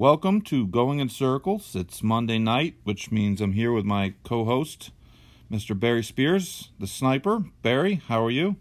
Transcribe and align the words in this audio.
Welcome 0.00 0.40
to 0.44 0.66
Going 0.66 0.98
in 0.98 1.10
Circles. 1.10 1.76
It's 1.76 2.02
Monday 2.02 2.38
night, 2.38 2.76
which 2.84 3.12
means 3.12 3.42
I'm 3.42 3.52
here 3.52 3.70
with 3.70 3.84
my 3.84 4.14
co 4.24 4.46
host, 4.46 4.92
Mr. 5.52 5.78
Barry 5.78 6.02
Spears, 6.02 6.70
the 6.78 6.86
sniper. 6.86 7.44
Barry, 7.60 8.00
how 8.08 8.24
are 8.24 8.30
you? 8.30 8.56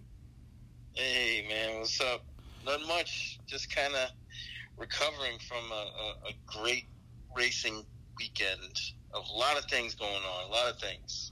Hey, 0.95 1.45
man, 1.47 1.80
what's 1.80 2.02
up? 2.02 2.25
Not 2.66 2.85
much. 2.89 3.39
Just 3.47 3.73
kind 3.73 3.94
of 3.95 4.09
recovering 4.77 5.39
from 5.47 5.71
a, 5.71 5.75
a, 5.75 6.31
a, 6.31 6.33
great 6.45 6.88
racing 7.33 7.85
weekend. 8.17 8.81
A 9.13 9.19
lot 9.33 9.58
of 9.58 9.63
things 9.63 9.95
going 9.95 10.11
on, 10.11 10.49
a 10.49 10.52
lot 10.52 10.69
of 10.69 10.77
things. 10.81 11.31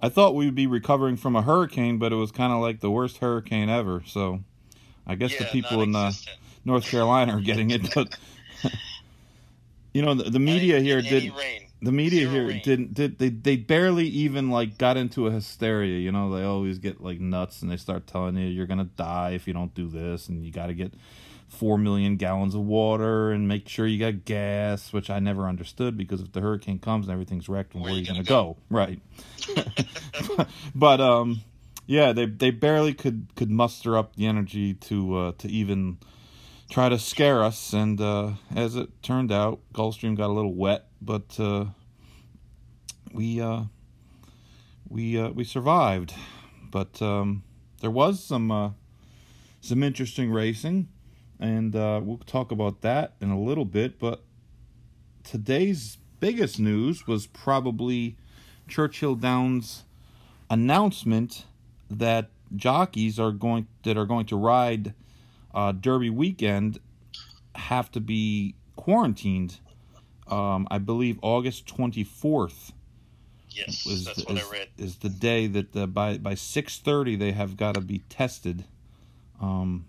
I 0.00 0.08
thought 0.08 0.34
we'd 0.34 0.54
be 0.54 0.66
recovering 0.66 1.18
from 1.18 1.36
a 1.36 1.42
hurricane, 1.42 1.98
but 1.98 2.14
it 2.14 2.16
was 2.16 2.32
kind 2.32 2.54
of 2.54 2.62
like 2.62 2.80
the 2.80 2.90
worst 2.90 3.18
hurricane 3.18 3.68
ever. 3.68 4.04
So 4.06 4.42
I 5.06 5.16
guess 5.16 5.32
yeah, 5.32 5.40
the 5.40 5.44
people 5.50 5.82
in 5.82 5.94
uh, 5.94 6.12
North 6.64 6.86
Carolina 6.86 7.36
are 7.36 7.42
getting 7.42 7.72
it. 7.72 7.94
But 7.94 8.16
you 9.94 10.02
know, 10.02 10.14
the, 10.14 10.28
the 10.28 10.38
media 10.38 10.76
any, 10.76 10.84
here 10.84 11.00
did. 11.00 11.32
Rain. 11.34 11.62
The 11.80 11.92
media 11.92 12.20
Zero 12.20 12.32
here 12.32 12.48
rain. 12.48 12.62
didn't 12.64 12.94
did 12.94 13.18
they 13.18 13.28
they 13.28 13.56
barely 13.56 14.06
even 14.06 14.50
like 14.50 14.78
got 14.78 14.96
into 14.96 15.26
a 15.26 15.30
hysteria. 15.30 15.98
You 15.98 16.12
know, 16.12 16.34
they 16.34 16.42
always 16.42 16.78
get 16.78 17.00
like 17.00 17.20
nuts 17.20 17.62
and 17.62 17.70
they 17.70 17.76
start 17.76 18.06
telling 18.06 18.36
you 18.36 18.46
you're 18.46 18.66
gonna 18.66 18.84
die 18.84 19.30
if 19.30 19.46
you 19.46 19.52
don't 19.52 19.74
do 19.74 19.88
this, 19.88 20.28
and 20.28 20.44
you 20.44 20.50
got 20.50 20.66
to 20.66 20.74
get 20.74 20.92
four 21.48 21.78
million 21.78 22.16
gallons 22.16 22.54
of 22.54 22.62
water 22.62 23.30
and 23.30 23.46
make 23.46 23.68
sure 23.68 23.86
you 23.86 23.98
got 23.98 24.24
gas, 24.24 24.92
which 24.92 25.10
I 25.10 25.20
never 25.20 25.46
understood 25.46 25.96
because 25.96 26.20
if 26.20 26.32
the 26.32 26.40
hurricane 26.40 26.78
comes 26.80 27.06
and 27.06 27.12
everything's 27.12 27.48
wrecked, 27.48 27.74
where, 27.74 27.84
Where 27.84 27.92
are 27.92 27.96
you 27.96 28.06
gonna, 28.06 28.24
gonna 28.24 28.54
go? 28.54 28.56
Right. 28.70 29.00
but 30.74 31.00
um, 31.00 31.42
yeah, 31.86 32.12
they 32.12 32.26
they 32.26 32.50
barely 32.50 32.94
could 32.94 33.28
could 33.36 33.50
muster 33.50 33.96
up 33.96 34.16
the 34.16 34.26
energy 34.26 34.74
to 34.74 35.16
uh, 35.16 35.32
to 35.38 35.48
even 35.48 35.98
try 36.70 36.88
to 36.88 36.98
scare 36.98 37.42
us. 37.42 37.72
And 37.72 38.00
uh, 38.00 38.32
as 38.54 38.76
it 38.76 39.02
turned 39.02 39.32
out, 39.32 39.60
Gulfstream 39.72 40.16
got 40.16 40.30
a 40.30 40.32
little 40.32 40.54
wet, 40.54 40.86
but 41.00 41.38
uh, 41.38 41.66
we 43.12 43.40
uh, 43.40 43.64
we 44.88 45.18
uh, 45.18 45.30
we 45.30 45.44
survived. 45.44 46.14
But 46.70 47.00
um, 47.00 47.44
there 47.80 47.90
was 47.90 48.22
some 48.22 48.50
uh, 48.50 48.70
some 49.60 49.82
interesting 49.82 50.30
racing, 50.30 50.88
and 51.38 51.74
we'll 51.74 52.20
talk 52.26 52.50
about 52.50 52.82
that 52.82 53.14
in 53.20 53.30
a 53.30 53.40
little 53.40 53.64
bit. 53.64 53.98
But 53.98 54.24
today's 55.22 55.98
biggest 56.20 56.58
news 56.58 57.06
was 57.06 57.26
probably 57.26 58.16
Churchill 58.66 59.14
Downs' 59.14 59.84
announcement 60.50 61.44
that 61.90 62.30
jockeys 62.56 63.18
are 63.18 63.32
going 63.32 63.66
that 63.82 63.96
are 63.96 64.06
going 64.06 64.26
to 64.26 64.36
ride 64.36 64.94
uh, 65.54 65.72
Derby 65.72 66.10
weekend 66.10 66.80
have 67.54 67.90
to 67.92 68.00
be 68.00 68.54
quarantined. 68.76 69.60
Um, 70.26 70.66
I 70.70 70.78
believe 70.78 71.18
August 71.22 71.66
twenty 71.66 72.04
fourth 72.04 72.72
Yes, 73.50 73.86
is 73.86 74.04
that's 74.04 74.18
the, 74.18 74.24
what 74.24 74.36
is, 74.38 74.48
I 74.48 74.52
read. 74.52 74.68
is 74.78 74.96
the 74.96 75.08
day 75.08 75.46
that 75.46 75.76
uh, 75.76 75.86
by 75.86 76.18
by 76.18 76.34
six 76.34 76.78
thirty 76.78 77.14
they 77.16 77.32
have 77.32 77.56
got 77.56 77.74
to 77.76 77.80
be 77.80 78.00
tested 78.08 78.64
um, 79.40 79.86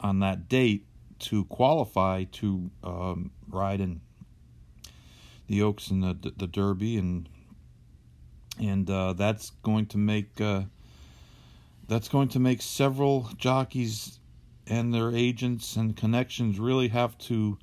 on 0.00 0.20
that 0.20 0.48
date 0.48 0.86
to 1.18 1.44
qualify 1.44 2.24
to 2.24 2.70
um, 2.82 3.30
ride 3.48 3.80
in 3.80 4.00
the 5.48 5.62
Oaks 5.62 5.90
and 5.90 6.02
the 6.02 6.32
the 6.36 6.46
Derby 6.46 6.96
and 6.96 7.28
and 8.58 8.88
uh, 8.88 9.12
that's 9.12 9.50
going 9.62 9.86
to 9.86 9.98
make 9.98 10.40
uh, 10.40 10.62
that's 11.88 12.08
going 12.08 12.28
to 12.28 12.38
make 12.38 12.62
several 12.62 13.30
jockeys 13.36 14.18
and 14.66 14.92
their 14.92 15.14
agents 15.14 15.76
and 15.76 15.96
connections 15.96 16.58
really 16.58 16.88
have 16.88 17.16
to 17.18 17.58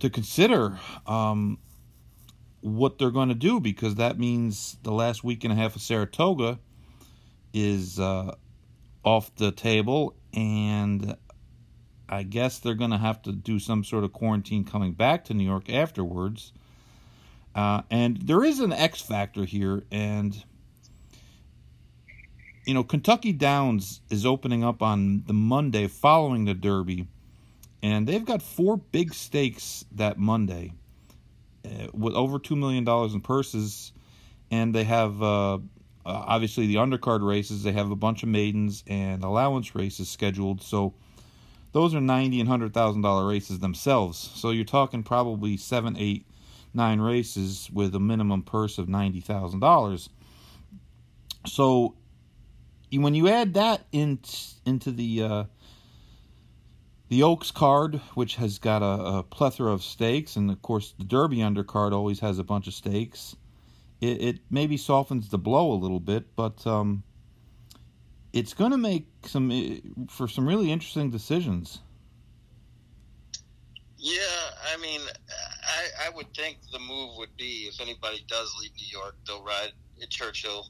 to 0.00 0.10
consider 0.10 0.78
um, 1.06 1.58
what 2.60 2.98
they're 2.98 3.10
going 3.10 3.28
to 3.28 3.34
do 3.34 3.60
because 3.60 3.96
that 3.96 4.18
means 4.18 4.76
the 4.82 4.90
last 4.90 5.22
week 5.22 5.44
and 5.44 5.52
a 5.52 5.56
half 5.56 5.76
of 5.76 5.82
Saratoga 5.82 6.58
is 7.52 8.00
uh, 8.00 8.34
off 9.04 9.34
the 9.36 9.52
table, 9.52 10.16
and 10.32 11.16
I 12.08 12.22
guess 12.22 12.58
they're 12.58 12.74
going 12.74 12.90
to 12.90 12.98
have 12.98 13.22
to 13.22 13.32
do 13.32 13.58
some 13.58 13.84
sort 13.84 14.04
of 14.04 14.12
quarantine 14.12 14.64
coming 14.64 14.92
back 14.92 15.24
to 15.26 15.34
New 15.34 15.44
York 15.44 15.70
afterwards. 15.70 16.52
Uh, 17.54 17.82
and 17.90 18.16
there 18.22 18.42
is 18.42 18.60
an 18.60 18.72
X 18.72 19.02
factor 19.02 19.44
here, 19.44 19.84
and 19.90 20.44
you 22.64 22.74
know, 22.74 22.84
Kentucky 22.84 23.32
Downs 23.32 24.00
is 24.10 24.24
opening 24.24 24.62
up 24.62 24.82
on 24.82 25.24
the 25.26 25.32
Monday 25.32 25.88
following 25.88 26.44
the 26.44 26.54
Derby, 26.54 27.08
and 27.82 28.06
they've 28.06 28.24
got 28.24 28.42
four 28.42 28.76
big 28.76 29.12
stakes 29.14 29.84
that 29.92 30.18
Monday 30.18 30.72
uh, 31.64 31.88
with 31.92 32.14
over 32.14 32.38
$2 32.38 32.56
million 32.56 32.86
in 32.88 33.20
purses. 33.20 33.92
And 34.50 34.74
they 34.74 34.84
have, 34.84 35.22
uh, 35.22 35.54
uh, 35.54 35.58
obviously, 36.04 36.66
the 36.66 36.76
undercard 36.76 37.26
races. 37.26 37.62
They 37.62 37.72
have 37.72 37.90
a 37.90 37.96
bunch 37.96 38.22
of 38.22 38.28
maidens 38.28 38.84
and 38.86 39.24
allowance 39.24 39.74
races 39.74 40.08
scheduled. 40.08 40.62
So 40.62 40.94
those 41.72 41.94
are 41.94 42.00
ninety 42.00 42.38
and 42.38 42.48
$100,000 42.48 43.28
races 43.28 43.58
themselves. 43.60 44.18
So 44.34 44.50
you're 44.50 44.64
talking 44.64 45.02
probably 45.02 45.56
seven, 45.56 45.96
eight, 45.98 46.26
nine 46.74 47.00
races 47.00 47.70
with 47.72 47.94
a 47.94 48.00
minimum 48.00 48.42
purse 48.42 48.78
of 48.78 48.86
$90,000. 48.86 50.08
So 51.46 51.94
when 53.00 53.14
you 53.14 53.28
add 53.28 53.54
that 53.54 53.86
in, 53.92 54.18
into 54.66 54.90
the 54.90 55.22
uh, 55.22 55.44
the 57.08 57.22
Oaks 57.22 57.50
card, 57.50 57.96
which 58.14 58.36
has 58.36 58.58
got 58.58 58.82
a, 58.82 59.18
a, 59.18 59.22
plethora 59.22 59.70
of 59.72 59.82
stakes, 59.82 60.36
and 60.36 60.50
of 60.50 60.60
course 60.62 60.94
the 60.98 61.04
Derby 61.04 61.38
undercard 61.38 61.92
always 61.92 62.20
has 62.20 62.38
a 62.38 62.44
bunch 62.44 62.66
of 62.66 62.74
stakes. 62.74 63.36
It, 64.00 64.22
it 64.22 64.38
maybe 64.50 64.76
softens 64.76 65.28
the 65.28 65.38
blow 65.38 65.72
a 65.72 65.78
little 65.78 66.00
bit, 66.00 66.34
but 66.36 66.66
um, 66.66 67.02
it's 68.32 68.54
going 68.54 68.72
to 68.72 68.78
make 68.78 69.06
some 69.24 69.50
eh, 69.50 69.80
for 70.08 70.26
some 70.26 70.46
really 70.46 70.72
interesting 70.72 71.10
decisions. 71.10 71.80
Yeah, 73.98 74.20
I 74.72 74.76
mean, 74.78 75.00
I, 75.62 76.06
I 76.06 76.10
would 76.16 76.34
think 76.34 76.58
the 76.72 76.78
move 76.78 77.16
would 77.18 77.36
be 77.36 77.68
if 77.72 77.80
anybody 77.80 78.24
does 78.26 78.52
leave 78.60 78.72
New 78.76 78.88
York, 78.90 79.16
they'll 79.26 79.44
ride 79.44 79.72
at 80.02 80.10
Churchill 80.10 80.68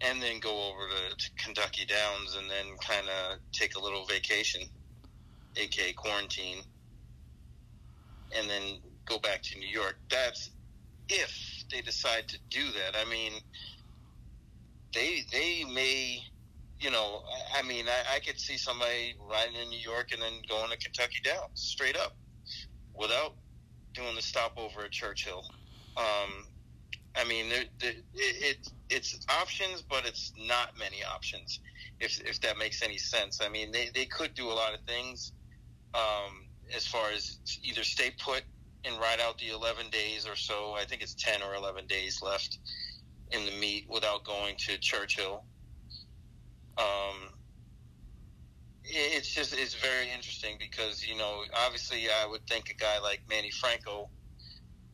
and 0.00 0.22
then 0.22 0.38
go 0.40 0.70
over 0.70 0.88
to, 0.88 1.16
to 1.16 1.30
Kentucky 1.44 1.84
Downs 1.84 2.36
and 2.36 2.48
then 2.48 2.76
kind 2.80 3.06
of 3.08 3.38
take 3.52 3.76
a 3.76 3.80
little 3.80 4.04
vacation, 4.04 4.62
aka 5.56 5.92
quarantine, 5.92 6.58
and 8.36 8.48
then 8.48 8.78
go 9.06 9.18
back 9.18 9.42
to 9.42 9.58
New 9.58 9.68
York. 9.68 9.98
That's 10.10 10.50
if 11.08 11.64
they 11.70 11.80
decide 11.80 12.28
to 12.28 12.38
do 12.50 12.64
that. 12.72 12.98
I 13.00 13.08
mean, 13.10 13.32
they 14.94 15.22
they 15.32 15.64
may, 15.64 16.22
you 16.80 16.90
know, 16.90 17.22
I, 17.56 17.62
mean, 17.62 17.86
I, 17.88 18.16
I 18.16 18.18
could 18.20 18.38
see 18.38 18.56
somebody 18.56 19.16
riding 19.30 19.56
in 19.56 19.68
New 19.68 19.78
York 19.78 20.12
and 20.12 20.22
then 20.22 20.32
going 20.48 20.70
to 20.70 20.76
Kentucky 20.76 21.20
Downs 21.24 21.60
straight 21.60 21.96
up 21.96 22.16
without 22.94 23.34
doing 23.94 24.14
the 24.14 24.22
stopover 24.22 24.84
at 24.84 24.90
Churchill. 24.90 25.42
Um, 25.96 26.46
I 27.16 27.24
mean, 27.24 27.46
it, 27.50 27.70
it 28.14 28.68
it's 28.90 29.18
options, 29.28 29.82
but 29.82 30.06
it's 30.06 30.32
not 30.38 30.70
many 30.78 30.98
options. 31.14 31.60
If 32.00 32.20
if 32.20 32.40
that 32.40 32.58
makes 32.58 32.82
any 32.82 32.98
sense. 32.98 33.40
I 33.42 33.48
mean, 33.48 33.70
they 33.72 33.90
they 33.94 34.06
could 34.06 34.34
do 34.34 34.48
a 34.48 34.54
lot 34.54 34.74
of 34.74 34.80
things 34.86 35.32
um, 35.94 36.46
as 36.74 36.86
far 36.86 37.10
as 37.10 37.38
either 37.62 37.82
stay 37.84 38.12
put 38.24 38.42
and 38.84 38.98
ride 39.00 39.20
out 39.20 39.38
the 39.38 39.48
11 39.48 39.90
days 39.90 40.26
or 40.26 40.36
so. 40.36 40.74
I 40.78 40.84
think 40.84 41.02
it's 41.02 41.14
10 41.14 41.42
or 41.42 41.54
11 41.54 41.86
days 41.88 42.20
left 42.22 42.58
in 43.32 43.44
the 43.44 43.52
meet 43.52 43.86
without 43.90 44.24
going 44.24 44.54
to 44.66 44.78
Churchill. 44.78 45.44
Um, 46.78 47.30
it's 48.84 49.34
just 49.34 49.52
it's 49.52 49.74
very 49.74 50.10
interesting 50.10 50.56
because 50.58 51.06
you 51.06 51.16
know 51.16 51.42
obviously 51.66 52.06
I 52.08 52.26
would 52.26 52.46
think 52.46 52.70
a 52.70 52.74
guy 52.74 52.98
like 53.02 53.20
Manny 53.28 53.50
Franco 53.50 54.08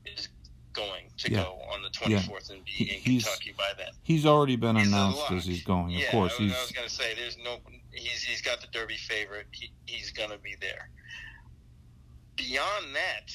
is 0.04 0.28
going 0.74 1.04
to 1.18 1.30
Yeah. 1.30 1.44
go 1.44 1.60
on 1.72 1.80
the 1.82 1.88
Yeah. 2.06 2.18
24th 2.20 2.50
and 2.50 2.64
be 2.64 2.70
He- 2.72 2.84
in 2.94 3.00
he's- 3.00 3.24
Kentucky 3.24 3.52
by 3.56 3.72
then. 3.78 3.92
He's 4.02 4.26
already 4.26 4.56
been 4.56 4.76
He's 4.76 4.88
announced 4.88 5.30
as 5.30 5.46
he's 5.46 5.62
going. 5.64 5.90
yeah, 5.90 6.04
of 6.06 6.10
course, 6.10 6.32
I, 6.38 6.42
was- 6.42 6.50
he's 6.52 6.58
I 6.58 6.62
was 6.62 6.72
gonna 6.72 6.88
say 6.90 7.14
there's 7.14 7.38
no 7.38 7.60
he's 7.92 8.22
he's 8.22 8.42
got 8.42 8.60
the 8.60 8.66
Derby 8.68 8.96
favorite. 8.96 9.46
He, 9.52 9.70
he's 9.86 10.10
gonna 10.10 10.36
be 10.38 10.54
there. 10.60 10.90
beyond 12.36 12.94
that, 12.94 13.32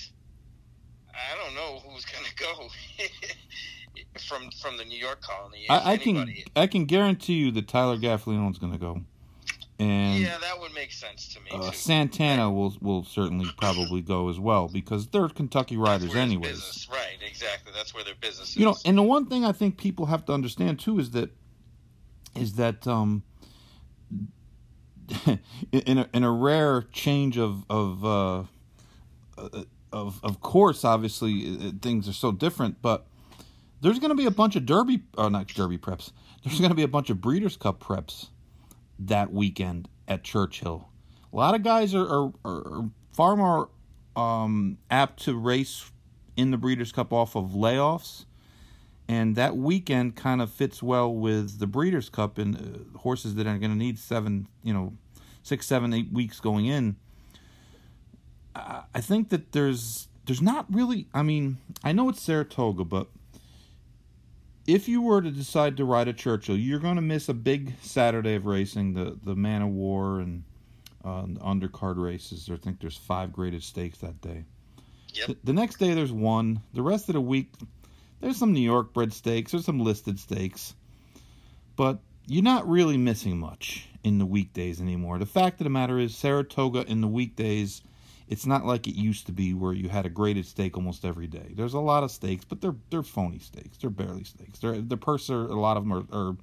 I 1.14 1.36
don't 1.44 1.56
know 1.56 1.80
who's 1.80 2.06
going 2.06 2.26
to 2.26 2.36
go 2.36 2.70
from 4.28 4.52
from 4.62 4.78
the 4.78 4.86
New 4.86 4.98
York 4.98 5.22
colony. 5.22 5.66
I, 5.70 5.94
I 5.94 5.98
can 5.98 6.34
I 6.56 6.68
can 6.68 6.86
guarantee 6.86 7.34
you 7.36 7.52
that 7.52 7.68
Tyler 7.68 7.98
Gaffalione's 7.98 8.58
going 8.58 8.74
to 8.74 8.78
go. 8.78 9.02
And 9.80 10.20
yeah, 10.20 10.38
that 10.42 10.60
would 10.60 10.74
make 10.74 10.92
sense 10.92 11.34
to 11.34 11.40
me. 11.40 11.52
Uh, 11.54 11.72
Santana 11.72 12.52
will 12.52 12.76
will 12.82 13.06
certainly 13.06 13.50
probably 13.58 14.02
go 14.02 14.30
as 14.30 14.38
well 14.38 14.68
because 14.68 15.08
they're 15.08 15.30
Kentucky 15.30 15.78
riders 15.78 16.16
anyways. 16.16 16.90
Right, 16.92 17.18
exactly. 17.26 17.72
That's 17.74 17.94
where 17.94 18.04
their 18.04 18.16
business. 18.20 18.50
Is. 18.50 18.58
You 18.58 18.66
know, 18.66 18.76
and 18.84 18.98
the 18.98 19.04
one 19.04 19.28
thing 19.28 19.46
I 19.46 19.54
think 19.54 19.78
people 19.78 20.08
have 20.08 20.26
to 20.26 20.34
understand 20.34 20.80
too 20.80 21.00
is 21.00 21.12
that 21.12 21.32
is 22.36 22.56
that 22.56 22.86
um, 22.88 23.24
in 25.72 26.00
a, 26.00 26.10
in 26.14 26.24
a 26.26 26.32
rare 26.32 26.82
change 26.92 27.38
of 27.38 27.64
of 27.70 28.04
uh, 28.04 28.44
uh 29.38 29.64
of 29.94 30.20
of 30.24 30.42
course, 30.42 30.84
obviously 30.84 31.58
uh, 31.58 31.72
things 31.82 32.10
are 32.10 32.14
so 32.14 32.34
different, 32.34 32.82
but 32.82 33.08
there's 33.80 34.00
going 34.00 34.10
to 34.10 34.16
be 34.16 34.26
a 34.26 34.32
bunch 34.32 34.58
of 34.58 34.66
Derby, 34.66 35.04
not 35.18 35.48
Derby 35.48 35.78
preps. 35.78 36.12
There's 36.44 36.60
going 36.60 36.70
to 36.72 36.76
be 36.76 36.84
a 36.84 36.88
bunch 36.90 37.10
of 37.10 37.22
Breeders' 37.22 37.56
Cup 37.56 37.80
preps 37.82 38.28
that 39.00 39.32
weekend 39.32 39.88
at 40.08 40.24
Churchill. 40.24 40.90
A 41.32 41.36
lot 41.36 41.56
of 41.56 41.64
guys 41.64 41.96
are, 41.96 42.06
are, 42.06 42.32
are 42.46 42.90
far 43.14 43.36
more 43.36 43.70
um, 44.16 44.78
apt 44.90 45.24
to 45.24 45.36
race 45.36 45.92
in 46.36 46.52
the 46.52 46.58
Breeders' 46.58 46.92
Cup 46.92 47.14
off 47.14 47.36
of 47.36 47.52
layoffs. 47.52 48.26
And 49.08 49.36
that 49.36 49.58
weekend 49.58 50.16
kind 50.16 50.42
of 50.42 50.52
fits 50.52 50.84
well 50.84 51.12
with 51.12 51.60
the 51.60 51.66
Breeders' 51.66 52.10
Cup 52.10 52.38
and 52.38 52.56
uh, 52.56 53.00
horses 53.00 53.36
that 53.36 53.48
are 53.48 53.58
going 53.58 53.72
to 53.72 53.78
need 53.78 53.98
seven, 53.98 54.48
you 54.64 54.74
know, 54.74 54.94
six, 55.42 55.66
seven, 55.66 55.94
eight 55.94 56.12
weeks 56.12 56.40
going 56.40 56.68
in. 56.68 56.96
I 58.56 59.02
think 59.02 59.30
that 59.30 59.52
there's 59.54 60.10
there's 60.26 60.42
not 60.42 60.66
really. 60.70 61.08
I 61.14 61.24
mean, 61.24 61.58
I 61.84 61.92
know 61.92 62.10
it's 62.10 62.22
Saratoga, 62.22 62.84
but 62.84 63.08
if 64.70 64.88
you 64.88 65.02
were 65.02 65.22
to 65.22 65.32
decide 65.32 65.78
to 65.78 65.86
ride 65.86 66.08
a 66.08 66.14
Churchill, 66.14 66.56
you're 66.56 66.80
going 66.80 66.96
to 66.96 67.02
miss 67.02 67.28
a 67.28 67.34
big 67.34 67.74
Saturday 67.82 68.36
of 68.36 68.46
racing, 68.46 68.94
the 68.94 69.18
the 69.24 69.36
Man 69.36 69.64
o' 69.64 69.68
War 69.68 70.20
and 70.20 70.44
uh, 71.04 71.24
undercard 71.24 71.98
races. 71.98 72.50
I 72.52 72.58
think 72.58 72.80
there's 72.80 72.98
five 72.98 73.34
graded 73.34 73.64
stakes 73.64 74.00
that 74.00 74.22
day. 74.22 74.46
Yep. 75.14 75.28
The, 75.28 75.38
the, 75.46 75.54
next 75.54 75.78
day 75.78 75.94
there's 75.94 76.12
one. 76.12 76.62
The 76.74 76.84
rest 76.84 77.10
of 77.10 77.14
the 77.14 77.22
week 77.22 77.52
there's 78.20 78.38
some 78.38 78.54
New 78.54 78.60
York 78.60 78.94
bred 78.94 79.12
stakes. 79.12 79.52
There's 79.52 79.66
some 79.66 79.80
listed 79.80 80.20
stakes, 80.20 80.76
but 81.76 82.00
you're 82.28 82.44
not 82.44 82.70
really 82.70 82.98
missing 82.98 83.40
much 83.40 83.88
in 84.04 84.20
the 84.20 84.26
weekdays 84.26 84.80
anymore. 84.80 85.18
The 85.18 85.26
fact 85.26 85.60
of 85.60 85.64
the 85.64 85.72
matter 85.72 85.98
is, 85.98 86.16
Saratoga 86.16 86.86
in 86.86 87.02
the 87.02 87.08
weekdays 87.08 87.82
it's 88.30 88.46
not 88.46 88.64
like 88.64 88.88
it 88.88 88.94
used 88.94 89.26
to 89.26 89.32
be 89.32 89.56
where 89.56 89.74
you 89.74 89.90
had 89.90 90.06
a 90.06 90.10
graded 90.10 90.46
stake 90.46 90.78
almost 90.78 91.04
every 91.04 91.26
day. 91.26 91.52
There's 91.56 91.74
a 91.74 91.80
lot 91.80 92.04
of 92.04 92.12
stakes, 92.12 92.46
but 92.46 92.62
they're 92.62 92.76
they're 92.92 93.04
phony 93.04 93.40
stakes. 93.40 93.80
They're 93.80 93.90
barely 93.90 94.24
stakes. 94.24 94.60
They're 94.60 94.80
the 94.80 94.98
purser. 94.98 95.48
A 95.48 95.60
lot 95.60 95.78
of 95.78 95.84
them 95.84 95.94
are, 95.94 96.06
are 96.12 96.38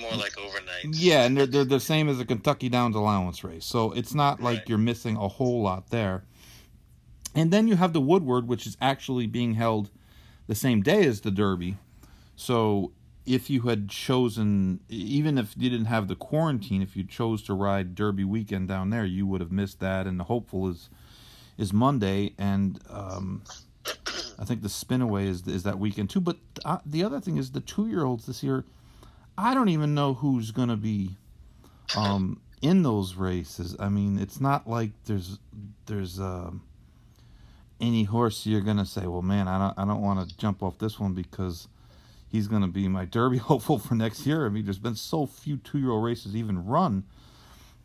more 0.00 0.12
like 0.12 0.38
overnight. 0.38 0.84
Yeah, 0.92 1.24
and 1.24 1.36
they're 1.36 1.46
they're 1.46 1.64
the 1.64 1.80
same 1.80 2.08
as 2.08 2.20
a 2.20 2.24
Kentucky 2.24 2.68
Downs 2.68 2.94
allowance 2.94 3.42
race. 3.42 3.64
So 3.64 3.90
it's 3.92 4.14
not 4.14 4.40
like 4.40 4.58
right. 4.58 4.68
you're 4.68 4.78
missing 4.78 5.16
a 5.16 5.26
whole 5.26 5.60
lot 5.60 5.90
there. 5.90 6.22
And 7.34 7.50
then 7.50 7.66
you 7.66 7.76
have 7.76 7.92
the 7.92 8.00
Woodward, 8.00 8.46
which 8.46 8.66
is 8.66 8.76
actually 8.80 9.26
being 9.26 9.54
held 9.54 9.90
the 10.46 10.54
same 10.54 10.82
day 10.82 11.04
as 11.04 11.20
the 11.20 11.32
Derby. 11.32 11.76
So 12.36 12.92
if 13.26 13.50
you 13.50 13.62
had 13.62 13.88
chosen, 13.88 14.80
even 14.88 15.36
if 15.36 15.54
you 15.56 15.68
didn't 15.68 15.86
have 15.86 16.06
the 16.06 16.14
quarantine, 16.14 16.80
if 16.80 16.96
you 16.96 17.02
chose 17.04 17.42
to 17.42 17.54
ride 17.54 17.96
Derby 17.96 18.24
weekend 18.24 18.68
down 18.68 18.90
there, 18.90 19.04
you 19.04 19.26
would 19.26 19.40
have 19.40 19.52
missed 19.52 19.80
that. 19.80 20.06
And 20.06 20.18
the 20.18 20.24
hopeful 20.24 20.68
is 20.68 20.88
is 21.58 21.72
Monday, 21.72 22.32
and 22.38 22.80
um, 22.88 23.42
I 24.38 24.44
think 24.44 24.62
the 24.62 24.68
Spinaway 24.68 25.26
is 25.26 25.46
is 25.46 25.64
that 25.64 25.78
weekend 25.78 26.10
too. 26.10 26.20
But 26.20 26.36
uh, 26.64 26.78
the 26.86 27.04
other 27.04 27.20
thing 27.20 27.36
is 27.36 27.50
the 27.50 27.60
two 27.60 27.88
year 27.88 28.04
olds 28.04 28.26
this 28.26 28.42
year. 28.42 28.64
I 29.36 29.54
don't 29.54 29.68
even 29.68 29.94
know 29.94 30.14
who's 30.14 30.50
going 30.50 30.68
to 30.68 30.76
be 30.76 31.16
um, 31.96 32.40
in 32.60 32.82
those 32.82 33.14
races. 33.14 33.76
I 33.78 33.88
mean, 33.88 34.18
it's 34.18 34.40
not 34.40 34.68
like 34.68 34.90
there's 35.04 35.38
there's 35.86 36.18
uh, 36.18 36.50
any 37.80 38.04
horse 38.04 38.46
you're 38.46 38.60
going 38.60 38.78
to 38.78 38.86
say, 38.86 39.06
well, 39.06 39.22
man, 39.22 39.48
I 39.48 39.58
don't 39.58 39.78
I 39.78 39.84
don't 39.84 40.02
want 40.02 40.28
to 40.28 40.36
jump 40.36 40.62
off 40.62 40.78
this 40.78 40.98
one 40.98 41.14
because 41.14 41.68
he's 42.28 42.46
going 42.48 42.62
to 42.62 42.68
be 42.68 42.88
my 42.88 43.04
Derby 43.04 43.38
hopeful 43.50 43.78
for 43.78 43.94
next 43.94 44.26
year. 44.26 44.46
I 44.46 44.48
mean, 44.48 44.64
there's 44.64 44.78
been 44.78 44.96
so 44.96 45.26
few 45.26 45.56
two 45.56 45.78
year 45.78 45.90
old 45.90 46.04
races 46.04 46.36
even 46.36 46.66
run 46.66 47.04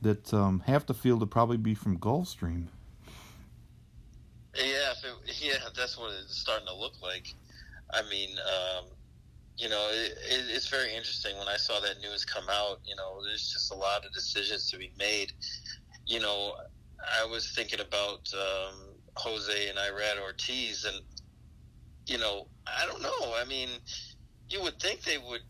that 0.01 0.33
um, 0.33 0.63
half 0.65 0.85
the 0.85 0.93
field 0.93 1.21
would 1.21 1.31
probably 1.31 1.57
be 1.57 1.73
from 1.73 1.97
Gulfstream. 1.97 2.67
Yeah, 4.55 4.63
it, 5.25 5.41
yeah, 5.41 5.53
that's 5.75 5.97
what 5.97 6.11
it's 6.23 6.37
starting 6.37 6.67
to 6.67 6.75
look 6.75 7.01
like. 7.01 7.33
I 7.91 8.01
mean, 8.09 8.29
um, 8.39 8.85
you 9.57 9.69
know, 9.69 9.89
it, 9.91 10.11
it, 10.29 10.45
it's 10.49 10.67
very 10.67 10.93
interesting 10.93 11.37
when 11.37 11.47
I 11.47 11.57
saw 11.57 11.79
that 11.79 11.99
news 12.01 12.25
come 12.25 12.45
out. 12.49 12.79
You 12.85 12.95
know, 12.95 13.23
there's 13.23 13.51
just 13.51 13.71
a 13.71 13.75
lot 13.75 14.05
of 14.05 14.13
decisions 14.13 14.69
to 14.71 14.77
be 14.77 14.91
made. 14.97 15.33
You 16.05 16.19
know, 16.19 16.55
I 17.21 17.25
was 17.25 17.51
thinking 17.51 17.79
about 17.79 18.31
um, 18.33 18.75
Jose 19.15 19.69
and 19.69 19.77
Irad 19.77 20.21
Ortiz, 20.21 20.85
and 20.85 21.01
you 22.05 22.17
know, 22.17 22.47
I 22.67 22.85
don't 22.85 23.01
know. 23.01 23.35
I 23.35 23.45
mean, 23.47 23.69
you 24.49 24.61
would 24.61 24.79
think 24.79 25.03
they 25.03 25.17
would 25.17 25.41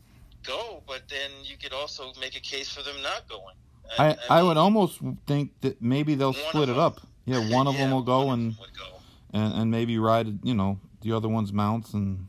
go, 0.45 0.83
but 0.87 1.03
then 1.09 1.29
you 1.43 1.57
could 1.57 1.73
also 1.73 2.11
make 2.19 2.35
a 2.35 2.41
case 2.41 2.69
for 2.69 2.83
them 2.83 3.01
not 3.01 3.27
going. 3.27 3.55
I, 3.97 4.05
I, 4.05 4.09
I, 4.09 4.17
I 4.29 4.37
mean, 4.39 4.47
would 4.47 4.57
almost 4.57 4.99
think 5.27 5.59
that 5.61 5.81
maybe 5.81 6.15
they'll 6.15 6.33
split 6.33 6.69
it 6.69 6.77
up. 6.77 7.01
Yeah, 7.25 7.49
one 7.49 7.67
of 7.67 7.73
yeah, 7.75 7.81
them 7.81 7.91
will 7.91 8.01
go 8.01 8.31
and 8.31 8.55
go 8.77 8.92
and, 9.33 9.53
and 9.53 9.71
maybe 9.71 9.97
ride 9.97 10.45
you 10.45 10.53
know 10.53 10.79
the 11.01 11.11
other 11.11 11.27
one's 11.27 11.51
mounts. 11.51 11.93
And 11.93 12.27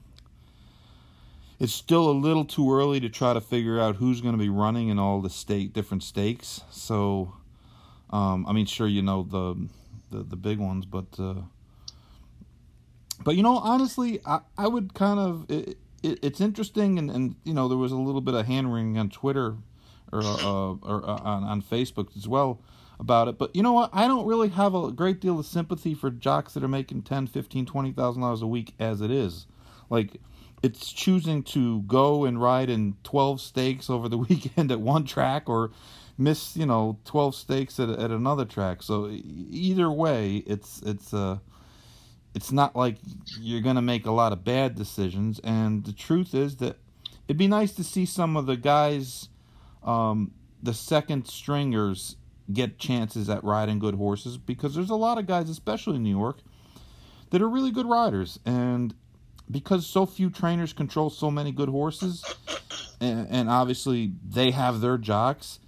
it's 1.61 1.73
still 1.73 2.11
a 2.11 2.13
little 2.13 2.45
too 2.45 2.73
early 2.73 2.99
to 3.01 3.09
try 3.09 3.33
to 3.33 3.41
figure 3.41 3.81
out 3.81 3.97
who's 3.97 4.21
going 4.21 4.35
to 4.35 4.43
be 4.43 4.49
running 4.49 4.89
in 4.89 4.99
all 4.99 5.21
the 5.21 5.31
state 5.31 5.73
different 5.73 6.03
stakes. 6.03 6.63
So 6.71 7.35
um, 8.15 8.47
i 8.49 8.53
mean 8.53 8.65
sure 8.65 8.87
you 8.87 9.03
know 9.03 9.23
the 9.23 9.69
the, 10.17 10.23
the 10.23 10.37
big 10.37 10.59
ones 10.59 10.87
but 10.87 11.07
uh, 11.19 11.35
but 13.25 13.37
you 13.37 13.43
know 13.43 13.59
honestly 13.59 14.21
i, 14.25 14.41
I 14.57 14.69
would 14.69 14.95
kind 14.95 15.19
of 15.19 15.47
it, 15.51 15.77
it, 16.03 16.19
it's 16.23 16.41
interesting 16.41 16.99
and, 16.99 17.11
and 17.11 17.37
you 17.45 17.53
know 17.53 17.69
there 17.69 17.77
was 17.79 17.93
a 17.93 17.97
little 17.97 18.21
bit 18.21 18.35
of 18.35 18.47
hand 18.47 18.73
wringing 18.73 18.99
on 18.99 19.11
twitter 19.11 19.57
or, 20.13 20.23
uh, 20.23 20.75
or 20.75 21.05
uh, 21.05 21.21
on, 21.23 21.45
on 21.45 21.63
facebook 21.63 22.17
as 22.17 22.29
well 22.29 22.61
about 22.99 23.29
it. 23.29 23.39
But 23.39 23.55
you 23.55 23.63
know 23.63 23.73
what? 23.73 23.91
I 23.93 24.07
don't 24.09 24.27
really 24.27 24.49
have 24.51 24.75
a 24.75 24.91
great 24.91 25.21
deal 25.21 25.39
of 25.39 25.47
sympathy 25.47 25.95
for 25.95 26.11
jocks 26.11 26.55
that 26.55 26.65
are 26.65 26.69
making 26.69 27.03
ten, 27.03 27.27
fifteen, 27.27 27.67
twenty 27.67 27.93
thousand 27.93 28.23
dollars 28.23 28.43
a 28.43 28.47
week 28.47 28.75
as 28.79 29.01
it 29.01 29.11
is. 29.11 29.47
Like 29.91 30.21
it's 30.63 30.93
choosing 30.93 31.43
to 31.45 31.83
go 31.83 32.25
and 32.25 32.41
ride 32.41 32.71
in 32.71 32.97
twelve 33.03 33.41
stakes 33.41 33.91
over 33.91 34.09
the 34.09 34.19
weekend 34.31 34.71
at 34.73 34.81
one 34.81 35.05
track 35.05 35.49
or 35.49 35.71
miss, 36.17 36.57
you 36.57 36.67
know, 36.67 36.99
twelve 37.05 37.35
stakes 37.35 37.79
at 37.81 37.91
at 37.91 38.11
another 38.11 38.45
track. 38.45 38.83
So 38.83 39.09
either 39.11 39.91
way, 39.91 40.37
it's 40.47 40.81
it's 40.83 41.13
uh 41.13 41.39
it's 42.35 42.51
not 42.51 42.75
like 42.75 42.97
you're 43.41 43.61
going 43.61 43.77
to 43.77 43.83
make 43.83 44.07
a 44.07 44.11
lot 44.11 44.33
of 44.33 44.43
bad 44.45 44.75
decisions 44.75 45.41
and 45.45 45.85
the 45.85 45.93
truth 45.93 46.35
is 46.35 46.57
that 46.57 46.77
it'd 47.29 47.39
be 47.39 47.47
nice 47.47 47.73
to 47.73 47.85
see 47.85 48.05
some 48.05 48.37
of 48.37 48.47
the 48.47 48.57
guys 48.57 49.29
um, 49.85 50.33
the 50.63 50.75
second 50.75 51.27
stringers 51.27 52.17
get 52.53 52.79
chances 52.79 53.29
at 53.31 53.43
riding 53.43 53.79
good 53.79 53.95
horses 53.95 54.37
because 54.37 54.75
there's 54.75 54.91
a 54.91 54.97
lot 54.97 55.19
of 55.19 55.27
guys, 55.27 55.49
especially 55.49 55.97
in 55.97 56.03
New 56.03 56.17
York, 56.17 56.39
that 57.31 57.43
are 57.43 57.49
really 57.49 57.71
good 57.71 57.87
riders. 57.87 58.39
And 58.45 58.95
because 59.51 59.87
so 59.87 60.07
few 60.07 60.31
trainers 60.31 60.73
control 60.73 61.11
so 61.11 61.31
many 61.31 61.53
good 61.53 61.69
horses, 61.69 62.25
and, 63.01 63.27
and 63.31 63.51
obviously 63.51 64.13
they 64.27 64.51
have 64.51 64.81
their 64.81 64.99
jocks, 64.99 65.59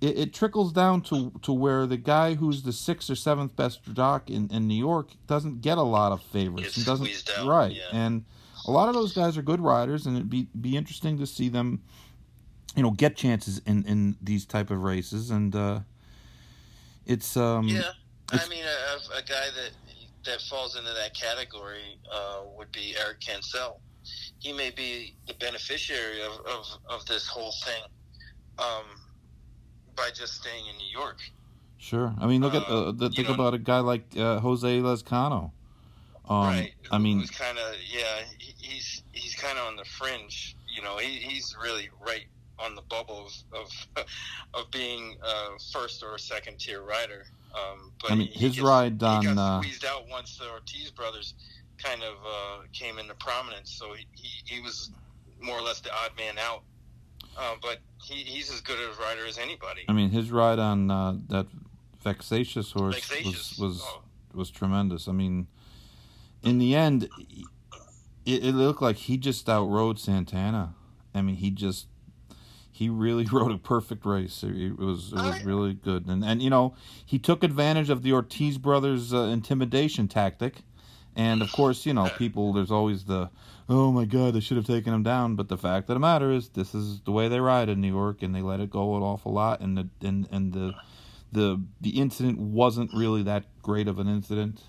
it, 0.00 0.18
it, 0.18 0.34
trickles 0.34 0.72
down 0.72 1.00
to, 1.02 1.32
to 1.42 1.52
where 1.52 1.86
the 1.86 1.96
guy 1.96 2.34
who's 2.34 2.62
the 2.62 2.72
sixth 2.72 3.08
or 3.08 3.14
seventh 3.14 3.56
best 3.56 3.80
jock 3.94 4.28
in, 4.28 4.50
in 4.50 4.68
New 4.68 4.74
York 4.74 5.10
doesn't 5.26 5.62
get 5.62 5.78
a 5.78 5.82
lot 5.82 6.12
of 6.12 6.22
favorites. 6.22 6.76
and 6.76 6.84
doesn't 6.84 7.08
right. 7.46 7.72
Yeah. 7.72 7.82
And 7.92 8.24
a 8.66 8.70
lot 8.70 8.88
of 8.88 8.94
those 8.94 9.12
guys 9.12 9.38
are 9.38 9.42
good 9.42 9.60
riders, 9.60 10.06
and 10.06 10.16
it'd 10.16 10.30
be 10.30 10.48
be 10.60 10.76
interesting 10.76 11.18
to 11.18 11.26
see 11.26 11.48
them, 11.48 11.82
you 12.76 12.82
know, 12.82 12.90
get 12.90 13.16
chances 13.16 13.60
in, 13.66 13.84
in 13.84 14.16
these 14.22 14.44
type 14.44 14.70
of 14.70 14.82
races. 14.82 15.30
And 15.30 15.54
uh, 15.54 15.80
it's 17.06 17.36
um. 17.36 17.68
Yeah, 17.68 17.90
I 18.32 18.48
mean, 18.48 18.64
a, 18.64 19.18
a, 19.18 19.22
guy 19.22 19.46
that 19.54 19.70
that 20.24 20.40
falls 20.42 20.76
into 20.76 20.92
that 20.92 21.14
category 21.14 21.98
uh, 22.12 22.40
would 22.56 22.72
be 22.72 22.94
Eric 22.98 23.20
Cancel. 23.20 23.80
He 24.38 24.52
may 24.52 24.70
be 24.70 25.14
the 25.26 25.34
beneficiary 25.34 26.22
of, 26.22 26.32
of, 26.46 26.66
of 26.88 27.06
this 27.06 27.26
whole 27.26 27.52
thing 27.64 27.82
um, 28.58 28.84
by 29.96 30.10
just 30.14 30.34
staying 30.34 30.66
in 30.66 30.76
New 30.76 30.90
York. 30.92 31.20
Sure. 31.78 32.14
I 32.20 32.26
mean, 32.26 32.42
look 32.42 32.54
at 32.54 32.62
uh, 32.64 32.92
the, 32.92 33.10
think 33.10 33.28
know, 33.28 33.34
about 33.34 33.54
a 33.54 33.58
guy 33.58 33.80
like 33.80 34.04
uh, 34.16 34.40
Jose 34.40 34.80
Lezcano. 34.80 35.50
Um, 36.28 36.46
right. 36.46 36.72
I 36.90 36.98
mean, 36.98 37.26
kind 37.28 37.58
of 37.58 37.74
yeah. 37.86 38.22
He's 38.38 39.02
he's 39.12 39.34
kind 39.34 39.58
of 39.58 39.66
on 39.66 39.76
the 39.76 39.84
fringe. 39.84 40.56
You 40.74 40.82
know, 40.82 40.96
he, 40.96 41.16
he's 41.16 41.54
really 41.62 41.90
right 42.06 42.24
on 42.58 42.74
the 42.74 42.82
bubble 42.82 43.28
of 43.52 43.70
of, 44.54 44.70
being 44.70 45.16
a 45.22 45.58
first 45.72 46.02
or 46.02 46.14
a 46.14 46.18
second 46.18 46.58
tier 46.58 46.82
rider. 46.82 47.26
Um, 47.54 47.92
but 48.00 48.12
I 48.12 48.14
mean, 48.16 48.28
his 48.28 48.56
gets, 48.56 48.60
ride 48.60 49.02
on 49.02 49.22
he 49.22 49.28
got 49.28 49.38
uh, 49.38 49.60
squeezed 49.62 49.84
out 49.84 50.08
once 50.08 50.38
the 50.38 50.50
Ortiz 50.50 50.90
brothers 50.90 51.34
kind 51.78 52.02
of 52.02 52.14
uh, 52.24 52.62
came 52.72 52.98
into 52.98 53.14
prominence. 53.14 53.70
So 53.70 53.92
he, 53.94 54.06
he, 54.14 54.56
he 54.56 54.60
was 54.60 54.90
more 55.40 55.58
or 55.58 55.62
less 55.62 55.80
the 55.80 55.92
odd 55.92 56.10
man 56.16 56.38
out. 56.38 56.62
Uh, 57.36 57.54
but 57.60 57.78
he, 58.02 58.14
he's 58.14 58.52
as 58.52 58.60
good 58.60 58.78
a 58.78 59.00
rider 59.00 59.26
as 59.26 59.38
anybody. 59.38 59.84
I 59.88 59.92
mean, 59.92 60.10
his 60.10 60.30
ride 60.30 60.58
on 60.58 60.90
uh, 60.90 61.16
that 61.28 61.46
vexatious 62.02 62.70
horse 62.72 62.94
Vexatious. 62.94 63.58
was 63.58 63.58
was 63.58 63.82
Oh. 63.82 64.02
was 64.34 64.50
tremendous. 64.50 65.08
I 65.08 65.12
mean, 65.12 65.48
in 66.42 66.58
the 66.58 66.74
end, 66.76 67.08
it, 68.24 68.44
it 68.44 68.54
looked 68.54 68.82
like 68.82 68.96
he 68.96 69.16
just 69.16 69.48
outrode 69.48 69.98
Santana. 69.98 70.74
I 71.14 71.22
mean, 71.22 71.36
he 71.36 71.50
just 71.50 71.86
he 72.74 72.88
really 72.88 73.24
rode 73.32 73.52
a 73.52 73.58
perfect 73.58 74.04
race. 74.04 74.42
It, 74.42 74.76
was 74.76 75.12
it 75.12 75.16
was 75.16 75.44
really 75.44 75.74
good, 75.74 76.06
and 76.06 76.24
and 76.24 76.42
you 76.42 76.50
know 76.50 76.74
he 77.06 77.20
took 77.20 77.44
advantage 77.44 77.88
of 77.88 78.02
the 78.02 78.12
Ortiz 78.12 78.58
brothers' 78.58 79.14
uh, 79.14 79.22
intimidation 79.22 80.08
tactic, 80.08 80.62
and 81.14 81.40
of 81.40 81.52
course 81.52 81.86
you 81.86 81.94
know 81.94 82.10
people. 82.18 82.52
There's 82.52 82.72
always 82.72 83.04
the 83.04 83.30
oh 83.68 83.92
my 83.92 84.04
god 84.04 84.34
they 84.34 84.40
should 84.40 84.56
have 84.56 84.66
taken 84.66 84.92
him 84.92 85.04
down, 85.04 85.36
but 85.36 85.48
the 85.48 85.56
fact 85.56 85.88
of 85.88 85.94
the 85.94 86.00
matter 86.00 86.32
is 86.32 86.48
this 86.48 86.74
is 86.74 87.00
the 87.02 87.12
way 87.12 87.28
they 87.28 87.38
ride 87.38 87.68
in 87.68 87.80
New 87.80 87.94
York, 87.94 88.22
and 88.22 88.34
they 88.34 88.42
let 88.42 88.58
it 88.58 88.70
go 88.70 88.96
an 88.96 89.02
awful 89.04 89.32
lot, 89.32 89.60
and 89.60 89.78
the 89.78 89.88
and 90.02 90.26
and 90.32 90.52
the 90.52 90.74
the 91.30 91.62
the 91.80 91.90
incident 91.90 92.38
wasn't 92.38 92.90
really 92.92 93.22
that 93.22 93.44
great 93.62 93.86
of 93.86 94.00
an 94.00 94.08
incident, 94.08 94.62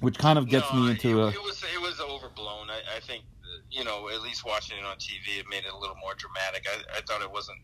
which 0.00 0.16
kind 0.16 0.38
of 0.38 0.48
gets 0.48 0.72
No, 0.72 0.80
me 0.80 0.90
into 0.92 1.20
it, 1.20 1.24
a 1.24 1.28
it 1.28 1.42
was 1.42 1.62
it 1.62 1.80
was 1.82 2.00
overblown. 2.00 2.70
I, 2.70 2.96
I 2.96 3.00
think 3.00 3.24
you 3.78 3.84
know 3.84 4.08
at 4.08 4.20
least 4.22 4.44
watching 4.44 4.76
it 4.76 4.84
on 4.84 4.96
TV, 4.96 5.38
it 5.38 5.46
made 5.48 5.64
it 5.64 5.72
a 5.72 5.78
little 5.78 5.96
more 6.02 6.14
dramatic. 6.16 6.66
I, 6.68 6.98
I 6.98 7.00
thought 7.02 7.22
it 7.22 7.30
wasn't 7.30 7.58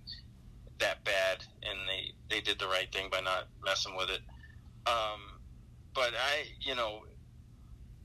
that 0.79 1.05
bad, 1.05 1.45
and 1.65 1.79
they 1.89 2.13
they 2.31 2.41
did 2.41 2.61
the 2.61 2.69
right 2.69 2.91
thing 2.93 3.09
by 3.11 3.21
not 3.21 3.49
messing 3.65 3.97
with 3.97 4.11
it. 4.11 4.21
Um, 4.87 5.41
but 5.93 6.13
I, 6.15 6.45
you 6.61 6.77
know, 6.77 7.01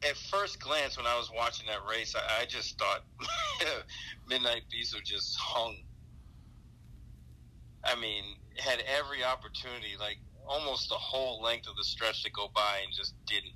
at 0.02 0.18
first 0.18 0.60
glance 0.60 0.98
when 0.98 1.06
I 1.06 1.16
was 1.18 1.30
watching 1.36 1.68
that 1.68 1.88
race, 1.88 2.16
I, 2.16 2.42
I 2.42 2.46
just 2.46 2.80
thought 2.80 3.04
Midnight 4.28 4.64
Bisou 4.74 5.04
just 5.04 5.38
hung. 5.38 5.78
I 7.84 7.96
mean, 8.00 8.24
had 8.58 8.80
every 8.98 9.24
opportunity, 9.24 9.96
like 10.00 10.18
almost 10.48 10.90
the 10.90 10.96
whole 10.96 11.44
length 11.44 11.68
of 11.68 11.76
the 11.76 11.84
stretch 11.84 12.24
to 12.24 12.32
go 12.32 12.50
by, 12.56 12.80
and 12.84 12.92
just 12.92 13.14
didn't 13.28 13.54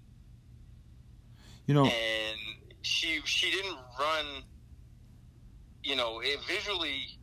you 1.66 1.74
know 1.74 1.86
and 1.86 2.40
she 2.84 3.22
she 3.26 3.52
didn't 3.52 3.78
run. 4.00 4.26
You 5.84 5.96
know, 5.98 6.22
it, 6.22 6.40
visually, 6.48 7.20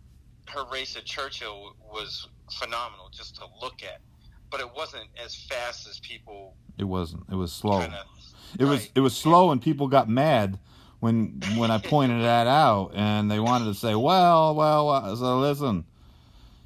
her 0.49 0.65
race 0.71 0.97
at 0.97 1.05
Churchill 1.05 1.77
was 1.81 2.29
phenomenal 2.59 3.09
just 3.11 3.37
to 3.37 3.47
look 3.63 3.83
at, 3.83 4.01
but 4.51 4.61
it 4.61 4.69
wasn't 4.75 5.09
as 5.25 5.35
fast 5.35 5.89
as 5.89 5.99
people 6.01 6.57
it 6.81 6.85
wasn't. 6.85 7.25
It 7.31 7.35
was 7.35 7.53
slow. 7.53 7.81
kind 7.81 7.95
of. 7.95 8.07
It 8.59 8.65
was 8.65 8.89
it 8.95 9.01
was 9.01 9.17
slow, 9.17 9.51
and 9.51 9.63
people 9.63 9.87
got 9.87 10.09
mad 10.09 10.59
when 10.99 11.41
when 11.57 11.71
I 11.71 11.79
pointed 11.79 12.23
that 12.23 12.47
out, 12.47 12.93
and 12.95 13.31
they 13.31 13.39
wanted 13.39 13.67
to 13.67 13.75
say, 13.75 13.95
"Well, 13.95 14.55
well." 14.55 14.89
Uh, 14.89 15.15
so 15.15 15.39
listen, 15.39 15.85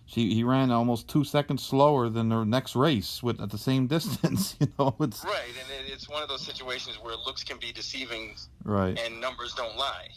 she 0.06 0.34
he 0.34 0.44
ran 0.44 0.70
almost 0.70 1.08
two 1.08 1.24
seconds 1.24 1.62
slower 1.62 2.08
than 2.08 2.28
the 2.28 2.44
next 2.44 2.76
race 2.76 3.22
with 3.22 3.40
at 3.40 3.50
the 3.50 3.58
same 3.58 3.86
distance. 3.96 4.56
You 4.60 4.68
know, 4.78 4.94
it's 5.00 5.24
Right, 5.24 5.52
and 5.60 5.86
it, 5.86 5.92
it's 5.92 6.08
one 6.08 6.22
of 6.22 6.28
those 6.28 6.44
situations 6.44 6.98
where 7.00 7.14
looks 7.16 7.42
can 7.42 7.58
be 7.58 7.72
deceiving 7.72 8.34
right. 8.64 8.98
and 8.98 9.20
numbers 9.20 9.54
don't 9.54 9.76
lie. 9.76 10.08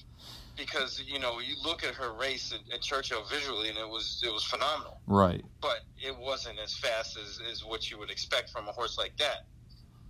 Because 0.55 1.03
you 1.05 1.19
know 1.19 1.39
you 1.39 1.55
look 1.63 1.83
at 1.83 1.93
her 1.93 2.13
race 2.13 2.51
at, 2.51 2.73
at 2.73 2.81
Churchill 2.81 3.23
visually, 3.29 3.69
and 3.69 3.77
it 3.77 3.87
was 3.87 4.23
it 4.25 4.33
was 4.33 4.43
phenomenal. 4.43 4.99
Right. 5.05 5.43
but 5.61 5.81
it 5.99 6.17
wasn't 6.17 6.57
as 6.59 6.75
fast 6.75 7.17
as, 7.17 7.39
as 7.51 7.63
what 7.63 7.91
you 7.91 7.99
would 7.99 8.09
expect 8.09 8.49
from 8.49 8.67
a 8.67 8.71
horse 8.71 8.97
like 8.97 9.15
that. 9.17 9.45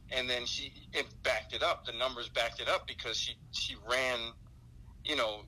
And 0.10 0.30
then 0.30 0.46
she 0.46 0.72
it 0.94 1.06
backed 1.24 1.54
it 1.54 1.64
up. 1.64 1.86
The 1.86 1.92
numbers 1.92 2.30
backed 2.30 2.62
it 2.62 2.70
up 2.70 2.88
because 2.88 3.18
she 3.18 3.34
she 3.52 3.76
ran, 3.90 4.20
you 5.04 5.18
know, 5.18 5.42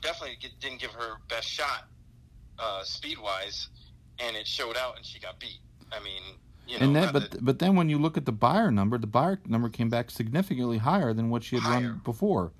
definitely 0.00 0.38
didn't 0.58 0.80
give 0.80 0.92
her 0.92 1.18
best 1.28 1.46
shot 1.46 1.84
uh, 2.60 2.82
speed 2.84 3.18
wise, 3.18 3.68
and 4.18 4.36
it 4.36 4.46
showed 4.46 4.76
out, 4.76 4.96
and 4.96 5.04
she 5.04 5.18
got 5.18 5.38
beat. 5.40 5.58
I 5.92 6.00
mean, 6.02 6.22
you 6.68 6.78
know, 6.78 6.84
and 6.86 6.94
then, 6.96 7.12
but 7.12 7.30
that- 7.32 7.44
but 7.44 7.58
then 7.58 7.74
when 7.76 7.88
you 7.88 7.98
look 7.98 8.16
at 8.16 8.26
the 8.26 8.32
Beyer 8.32 8.70
number, 8.70 8.98
the 8.98 9.06
Beyer 9.06 9.40
number 9.46 9.68
came 9.68 9.88
back 9.88 10.10
significantly 10.10 10.78
higher 10.78 11.12
than 11.12 11.30
what 11.30 11.42
she 11.44 11.56
had 11.56 11.62
Higher. 11.64 11.88
run 11.90 12.00
before, 12.04 12.52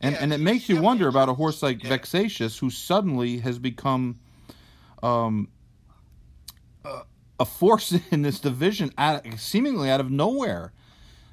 and 0.00 0.14
Yeah, 0.14 0.22
and 0.22 0.32
it 0.32 0.40
makes 0.40 0.68
you 0.68 0.80
wonder 0.80 1.06
about 1.08 1.28
a 1.28 1.34
horse 1.34 1.62
like 1.62 1.82
Yeah. 1.82 1.90
Vexatious, 1.90 2.58
who 2.58 2.70
suddenly 2.70 3.38
has 3.38 3.58
become, 3.58 4.18
um, 5.02 5.48
a- 6.84 7.02
a 7.40 7.44
force 7.44 7.92
in 8.10 8.22
this 8.22 8.40
division, 8.40 8.92
out, 8.98 9.24
seemingly 9.36 9.90
out 9.90 10.00
of 10.00 10.10
nowhere. 10.10 10.72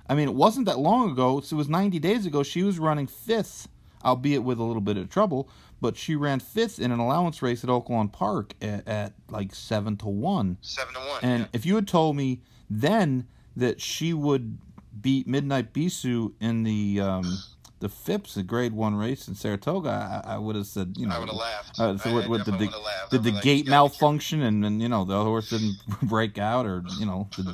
I 0.07 0.15
mean, 0.15 0.27
it 0.27 0.33
wasn't 0.35 0.65
that 0.65 0.79
long 0.79 1.11
ago. 1.11 1.37
It 1.37 1.51
was 1.53 1.69
90 1.69 1.99
days 1.99 2.25
ago. 2.25 2.41
She 2.41 2.63
was 2.63 2.79
running 2.79 3.05
fifth, 3.05 3.67
albeit 4.03 4.43
with 4.43 4.59
a 4.59 4.63
little 4.63 4.81
bit 4.81 4.97
of 4.97 5.09
trouble. 5.09 5.49
But 5.81 5.95
she 5.95 6.15
ran 6.15 6.39
fifth 6.39 6.79
in 6.79 6.91
an 6.91 6.99
allowance 6.99 7.41
race 7.41 7.63
at 7.63 7.69
Oaklawn 7.69 8.11
Park 8.11 8.53
at, 8.61 8.87
at 8.87 9.13
like 9.29 9.55
seven 9.55 9.95
to 9.97 10.07
one. 10.07 10.57
seven 10.61 10.93
to 10.93 10.99
one. 10.99 11.19
And 11.21 11.41
yeah. 11.43 11.47
if 11.53 11.65
you 11.65 11.75
had 11.75 11.87
told 11.87 12.15
me 12.15 12.41
then 12.69 13.27
that 13.55 13.81
she 13.81 14.13
would 14.13 14.57
beat 15.01 15.27
Midnight 15.27 15.73
Bisou 15.73 16.33
in 16.41 16.63
the 16.63 16.99
um, 16.99 17.37
the 17.79 17.87
Phipps, 17.87 18.33
the 18.35 18.43
Grade 18.43 18.73
One 18.73 18.95
race 18.95 19.27
in 19.29 19.35
Saratoga, 19.35 20.21
I, 20.25 20.33
I 20.33 20.37
would 20.37 20.57
have 20.57 20.67
said, 20.67 20.95
you 20.97 21.07
know, 21.07 21.15
I 21.15 21.19
would 21.19 21.29
have 21.29 21.37
laughed. 21.37 21.79
uh, 21.79 21.97
so 21.97 22.09
I- 22.09 22.13
what, 22.13 22.41
I 22.41 22.43
did 22.43 22.45
the 22.45 22.51
would've 22.51 22.83
laughed. 22.83 23.11
did 23.11 23.19
I'd 23.21 23.23
the 23.23 23.31
like, 23.31 23.43
gate 23.43 23.65
"You 23.65 23.71
gotta 23.71 23.87
be 23.87 23.89
careful." 23.89 24.09
malfunction 24.09 24.41
and, 24.41 24.65
and 24.65 24.81
you 24.81 24.89
know 24.89 25.05
the 25.05 25.23
horse 25.23 25.49
didn't 25.49 25.77
break 26.03 26.37
out 26.37 26.65
or 26.65 26.83
you 26.99 27.05
know 27.05 27.29
did, 27.35 27.47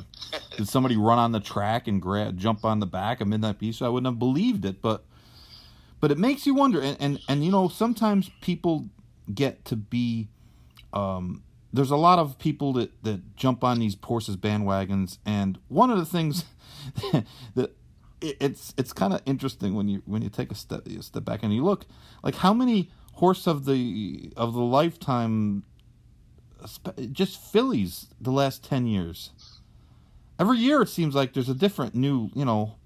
did 0.56 0.68
somebody 0.68 0.96
run 0.96 1.18
on 1.18 1.30
the 1.30 1.38
track 1.40 1.86
and 1.86 2.02
grab, 2.02 2.36
jump 2.36 2.64
on 2.64 2.80
the 2.80 2.86
back 2.86 3.20
of 3.20 3.28
Midnight 3.28 3.60
Bisou? 3.60 3.82
I 3.86 3.88
wouldn't 3.88 4.12
have 4.12 4.18
believed 4.18 4.64
it, 4.64 4.82
but 4.82 5.04
but 6.00 6.10
it 6.10 6.18
makes 6.18 6.46
you 6.46 6.54
wonder 6.54 6.80
and 6.80 6.96
and, 7.00 7.20
and 7.28 7.44
you 7.44 7.50
know 7.50 7.68
sometimes 7.68 8.30
people 8.40 8.88
get 9.32 9.64
to 9.64 9.76
be 9.76 10.28
um, 10.92 11.42
there's 11.72 11.90
a 11.90 11.96
lot 11.96 12.18
of 12.18 12.38
people 12.38 12.72
that, 12.74 13.02
that 13.04 13.36
jump 13.36 13.62
on 13.62 13.78
these 13.78 13.96
horses 14.02 14.36
bandwagons, 14.36 15.18
and 15.26 15.58
one 15.68 15.90
of 15.90 15.98
the 15.98 16.06
things 16.06 16.44
that 17.54 17.76
it, 18.20 18.36
it's 18.40 18.74
it's 18.78 18.92
kind 18.92 19.12
of 19.12 19.20
interesting 19.26 19.74
when 19.74 19.88
you 19.88 20.02
when 20.06 20.22
you 20.22 20.30
take 20.30 20.50
a 20.50 20.54
step 20.54 20.82
you 20.86 21.02
step 21.02 21.24
back 21.24 21.42
and 21.42 21.54
you 21.54 21.62
look 21.62 21.86
like 22.22 22.36
how 22.36 22.54
many 22.54 22.90
horse 23.14 23.46
of 23.46 23.64
the 23.64 24.32
of 24.36 24.54
the 24.54 24.62
lifetime 24.62 25.64
just 27.12 27.40
fillies 27.52 28.08
the 28.20 28.30
last 28.30 28.64
10 28.64 28.86
years? 28.86 29.30
Every 30.38 30.58
year 30.58 30.82
it 30.82 30.88
seems 30.88 31.14
like 31.14 31.34
there's 31.34 31.48
a 31.48 31.54
different 31.54 31.94
new 31.94 32.30
you 32.34 32.44
know 32.44 32.76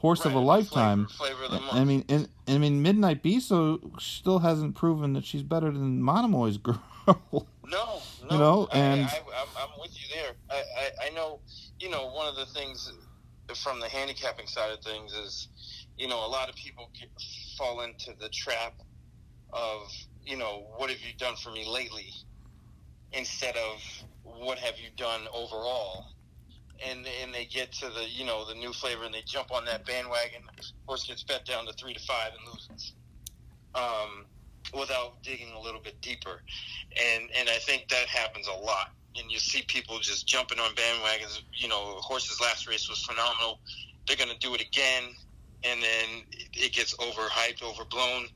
horse 0.00 0.24
of 0.24 0.34
a 0.34 0.38
lifetime 0.38 1.06
Flavor, 1.06 1.36
flavor 1.46 1.56
of. 1.56 1.76
I 1.76 1.84
mean, 1.84 2.04
and, 2.08 2.28
I 2.48 2.58
mean, 2.58 2.82
Midnight 2.82 3.22
Bisou 3.22 4.00
still 4.00 4.38
hasn't 4.38 4.74
proven 4.74 5.12
that 5.12 5.24
she's 5.24 5.42
better 5.42 5.70
than 5.70 6.02
Monomoy's 6.02 6.56
girl. 6.66 6.82
No, 7.06 7.46
no. 7.70 8.00
You 8.30 8.38
know, 8.38 8.68
and- 8.72 9.06
I, 9.06 9.18
I'm 9.58 9.80
with 9.80 9.92
you 9.92 10.08
there. 10.14 10.32
I, 10.50 10.54
I, 10.56 11.06
I 11.06 11.10
know, 11.10 11.40
you 11.78 11.90
know, 11.90 12.10
one 12.10 12.26
of 12.26 12.36
the 12.36 12.46
things 12.46 12.92
from 13.54 13.80
the 13.80 13.88
handicapping 13.88 14.46
side 14.46 14.72
of 14.72 14.80
things 14.82 15.12
is, 15.12 15.48
you 15.98 16.08
know, 16.08 16.24
a 16.24 16.28
lot 16.28 16.48
of 16.48 16.54
people 16.54 16.90
get, 16.98 17.08
fall 17.58 17.82
into 17.82 18.12
the 18.20 18.28
trap 18.30 18.74
of, 19.52 19.90
you 20.24 20.36
know, 20.36 20.66
what 20.76 20.88
have 20.90 21.00
you 21.00 21.12
done 21.18 21.36
for 21.36 21.50
me 21.50 21.68
lately, 21.68 22.12
instead 23.12 23.56
of 23.56 23.82
what 24.22 24.58
have 24.58 24.74
you 24.78 24.88
done 24.96 25.22
overall. 25.34 26.06
And, 26.88 27.06
and 27.22 27.34
they 27.34 27.44
get 27.44 27.72
to 27.72 27.86
the 27.90 28.08
you 28.08 28.24
know 28.24 28.46
the 28.46 28.54
new 28.54 28.72
flavor 28.72 29.04
and 29.04 29.14
they 29.14 29.22
jump 29.26 29.52
on 29.52 29.64
that 29.66 29.84
bandwagon. 29.84 30.42
Horse 30.86 31.06
gets 31.06 31.22
bet 31.22 31.44
down 31.44 31.66
to 31.66 31.72
three 31.74 31.92
to 31.94 32.00
five 32.00 32.30
and 32.38 32.54
loses, 32.54 32.94
um, 33.74 34.24
without 34.78 35.22
digging 35.22 35.52
a 35.52 35.60
little 35.60 35.80
bit 35.80 36.00
deeper 36.00 36.40
and 36.98 37.30
and 37.38 37.48
I 37.48 37.58
think 37.58 37.88
that 37.88 38.06
happens 38.08 38.46
a 38.48 38.52
lot. 38.52 38.92
And 39.16 39.30
you 39.30 39.38
see 39.38 39.62
people 39.66 39.98
just 39.98 40.26
jumping 40.26 40.58
on 40.58 40.70
bandwagons. 40.74 41.40
You 41.52 41.68
know, 41.68 41.96
horse's 42.00 42.40
last 42.40 42.68
race 42.68 42.88
was 42.88 43.02
phenomenal. 43.04 43.58
They're 44.06 44.16
going 44.16 44.30
to 44.30 44.38
do 44.38 44.54
it 44.54 44.60
again, 44.60 45.04
and 45.64 45.82
then 45.82 46.24
it- 46.54 46.72
gets 46.72 46.94
overhyped, 46.96 47.62
overblown, 47.62 48.26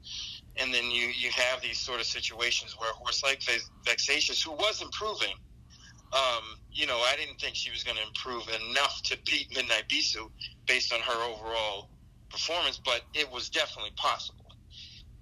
and 0.57 0.75
then 0.75 0.91
you 0.91 1.07
you 1.09 1.31
have 1.31 1.63
these 1.63 1.79
sort 1.79 2.01
of 2.01 2.07
situations 2.07 2.75
where 2.79 2.91
a 2.91 2.95
horse 2.95 3.23
like 3.23 3.43
Vexatious, 3.85 4.43
who 4.43 4.53
was 4.53 4.83
improving, 4.83 5.35
um, 6.15 6.59
you 6.73 6.87
know, 6.87 6.99
I 6.99 7.17
didn't 7.17 7.41
think 7.41 7.57
she 7.57 7.71
was 7.71 7.83
going 7.83 7.97
to 7.97 8.03
improve 8.03 8.49
enough 8.71 9.03
to 9.05 9.19
beat 9.27 9.55
Midnight 9.55 9.89
Bisou 9.89 10.31
based 10.67 10.93
on 10.93 11.01
her 11.01 11.23
overall 11.25 11.91
performance, 12.31 12.81
but 12.85 13.03
it 13.15 13.31
was 13.31 13.49
definitely 13.49 13.93
possible. 13.97 14.45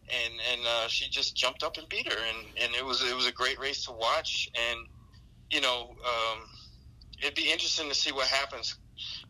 And 0.09 0.35
and 0.53 0.61
uh, 0.67 0.89
she 0.89 1.09
just 1.09 1.35
jumped 1.35 1.63
up 1.63 1.79
and 1.79 1.89
beat 1.89 2.13
her, 2.13 2.19
and, 2.19 2.47
and 2.61 2.75
it 2.75 2.85
was 2.85 3.03
it 3.03 3.15
was 3.15 3.27
a 3.27 3.33
great 3.33 3.59
race 3.59 3.85
to 3.87 3.93
watch, 3.93 4.51
and 4.71 4.81
you 5.51 5.61
know 5.61 5.95
um, 6.05 6.41
it'd 7.23 7.35
be 7.35 7.51
interesting 7.51 7.89
to 7.89 7.95
see 7.95 8.13
what 8.13 8.27
happens 8.27 8.77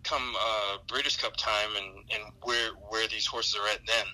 come 0.03 0.35
uh, 0.37 0.79
Breeders' 0.89 1.17
Cup 1.17 1.37
time, 1.37 1.71
and, 1.77 1.95
and 2.11 2.33
where 2.43 2.71
where 2.89 3.07
these 3.07 3.27
horses 3.27 3.57
are 3.57 3.69
at 3.69 3.81
then. 3.87 4.07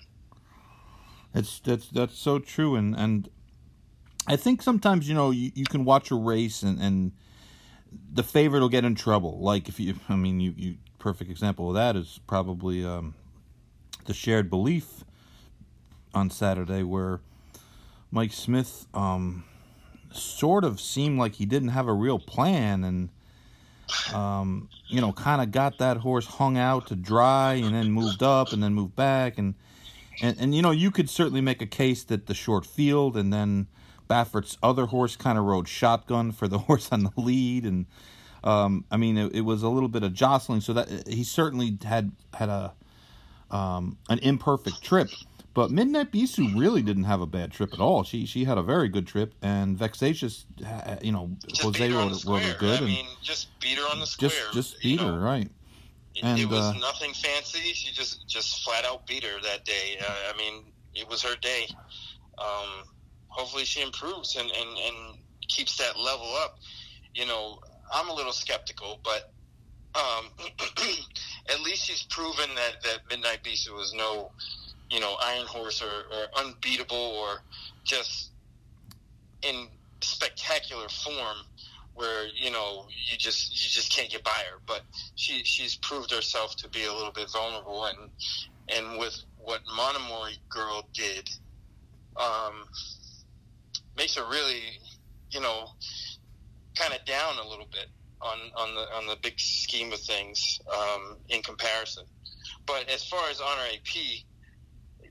It's 1.33 1.59
that's 1.59 1.87
that's 1.87 2.17
so 2.17 2.37
true, 2.37 2.75
and 2.75 2.95
and 2.95 3.29
I 4.27 4.35
think 4.35 4.61
sometimes 4.61 5.07
you 5.07 5.15
know 5.15 5.31
you, 5.31 5.51
you 5.55 5.65
can 5.65 5.85
watch 5.85 6.11
a 6.11 6.15
race 6.15 6.61
and 6.61 6.79
and 6.79 7.13
the 8.11 8.23
favorite 8.23 8.61
will 8.61 8.69
get 8.69 8.85
in 8.85 8.95
trouble. 8.95 9.39
Like 9.39 9.69
if 9.69 9.79
you, 9.79 9.95
I 10.09 10.15
mean, 10.15 10.39
you 10.39 10.53
you 10.57 10.75
perfect 10.97 11.31
example 11.31 11.69
of 11.69 11.75
that 11.75 11.95
is 11.95 12.19
probably 12.27 12.83
um, 12.83 13.15
the 14.05 14.13
shared 14.13 14.49
belief 14.49 15.03
on 16.13 16.29
Saturday, 16.29 16.83
where 16.83 17.21
Mike 18.11 18.33
Smith 18.33 18.87
um, 18.93 19.43
sort 20.11 20.63
of 20.63 20.81
seemed 20.81 21.19
like 21.19 21.35
he 21.35 21.45
didn't 21.45 21.69
have 21.69 21.87
a 21.87 21.93
real 21.93 22.19
plan 22.19 22.83
and. 22.83 23.09
Um, 24.13 24.69
you 24.87 25.01
know, 25.01 25.11
kind 25.11 25.41
of 25.41 25.51
got 25.51 25.79
that 25.79 25.97
horse 25.97 26.27
hung 26.27 26.59
out 26.59 26.85
to 26.89 26.95
dry 26.95 27.55
and 27.55 27.73
then 27.73 27.91
moved 27.91 28.21
up 28.21 28.53
and 28.53 28.61
then 28.61 28.75
moved 28.75 28.95
back 28.95 29.39
and 29.39 29.55
and 30.21 30.37
and 30.39 30.55
you 30.55 30.61
know 30.61 30.69
you 30.69 30.91
could 30.91 31.09
certainly 31.09 31.41
make 31.41 31.61
a 31.61 31.65
case 31.65 32.03
that 32.03 32.27
the 32.27 32.33
short 32.35 32.67
field 32.67 33.17
and 33.17 33.33
then 33.33 33.67
Baffert's 34.09 34.57
other 34.61 34.87
horse 34.87 35.15
kind 35.15 35.37
of 35.37 35.45
rode 35.45 35.69
shotgun 35.69 36.33
for 36.33 36.49
the 36.49 36.57
horse 36.67 36.89
on 36.91 37.03
the 37.03 37.11
lead, 37.15 37.63
and 37.63 37.85
um, 38.43 38.83
I 38.91 38.97
mean 38.97 39.17
it, 39.17 39.33
it, 39.33 39.41
was 39.41 39.63
a 39.63 39.69
little 39.69 39.87
bit 39.87 40.03
of 40.03 40.13
jostling. 40.13 40.59
So 40.59 40.73
that 40.73 41.07
he 41.07 41.23
certainly 41.23 41.77
had 41.85 42.11
had 42.33 42.49
a 42.49 42.73
um, 43.49 43.97
an 44.09 44.19
imperfect 44.19 44.83
trip. 44.83 45.09
But 45.53 45.71
Midnight 45.71 46.11
Bisou 46.11 46.57
really 46.57 46.81
didn't 46.81 47.05
have 47.05 47.21
a 47.21 47.25
bad 47.25 47.51
trip 47.51 47.73
at 47.73 47.79
all. 47.79 48.03
She 48.03 48.25
she 48.25 48.45
had 48.45 48.57
a 48.57 48.63
very 48.63 48.89
good 48.89 49.07
trip, 49.07 49.33
and 49.41 49.77
Vexatious, 49.77 50.45
you 51.01 51.11
know, 51.11 51.31
just 51.47 51.61
Jose 51.63 51.91
rode, 51.91 52.25
rode 52.25 52.57
good. 52.59 52.81
I 52.81 52.85
mean, 52.85 53.05
just 53.21 53.59
beat 53.59 53.77
her 53.77 53.89
on 53.91 53.99
the 53.99 54.05
square. 54.05 54.29
Just 54.29 54.53
just 54.53 54.81
beat 54.81 54.99
her, 54.99 55.11
know. 55.13 55.17
right? 55.17 55.49
It, 56.15 56.23
and, 56.23 56.39
it 56.39 56.47
was 56.47 56.59
uh, 56.59 56.73
nothing 56.73 57.13
fancy. 57.13 57.73
She 57.73 57.91
just 57.91 58.27
just 58.27 58.63
flat 58.63 58.85
out 58.85 59.05
beat 59.07 59.23
her 59.23 59.41
that 59.41 59.65
day. 59.65 59.97
Uh, 59.99 60.33
I 60.33 60.37
mean, 60.37 60.65
it 60.93 61.09
was 61.09 61.23
her 61.23 61.35
day. 61.41 61.67
Um, 62.37 62.85
hopefully, 63.29 63.65
she 63.65 63.81
improves 63.81 64.35
and, 64.35 64.49
and, 64.49 64.77
and 64.77 65.17
keeps 65.47 65.77
that 65.77 65.97
level 65.97 66.33
up. 66.43 66.57
You 67.13 67.25
know, 67.25 67.59
I'm 67.93 68.09
a 68.09 68.13
little 68.13 68.33
skeptical, 68.33 68.99
but 69.03 69.31
um, 69.95 70.25
at 71.49 71.61
least 71.61 71.85
she's 71.85 72.03
proven 72.03 72.49
that, 72.55 72.81
that 72.83 72.99
Midnight 73.09 73.43
Beast 73.43 73.71
was 73.71 73.93
no, 73.95 74.31
you 74.91 74.99
know, 74.99 75.15
iron 75.23 75.47
horse 75.47 75.81
or, 75.81 75.87
or 75.87 76.45
unbeatable 76.45 76.97
or 76.97 77.41
just 77.83 78.31
in 79.41 79.67
spectacular 80.01 80.87
form 80.89 81.37
where 81.95 82.27
you 82.33 82.49
know 82.49 82.87
you 83.11 83.17
just 83.17 83.51
you 83.51 83.69
just 83.69 83.91
can't 83.91 84.09
get 84.09 84.23
by 84.23 84.31
her. 84.51 84.59
But 84.65 84.81
she 85.15 85.43
she's 85.43 85.75
proved 85.75 86.11
herself 86.11 86.55
to 86.57 86.69
be 86.69 86.85
a 86.85 86.93
little 86.93 87.11
bit 87.11 87.29
vulnerable, 87.31 87.85
and 87.85 88.09
and 88.69 88.97
with 88.97 89.21
what 89.37 89.61
Monomoy 89.75 90.31
girl 90.49 90.87
did, 90.93 91.29
um, 92.15 92.65
makes 93.99 94.15
her 94.15 94.23
really 94.23 94.79
you 95.29 95.41
know 95.41 95.67
kind 96.75 96.93
of 96.93 97.03
down 97.05 97.35
a 97.37 97.47
little 97.47 97.67
bit 97.71 97.87
on 98.21 98.37
on 98.55 98.73
the 98.73 98.81
on 98.95 99.05
the 99.07 99.17
big 99.21 99.39
scheme 99.39 99.91
of 99.93 99.99
things 99.99 100.59
um, 100.73 101.17
in 101.29 101.41
comparison. 101.41 102.05
But 102.65 102.89
as 102.89 103.03
far 103.05 103.29
as 103.29 103.41
honor 103.41 103.63
AP, 103.73 104.23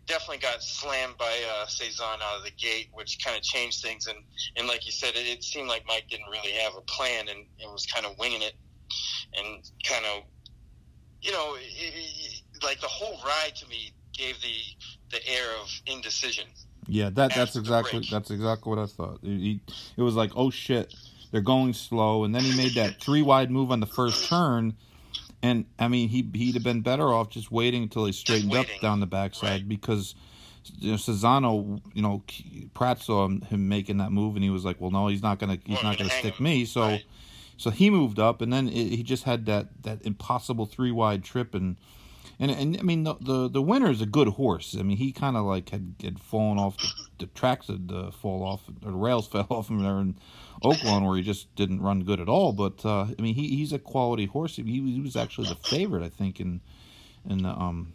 definitely 0.09 0.39
got 0.39 0.63
slammed 0.63 1.17
by 1.19 1.33
uh, 1.53 1.67
Cezanne 1.67 2.21
out 2.23 2.39
of 2.39 2.45
the 2.45 2.51
gate, 2.51 2.89
which 2.93 3.23
kind 3.23 3.37
of 3.37 3.43
changed 3.43 3.83
things. 3.83 4.07
And, 4.07 4.19
and 4.57 4.67
like 4.67 4.87
you 4.87 4.93
said, 4.93 5.15
it, 5.15 5.27
it 5.27 5.45
seemed 5.45 5.69
like 5.69 5.85
Mike 5.87 6.07
didn't 6.09 6.31
really 6.31 6.53
have 6.53 6.73
a 6.77 6.81
plan 6.83 7.29
and, 7.29 7.45
and 7.61 7.73
was 7.73 7.87
kind 7.87 8.07
of 8.07 8.19
winging 8.19 8.43
it 8.43 8.55
and 9.37 9.71
kind 9.85 10.05
of, 10.07 10.23
you 11.21 11.33
know, 11.33 11.57
it, 11.57 11.63
it, 11.69 12.43
like 12.65 12.81
the 12.81 12.89
whole 12.89 13.21
ride 13.25 13.55
to 13.57 13.69
me 13.69 13.93
gave 14.13 14.41
the 14.41 14.57
the 15.11 15.27
air 15.29 15.47
of 15.61 15.71
indecision. 15.87 16.47
Yeah, 16.89 17.11
that 17.11 17.35
that's 17.35 17.55
exactly 17.57 18.07
that's 18.11 18.31
exactly 18.31 18.71
what 18.71 18.79
I 18.79 18.87
thought. 18.87 19.19
It, 19.23 19.29
he- 19.39 19.61
it 19.97 20.03
was 20.03 20.15
like, 20.15 20.31
oh 20.35 20.51
shit, 20.51 20.95
they're 21.31 21.41
going 21.41 21.75
slow, 21.75 22.25
and 22.25 22.35
then 22.35 22.43
he 22.43 22.57
made 22.57 22.75
that 22.75 23.01
three 23.01 23.23
wide 23.23 23.51
move 23.51 23.71
on 23.71 23.81
the 23.81 23.87
first 23.87 24.27
turn, 24.29 24.75
and 25.43 25.67
I 25.79 25.89
mean 25.89 26.09
he 26.09 26.29
he'd 26.35 26.55
have 26.55 26.65
been 26.65 26.81
better 26.81 27.13
off 27.13 27.29
just 27.31 27.51
waiting 27.53 27.83
until 27.83 28.07
he 28.07 28.13
straightened 28.13 28.55
up 28.55 28.67
down 28.81 29.01
the 29.01 29.07
backside 29.07 29.51
Right. 29.61 29.69
because 29.69 30.15
you 30.79 30.91
know 30.93 30.97
Cezanne, 30.97 31.81
you 31.95 32.03
know 32.03 32.23
Pratt 32.75 33.01
saw 33.03 33.25
him, 33.27 33.43
him 33.43 33.69
making 33.69 33.99
that 33.99 34.11
move, 34.13 34.35
and 34.35 34.43
he 34.45 34.51
was 34.51 34.65
like, 34.65 34.81
well, 34.81 34.91
no, 34.91 35.09
he's 35.09 35.23
not 35.23 35.39
gonna 35.39 35.59
he's 35.65 35.77
Well, 35.77 35.85
not 35.85 35.99
gonna 35.99 36.11
stick 36.11 36.35
him. 36.37 36.45
me, 36.45 36.65
so. 36.65 36.83
Right. 36.83 37.05
So 37.61 37.71
he 37.71 37.91
moved 37.91 38.21
up, 38.21 38.41
and 38.41 38.53
then 38.53 38.69
it, 38.69 38.73
he 38.95 39.03
just 39.03 39.25
had 39.25 39.47
that, 39.47 39.83
that 39.83 40.03
impossible 40.07 40.65
three 40.65 40.93
wide 40.93 41.25
trip, 41.25 41.57
and 41.57 41.77
and 42.41 42.51
and 42.51 42.77
I 42.79 42.83
mean 42.83 43.05
the 43.05 43.15
the, 43.21 43.49
the 43.49 43.63
winner 43.63 43.91
is 43.91 44.01
a 44.01 44.07
good 44.07 44.29
horse. 44.29 44.77
I 44.79 44.83
mean 44.83 44.97
he 44.97 45.13
kind 45.13 45.37
of 45.37 45.45
like 45.45 45.71
had, 45.71 45.95
had 46.03 46.19
fallen 46.21 46.59
off 46.59 46.77
the, 46.79 46.89
the 47.19 47.27
tracks 47.27 47.67
had 47.69 47.91
uh, 47.95 48.11
fall 48.11 48.43
off, 48.45 48.63
or 48.85 48.91
the 48.91 48.97
rails 48.97 49.27
fell 49.33 49.47
off 49.51 49.69
him 49.71 49.83
there 49.83 49.99
in 49.99 50.17
Oaklawn 50.63 51.07
where 51.07 51.17
he 51.17 51.23
just 51.23 51.55
didn't 51.57 51.81
run 51.81 52.05
good 52.05 52.21
at 52.21 52.29
all. 52.29 52.53
But 52.53 52.85
uh, 52.85 53.07
I 53.19 53.23
mean 53.23 53.35
he 53.35 53.49
he's 53.57 53.73
a 53.73 53.79
quality 53.79 54.27
horse. 54.27 54.57
He, 54.57 54.63
he 54.63 55.01
was 55.01 55.17
actually 55.17 55.49
the 55.49 55.57
favorite, 55.57 56.03
I 56.03 56.09
think, 56.09 56.41
in 56.41 56.61
in 57.29 57.43
the 57.43 57.51
um 57.51 57.93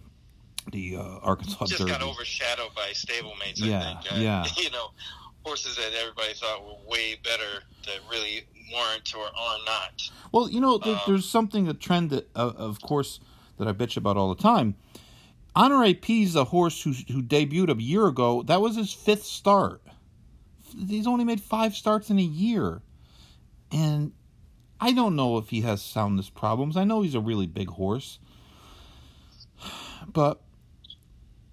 the 0.72 0.96
uh, 0.96 1.20
Arkansas 1.22 1.66
Just 1.66 1.80
Derby. 1.80 1.92
got 1.92 2.02
overshadowed 2.02 2.74
by 2.74 2.92
stablemates. 2.94 3.56
Yeah, 3.58 3.80
I 3.80 4.02
think. 4.02 4.14
Uh, 4.14 4.16
yeah. 4.22 4.46
You 4.58 4.72
know, 4.72 4.92
horses 5.44 5.76
that 5.76 5.92
everybody 6.00 6.34
thought 6.34 6.64
were 6.66 6.78
way 6.90 7.16
better 7.22 7.64
that 7.86 8.00
really 8.10 8.44
weren't 8.74 9.14
or 9.14 9.26
are 9.26 9.58
not. 9.66 10.10
Well, 10.32 10.50
you 10.50 10.62
know, 10.62 10.78
there, 10.78 10.96
Um, 10.96 11.02
there's 11.06 11.28
something 11.30 11.68
a 11.68 11.74
trend 11.74 12.12
that, 12.12 12.30
uh, 12.34 12.54
of 12.56 12.80
course, 12.82 13.20
that 13.58 13.68
I 13.68 13.74
bitch 13.74 13.98
about 13.98 14.18
all 14.18 14.34
the 14.34 14.42
time. 14.42 14.76
Honor 15.56 15.84
AP 15.84 16.10
is 16.10 16.36
a 16.36 16.46
horse 16.46 16.82
who 16.82 16.92
who 16.92 17.22
debuted 17.22 17.78
a 17.78 17.82
year 17.82 18.08
ago. 18.08 18.42
That 18.44 18.62
was 18.62 18.76
his 18.76 18.92
fifth 18.92 19.24
start. 19.24 19.82
He's 20.88 21.06
only 21.06 21.26
made 21.26 21.42
five 21.42 21.76
starts 21.76 22.10
in 22.10 22.18
a 22.18 22.24
year, 22.24 22.82
and 23.72 24.12
I 24.80 24.92
don't 24.92 25.16
know 25.16 25.38
if 25.38 25.50
he 25.50 25.62
has 25.62 25.82
soundness 25.82 26.30
problems. 26.30 26.76
I 26.76 26.84
know 26.84 27.02
he's 27.02 27.14
a 27.14 27.20
really 27.20 27.46
big 27.46 27.70
horse, 27.70 28.18
but 30.12 30.42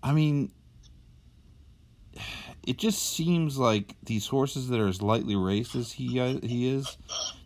I 0.02 0.12
mean, 0.12 0.50
it 2.66 2.78
just 2.78 3.14
seems 3.14 3.58
like 3.58 3.96
these 4.02 4.26
horses 4.28 4.68
that 4.68 4.80
are 4.80 4.88
as 4.88 5.02
lightly 5.02 5.36
raced 5.36 5.74
as 5.74 5.92
he 5.92 6.18
uh, 6.18 6.38
he 6.42 6.68
is, 6.68 6.96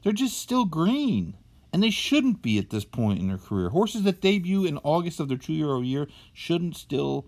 they're 0.02 0.12
just 0.12 0.38
still 0.38 0.64
green, 0.64 1.34
and 1.74 1.82
they 1.82 1.90
shouldn't 1.90 2.40
be 2.40 2.56
at 2.56 2.70
this 2.70 2.84
point 2.84 3.18
in 3.18 3.26
their 3.26 3.36
career. 3.36 3.70
Horses 3.70 4.04
that 4.04 4.20
debut 4.20 4.64
in 4.64 4.78
August 4.84 5.18
of 5.18 5.26
their 5.26 5.36
two-year-old 5.36 5.84
year 5.84 6.06
shouldn't 6.32 6.76
still 6.76 7.26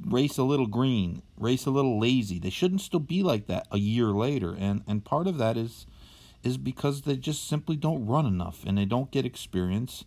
race 0.00 0.38
a 0.38 0.42
little 0.42 0.66
green, 0.66 1.20
race 1.36 1.66
a 1.66 1.70
little 1.70 2.00
lazy. 2.00 2.38
They 2.38 2.48
shouldn't 2.48 2.80
still 2.80 2.98
be 2.98 3.22
like 3.22 3.46
that 3.48 3.66
a 3.70 3.76
year 3.76 4.06
later, 4.06 4.56
and 4.58 4.84
and 4.86 5.04
part 5.04 5.26
of 5.26 5.36
that 5.36 5.58
is 5.58 5.84
is 6.42 6.56
because 6.56 7.02
they 7.02 7.16
just 7.18 7.46
simply 7.46 7.76
don't 7.76 8.06
run 8.06 8.24
enough 8.24 8.64
and 8.66 8.78
they 8.78 8.86
don't 8.86 9.10
get 9.10 9.26
experience. 9.26 10.06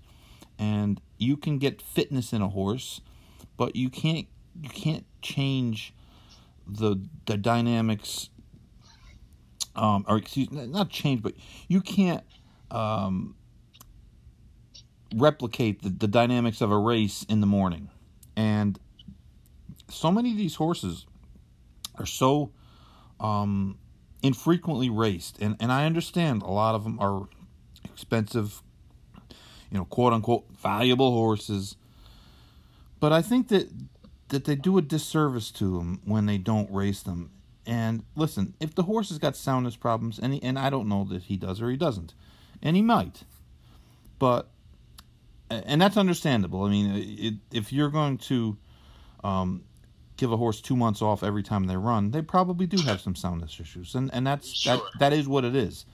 And 0.58 1.00
you 1.20 1.38
can 1.38 1.60
get 1.60 1.84
fitness 1.84 2.34
in 2.34 2.42
a 2.42 2.50
horse, 2.50 3.02
but 3.58 3.76
you 3.76 3.92
can't 3.92 4.26
you 4.60 4.70
can't 4.70 5.06
change 5.22 5.94
the 6.66 6.96
the 7.28 7.38
dynamics 7.38 8.32
um 9.76 10.04
or 10.08 10.18
excuse 10.18 10.52
not 10.52 10.90
change 10.90 11.22
but 11.22 11.34
you 11.68 11.80
can't 11.80 12.24
um 12.72 13.36
replicate 15.16 15.82
the, 15.82 15.90
the 15.90 16.08
dynamics 16.08 16.62
of 16.62 16.72
a 16.72 16.78
race 16.78 17.26
in 17.28 17.42
the 17.42 17.48
morning. 17.48 17.90
And 18.36 18.80
so 19.90 20.12
many 20.12 20.32
of 20.32 20.38
these 20.38 20.56
horses 20.56 21.06
are 21.96 22.06
so 22.06 22.52
um 23.20 23.78
infrequently 24.24 24.90
raced. 24.90 25.40
And 25.40 25.56
and 25.60 25.72
I 25.72 25.86
understand 25.86 26.42
a 26.42 26.52
lot 26.52 26.76
of 26.76 26.84
them 26.84 27.00
are 27.00 27.28
expensive 27.86 28.62
you 29.72 29.78
know 29.78 29.86
quote 29.86 30.14
unquote 30.14 30.46
valuable 30.52 31.12
horses. 31.12 31.76
But 33.00 33.12
I 33.12 33.22
think 33.22 33.48
that 33.48 33.70
that 34.30 34.46
they 34.46 34.56
do 34.56 34.78
a 34.78 34.82
disservice 34.82 35.52
to 35.52 35.78
them 35.78 36.02
when 36.06 36.26
they 36.26 36.38
don't 36.38 36.72
race 36.72 37.02
them. 37.02 37.32
And 37.66 38.04
listen, 38.16 38.54
if 38.60 38.74
the 38.74 38.84
horse 38.84 39.10
has 39.10 39.20
got 39.20 39.36
soundness 39.36 39.76
problems, 39.76 40.18
and 40.18 40.34
he, 40.34 40.42
and 40.42 40.58
I 40.58 40.70
don't 40.70 40.88
know 40.88 41.04
that 41.06 41.24
he 41.24 41.38
does 41.38 41.62
or 41.62 41.70
he 41.70 41.78
doesn't, 41.78 42.14
and 42.62 42.76
he 42.76 42.82
might, 42.82 43.24
but 44.20 44.50
and 45.66 45.82
that's 45.82 45.98
understandable. 45.98 46.64
I 46.64 46.70
mean, 46.70 46.92
it, 47.20 47.34
if 47.56 47.72
you're 47.74 47.90
going 47.90 48.18
to 48.20 48.58
um, 49.24 49.64
give 50.18 50.32
a 50.32 50.38
horse 50.38 50.62
two 50.62 50.76
months 50.76 51.02
off 51.02 51.24
every 51.24 51.44
time 51.44 51.66
they 51.66 51.78
run, 51.78 52.12
they 52.12 52.22
probably 52.22 52.66
do 52.68 52.82
have 52.84 53.02
some 53.02 53.16
soundness 53.16 53.60
issues, 53.60 53.96
and 53.96 54.14
and 54.14 54.26
that's 54.26 54.48
Sure. 54.54 54.78
that 54.78 54.84
that 55.00 55.14
is 55.14 55.28
what 55.28 55.44
it 55.46 55.56
is. 55.56 55.86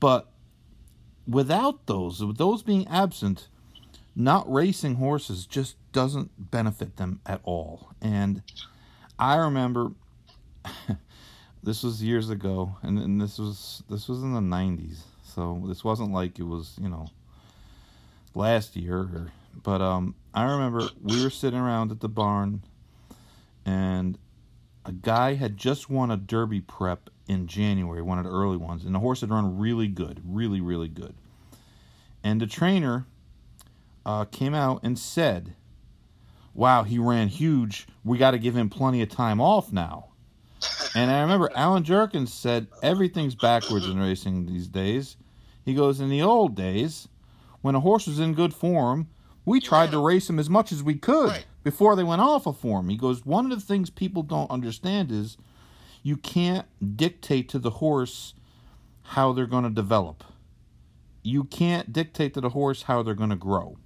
But 0.00 0.28
without 1.26 1.86
those, 1.86 2.24
with 2.24 2.36
those 2.38 2.62
being 2.62 2.86
absent, 2.88 3.48
not 4.14 4.50
racing 4.50 4.96
horses 4.96 5.46
just 5.46 5.76
doesn't 5.92 6.50
benefit 6.50 6.96
them 6.96 7.20
at 7.26 7.40
all. 7.44 7.92
And 8.00 8.42
I 9.18 9.36
remember 9.36 9.92
this 11.62 11.82
was 11.82 12.02
years 12.02 12.30
ago, 12.30 12.76
and, 12.82 12.98
and 12.98 13.20
this 13.20 13.38
was 13.38 13.82
this 13.88 14.08
was 14.08 14.22
in 14.22 14.32
the 14.34 14.40
'90s, 14.40 14.98
so 15.24 15.62
this 15.66 15.82
wasn't 15.84 16.12
like 16.12 16.38
it 16.38 16.44
was 16.46 16.76
you 16.80 16.88
know 16.88 17.08
last 18.36 18.76
year. 18.76 19.32
But 19.62 19.80
um, 19.80 20.14
I 20.34 20.44
remember 20.44 20.88
we 21.02 21.22
were 21.22 21.30
sitting 21.30 21.58
around 21.58 21.90
at 21.90 22.00
the 22.00 22.08
barn, 22.08 22.62
and 23.64 24.18
a 24.84 24.92
guy 24.92 25.34
had 25.34 25.56
just 25.56 25.90
won 25.90 26.10
a 26.10 26.16
Derby 26.16 26.60
prep 26.60 27.10
in 27.26 27.48
January, 27.48 28.02
one 28.02 28.18
of 28.18 28.24
the 28.24 28.30
early 28.30 28.56
ones, 28.56 28.84
and 28.84 28.94
the 28.94 29.00
horse 29.00 29.22
had 29.22 29.30
run 29.30 29.58
really 29.58 29.88
good, 29.88 30.20
really 30.24 30.60
really 30.60 30.88
good. 30.88 31.14
And 32.22 32.40
the 32.40 32.46
trainer 32.46 33.06
uh, 34.04 34.26
came 34.26 34.54
out 34.54 34.80
and 34.84 34.98
said, 34.98 35.54
"Wow, 36.54 36.84
he 36.84 36.98
ran 36.98 37.28
huge. 37.28 37.88
We 38.04 38.18
got 38.18 38.32
to 38.32 38.38
give 38.38 38.56
him 38.56 38.68
plenty 38.68 39.02
of 39.02 39.08
time 39.08 39.40
off 39.40 39.72
now." 39.72 40.10
And 40.94 41.10
I 41.10 41.20
remember 41.20 41.50
Allen 41.54 41.84
Jerkens 41.84 42.32
said 42.32 42.68
everything's 42.82 43.34
backwards 43.34 43.86
in 43.86 43.98
racing 43.98 44.46
these 44.46 44.66
days. 44.66 45.16
He 45.64 45.74
goes, 45.74 46.00
in 46.00 46.08
the 46.08 46.22
old 46.22 46.54
days, 46.54 47.08
when 47.66 47.74
a 47.74 47.80
horse 47.80 48.06
was 48.06 48.20
in 48.20 48.32
good 48.32 48.54
form, 48.54 49.08
we 49.44 49.60
tried 49.60 49.90
to 49.90 49.98
race 49.98 50.30
him 50.30 50.38
as 50.38 50.48
much 50.48 50.70
as 50.72 50.82
we 50.82 50.94
could 50.94 51.28
Right. 51.30 51.46
before 51.64 51.96
they 51.96 52.04
went 52.04 52.20
off 52.22 52.46
of 52.46 52.56
form. 52.56 52.88
He 52.88 52.96
goes, 52.96 53.26
one 53.26 53.50
of 53.50 53.58
the 53.58 53.64
things 53.64 53.90
people 53.90 54.22
don't 54.22 54.50
understand 54.50 55.10
is 55.10 55.36
you 56.02 56.16
can't 56.16 56.66
dictate 56.96 57.48
to 57.50 57.58
the 57.58 57.70
horse 57.70 58.34
how 59.02 59.32
they're 59.32 59.46
going 59.46 59.64
to 59.64 59.70
develop. 59.70 60.22
You 61.22 61.44
can't 61.44 61.92
dictate 61.92 62.34
to 62.34 62.40
the 62.40 62.50
horse 62.50 62.82
how 62.82 63.02
they're 63.02 63.14
going 63.14 63.30
to 63.30 63.36
grow. 63.36 63.76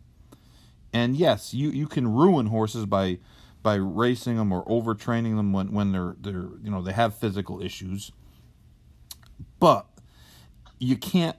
And 0.93 1.17
yes, 1.17 1.55
you, 1.55 1.71
you 1.71 1.87
can 1.87 2.07
ruin 2.13 2.47
horses 2.47 2.85
by 2.87 3.19
by 3.63 3.75
racing 3.75 4.37
them 4.37 4.53
or 4.53 4.65
overtraining 4.65 5.37
them 5.37 5.53
when, 5.53 5.73
when 5.73 5.93
they're 5.93 6.17
they're 6.21 6.49
you 6.63 6.71
know 6.71 6.83
they 6.83 6.93
have 6.93 7.15
physical 7.15 7.63
issues. 7.63 8.11
But 9.59 9.87
you 10.79 10.97
can't 10.97 11.37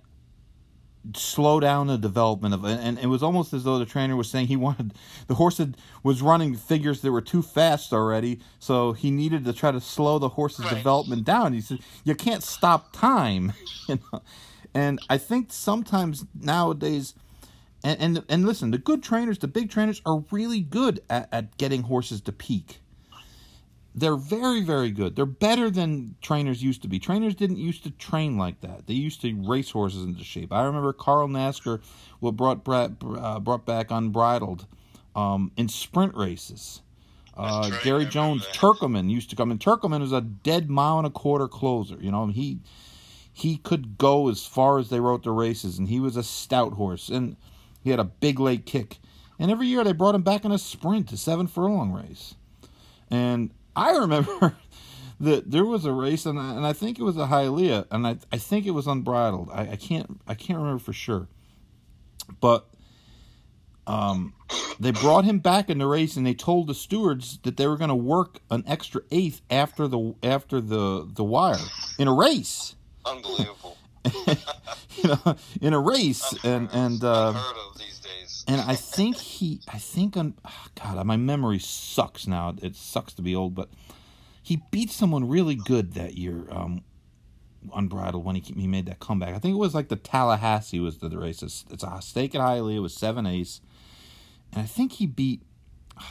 slow 1.15 1.59
down 1.59 1.87
the 1.87 1.97
development 1.97 2.53
of 2.53 2.63
and, 2.63 2.79
and 2.79 2.99
it 2.99 3.07
was 3.07 3.23
almost 3.23 3.53
as 3.53 3.63
though 3.63 3.79
the 3.79 3.85
trainer 3.85 4.15
was 4.15 4.29
saying 4.29 4.47
he 4.47 4.55
wanted 4.55 4.93
the 5.27 5.33
horse 5.35 5.57
had, 5.57 5.75
was 6.03 6.21
running 6.21 6.55
figures 6.55 7.01
that 7.01 7.11
were 7.11 7.21
too 7.21 7.41
fast 7.41 7.91
already 7.91 8.39
so 8.59 8.93
he 8.93 9.09
needed 9.09 9.43
to 9.45 9.51
try 9.53 9.71
to 9.71 9.81
slow 9.81 10.19
the 10.19 10.29
horse's 10.29 10.65
Right. 10.65 10.75
development 10.75 11.23
down. 11.23 11.53
He 11.53 11.61
said 11.61 11.79
you 12.03 12.13
can't 12.15 12.43
stop 12.43 12.91
time 12.93 13.53
you 13.89 13.99
know? 14.11 14.21
And 14.75 14.99
i 15.09 15.17
think 15.17 15.51
sometimes 15.51 16.25
nowadays 16.39 17.15
and, 17.83 17.99
and 17.99 18.23
and 18.29 18.45
listen 18.45 18.69
the 18.71 18.77
good 18.77 19.01
trainers 19.01 19.39
the 19.39 19.47
big 19.47 19.69
trainers 19.71 20.01
are 20.05 20.23
really 20.29 20.61
good 20.61 21.01
at, 21.09 21.27
at 21.31 21.57
getting 21.57 21.83
horses 21.83 22.21
to 22.21 22.31
peak 22.31 22.79
they're 23.93 24.15
very 24.15 24.61
very 24.61 24.91
good 24.91 25.15
they're 25.15 25.25
better 25.25 25.69
than 25.69 26.15
trainers 26.21 26.63
used 26.63 26.81
to 26.81 26.87
be 26.87 26.99
trainers 26.99 27.35
didn't 27.35 27.57
used 27.57 27.83
to 27.83 27.91
train 27.91 28.37
like 28.37 28.61
that 28.61 28.87
they 28.87 28.93
used 28.93 29.21
to 29.21 29.33
race 29.47 29.71
horses 29.71 30.03
into 30.03 30.23
shape 30.23 30.53
i 30.53 30.63
remember 30.63 30.93
Carl 30.93 31.27
Nafzger 31.27 31.81
what 32.19 32.31
brought 32.31 32.63
brought, 32.63 32.91
uh, 33.03 33.39
brought 33.39 33.65
back 33.65 33.91
unbridled 33.91 34.65
um, 35.15 35.51
in 35.57 35.67
sprint 35.67 36.15
races 36.15 36.81
uh, 37.35 37.69
right, 37.71 37.83
Gary 37.83 38.05
Jones, 38.05 38.45
that. 38.53 39.09
Used 39.09 39.29
to 39.29 39.35
come, 39.35 39.51
and 39.51 39.59
Turkoman 39.59 40.01
was 40.01 40.11
a 40.11 40.21
dead 40.21 40.69
mile 40.69 40.97
and 40.97 41.07
a 41.07 41.09
quarter 41.09 41.47
closer. 41.47 41.97
You 41.99 42.11
know, 42.11 42.27
he 42.27 42.59
he 43.33 43.57
could 43.57 43.97
go 43.97 44.29
as 44.29 44.45
far 44.45 44.79
as 44.79 44.89
they 44.89 44.99
wrote 44.99 45.23
the 45.23 45.31
races, 45.31 45.79
and 45.79 45.87
he 45.87 45.99
was 45.99 46.17
a 46.17 46.23
stout 46.23 46.73
horse, 46.73 47.09
and 47.09 47.37
he 47.83 47.89
had 47.89 47.99
a 47.99 48.05
big 48.05 48.39
leg 48.39 48.65
kick. 48.65 48.99
And 49.39 49.49
every 49.49 49.67
year 49.67 49.83
they 49.83 49.93
brought 49.93 50.15
him 50.15 50.21
back 50.21 50.45
in 50.45 50.51
a 50.51 50.59
sprint, 50.59 51.11
a 51.11 51.17
seven 51.17 51.47
furlong 51.47 51.91
race. 51.91 52.35
And 53.09 53.51
I 53.75 53.97
remember 53.97 54.55
that 55.19 55.51
there 55.51 55.65
was 55.65 55.85
a 55.85 55.93
race, 55.93 56.25
and 56.25 56.39
I, 56.39 56.55
and 56.55 56.65
I 56.65 56.73
think 56.73 56.99
it 56.99 57.03
was 57.03 57.17
a 57.17 57.27
Hialeah, 57.27 57.87
and 57.91 58.05
I 58.05 58.17
I 58.31 58.37
think 58.37 58.65
it 58.65 58.71
was 58.71 58.87
unbridled. 58.87 59.49
I, 59.51 59.71
I 59.71 59.75
can't 59.75 60.19
I 60.27 60.33
can't 60.33 60.59
remember 60.59 60.79
for 60.79 60.93
sure, 60.93 61.27
but 62.39 62.67
um, 63.87 64.33
they 64.79 64.91
brought 64.91 65.25
him 65.25 65.39
back 65.39 65.69
in 65.69 65.77
the 65.77 65.87
race, 65.87 66.15
and 66.15 66.25
they 66.25 66.33
told 66.33 66.67
the 66.67 66.73
stewards 66.73 67.39
that 67.43 67.57
they 67.57 67.67
were 67.67 67.77
going 67.77 67.89
to 67.89 67.95
work 67.95 68.39
an 68.49 68.63
extra 68.67 69.01
eighth 69.11 69.41
after 69.49 69.87
the 69.87 70.15
after 70.23 70.61
the 70.61 71.07
the 71.11 71.23
wire 71.23 71.57
in 71.97 72.07
a 72.07 72.13
race. 72.13 72.75
Unbelievable. 73.05 73.77
you 74.27 75.03
know, 75.03 75.35
in 75.61 75.73
a 75.73 75.79
race, 75.79 76.33
and 76.43 76.69
and 76.73 77.03
uh, 77.03 77.33
and 78.51 78.59
I 78.59 78.75
think 78.75 79.15
he, 79.15 79.61
I 79.71 79.77
think 79.77 80.17
on, 80.17 80.33
ah, 80.43 80.67
God, 80.75 81.05
my 81.05 81.15
memory 81.15 81.57
sucks 81.57 82.27
now. 82.27 82.53
It 82.61 82.75
sucks 82.75 83.13
to 83.13 83.21
be 83.21 83.33
old, 83.33 83.55
but 83.55 83.69
he 84.43 84.61
beat 84.71 84.91
someone 84.91 85.29
really 85.29 85.55
good 85.55 85.93
that 85.93 86.15
year, 86.15 86.45
um, 86.51 86.83
unbridled 87.73 88.25
when 88.25 88.35
he 88.35 88.41
he 88.41 88.67
made 88.67 88.87
that 88.87 88.99
comeback. 88.99 89.33
I 89.33 89.39
think 89.39 89.53
it 89.53 89.57
was 89.57 89.73
like 89.73 89.87
the 89.87 89.95
Tallahassee 89.95 90.81
was 90.81 90.97
the, 90.97 91.07
the 91.07 91.17
race. 91.17 91.41
It's, 91.41 91.63
it's 91.71 91.83
a 91.83 92.01
stake 92.01 92.35
at 92.35 92.41
Hialeah. 92.41 92.75
It 92.75 92.79
was 92.79 92.93
seven 92.93 93.25
ace, 93.25 93.61
and 94.51 94.61
I 94.63 94.65
think 94.65 94.93
he 94.93 95.05
beat, 95.05 95.43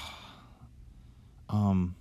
um, 1.50 1.94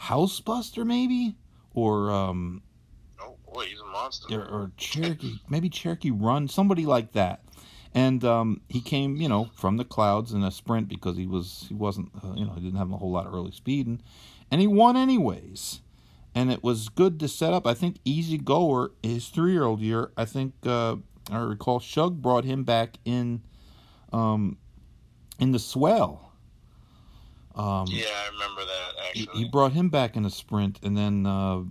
Housebuster 0.00 0.84
maybe, 0.84 1.36
or 1.72 2.10
um, 2.10 2.62
Oh 3.20 3.36
boy, 3.52 3.66
he's 3.66 3.78
a 3.80 3.84
monster. 3.84 4.40
or, 4.40 4.44
or 4.44 4.72
Cherokee, 4.76 5.36
maybe 5.48 5.68
Cherokee 5.68 6.10
Run, 6.10 6.48
somebody 6.48 6.84
like 6.84 7.12
that. 7.12 7.42
And 7.94 8.24
um, 8.24 8.60
he 8.68 8.80
came, 8.80 9.16
you 9.16 9.28
know, 9.28 9.50
from 9.54 9.76
the 9.76 9.84
clouds 9.84 10.32
in 10.32 10.44
a 10.44 10.50
sprint 10.52 10.88
because 10.88 11.16
he 11.16 11.26
was 11.26 11.66
he 11.68 11.74
wasn't, 11.74 12.10
uh, 12.22 12.34
you 12.34 12.44
know, 12.44 12.52
he 12.52 12.60
didn't 12.60 12.78
have 12.78 12.92
a 12.92 12.96
whole 12.96 13.10
lot 13.10 13.26
of 13.26 13.34
early 13.34 13.50
speed, 13.50 13.86
and, 13.86 14.02
and 14.50 14.60
he 14.60 14.66
won 14.66 14.96
anyways. 14.96 15.80
And 16.32 16.52
it 16.52 16.62
was 16.62 16.88
good 16.88 17.18
to 17.18 17.26
set 17.26 17.52
up. 17.52 17.66
I 17.66 17.74
think 17.74 17.96
Easy 18.04 18.38
Goer, 18.38 18.92
his 19.02 19.26
three 19.26 19.50
year 19.50 19.64
old 19.64 19.80
year, 19.80 20.12
I 20.16 20.24
think 20.24 20.54
uh, 20.64 20.96
I 21.28 21.38
recall 21.38 21.80
Shug 21.80 22.22
brought 22.22 22.44
him 22.44 22.62
back 22.62 22.98
in, 23.04 23.42
um, 24.12 24.56
in 25.40 25.50
the 25.50 25.58
Swale. 25.58 26.30
Um, 27.56 27.86
Yeah, 27.88 28.06
I 28.06 28.30
remember 28.32 28.62
that 28.62 29.12
he, 29.12 29.22
actually. 29.22 29.42
he 29.42 29.48
brought 29.48 29.72
him 29.72 29.88
back 29.88 30.14
in 30.14 30.24
a 30.24 30.30
sprint, 30.30 30.78
and 30.84 30.96
then 30.96 31.26
uh, 31.26 31.62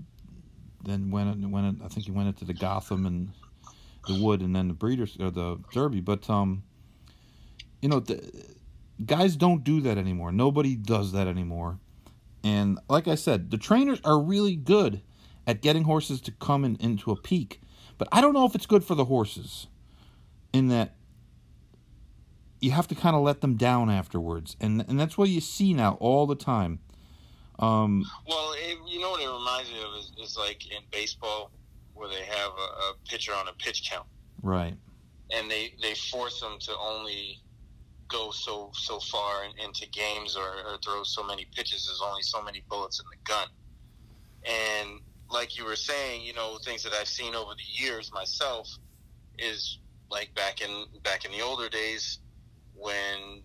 then 0.83 1.09
went 1.09 1.49
went 1.49 1.81
I 1.81 1.87
think 1.87 2.05
he 2.05 2.11
went 2.11 2.27
into 2.27 2.43
the 2.43 2.53
Gotham 2.53 3.05
and 3.05 3.31
the 4.07 4.21
Wood, 4.21 4.41
and 4.41 4.55
then 4.55 4.67
the 4.67 4.73
Breeders 4.73 5.17
or 5.19 5.31
the 5.31 5.59
Derby. 5.71 6.01
But 6.01 6.29
um, 6.29 6.63
you 7.81 7.89
know, 7.89 7.99
the, 7.99 8.21
guys 9.05 9.35
don't 9.35 9.63
do 9.63 9.81
that 9.81 9.97
anymore. 9.97 10.31
Nobody 10.31 10.75
does 10.75 11.11
that 11.11 11.27
anymore. 11.27 11.79
And 12.43 12.79
like 12.89 13.07
I 13.07 13.15
said, 13.15 13.51
the 13.51 13.57
trainers 13.57 13.99
are 14.03 14.19
really 14.19 14.55
good 14.55 15.01
at 15.45 15.61
getting 15.61 15.83
horses 15.83 16.21
to 16.21 16.31
come 16.31 16.63
in, 16.63 16.77
into 16.77 17.11
a 17.11 17.15
peak, 17.15 17.61
but 17.97 18.07
I 18.11 18.21
don't 18.21 18.33
know 18.33 18.45
if 18.45 18.55
it's 18.55 18.65
good 18.65 18.83
for 18.83 18.95
the 18.95 19.05
horses. 19.05 19.67
In 20.51 20.69
that 20.69 20.95
you 22.59 22.71
have 22.71 22.87
to 22.87 22.95
kind 22.95 23.15
of 23.15 23.21
let 23.21 23.41
them 23.41 23.55
down 23.55 23.89
afterwards, 23.89 24.55
and 24.59 24.83
and 24.87 24.99
that's 24.99 25.17
what 25.17 25.29
you 25.29 25.41
see 25.41 25.73
now 25.73 25.97
all 25.99 26.25
the 26.25 26.35
time. 26.35 26.79
Um, 27.59 28.05
Well, 28.27 28.53
it, 28.57 28.77
you 28.87 28.99
know 28.99 29.11
what 29.11 29.21
it 29.21 29.27
reminds 29.27 29.69
me 29.69 29.77
of 29.81 29.99
is, 29.99 30.11
is 30.23 30.37
like 30.37 30.65
in 30.71 30.81
baseball 30.91 31.51
where 31.99 32.09
they 32.09 32.23
have 32.25 32.51
a, 32.57 32.89
a 32.89 32.93
pitcher 33.05 33.33
on 33.33 33.47
a 33.47 33.53
pitch 33.53 33.89
count, 33.89 34.07
right. 34.41 34.75
and 35.31 35.51
they 35.51 35.73
they 35.81 35.93
force 35.93 36.39
them 36.39 36.57
to 36.61 36.71
only 36.81 37.37
go 38.07 38.31
so 38.31 38.71
so 38.73 38.99
far 38.99 39.43
in, 39.43 39.51
into 39.63 39.87
games 39.89 40.35
or, 40.35 40.71
or 40.71 40.77
throw 40.83 41.03
so 41.03 41.23
many 41.23 41.45
pitches. 41.55 41.85
There's 41.85 42.01
only 42.01 42.23
so 42.23 42.41
many 42.41 42.63
bullets 42.69 42.99
in 42.99 43.05
the 43.11 43.31
gun, 43.31 43.47
and 44.45 45.01
like 45.29 45.57
you 45.57 45.65
were 45.65 45.75
saying, 45.75 46.23
you 46.23 46.33
know, 46.33 46.57
things 46.63 46.83
that 46.83 46.93
I've 46.93 47.07
seen 47.07 47.35
over 47.35 47.51
the 47.51 47.83
years 47.83 48.11
myself 48.13 48.67
is 49.37 49.79
like 50.09 50.33
back 50.35 50.61
in 50.61 50.85
back 51.03 51.25
in 51.25 51.31
the 51.31 51.41
older 51.41 51.69
days 51.69 52.19
when 52.75 53.43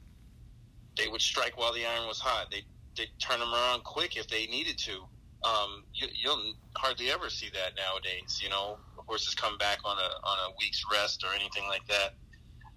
they 0.97 1.09
would 1.09 1.21
strike 1.21 1.59
while 1.59 1.73
the 1.73 1.85
iron 1.85 2.07
was 2.07 2.21
hot. 2.21 2.47
They 2.51 2.62
they 2.97 3.07
turn 3.19 3.40
them 3.40 3.53
around 3.53 3.85
quick 3.85 4.17
if 4.17 4.29
they 4.29 4.47
needed 4.47 4.79
to. 4.79 5.05
Um, 5.44 5.85
you, 5.94 6.09
you'll 6.14 6.54
hardly 6.76 7.11
ever 7.11 7.28
see 7.28 7.50
that 7.52 7.72
nowadays. 7.76 8.40
You 8.42 8.48
know, 8.48 8.78
horses 8.96 9.35
come 9.35 9.59
back 9.59 9.78
on 9.85 9.96
a 9.98 10.26
on 10.26 10.38
a 10.50 10.54
week's 10.59 10.83
rest 10.90 11.24
or 11.24 11.35
anything 11.35 11.64
like 11.68 11.87
that 11.88 12.14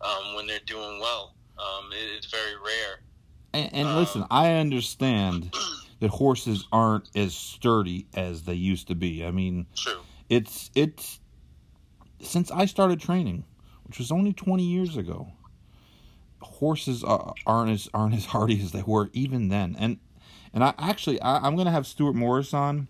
um, 0.02 0.36
when 0.36 0.48
they're 0.48 0.60
doing 0.66 1.00
well. 1.00 1.36
Um, 1.58 1.92
it, 1.92 2.18
it's 2.18 2.28
very 2.28 2.56
rare. 2.56 3.02
And, 3.54 3.74
and 3.74 3.88
Um, 3.90 3.96
listen, 3.96 4.26
I 4.30 4.54
understand 4.54 5.54
that 6.00 6.10
horses 6.10 6.66
aren't 6.72 7.10
as 7.16 7.34
sturdy 7.34 8.08
as 8.14 8.44
they 8.44 8.54
used 8.54 8.88
to 8.90 8.96
be. 8.96 9.26
I 9.26 9.32
mean, 9.32 9.66
True. 9.76 10.02
it's 10.30 10.70
it's 10.76 11.20
since 12.22 12.52
I 12.52 12.66
started 12.66 13.00
training, 13.00 13.46
which 13.86 14.00
was 14.00 14.12
only 14.12 14.34
20 14.34 14.64
years 14.64 14.98
ago. 14.98 15.32
Horses 16.40 17.04
are, 17.04 17.34
aren't 17.48 17.72
as 17.72 17.90
aren't 17.94 18.14
as 18.14 18.26
hardy 18.36 18.62
as 18.62 18.72
they 18.72 18.84
were 18.84 19.10
even 19.14 19.50
then. 19.50 19.76
And 19.80 19.98
and 20.58 20.64
I 20.64 20.74
actually 20.80 21.22
I, 21.22 21.38
I'm 21.46 21.56
gonna 21.56 21.70
have 21.70 21.86
Stuart 21.86 22.16
Morris 22.16 22.52
on. 22.52 22.88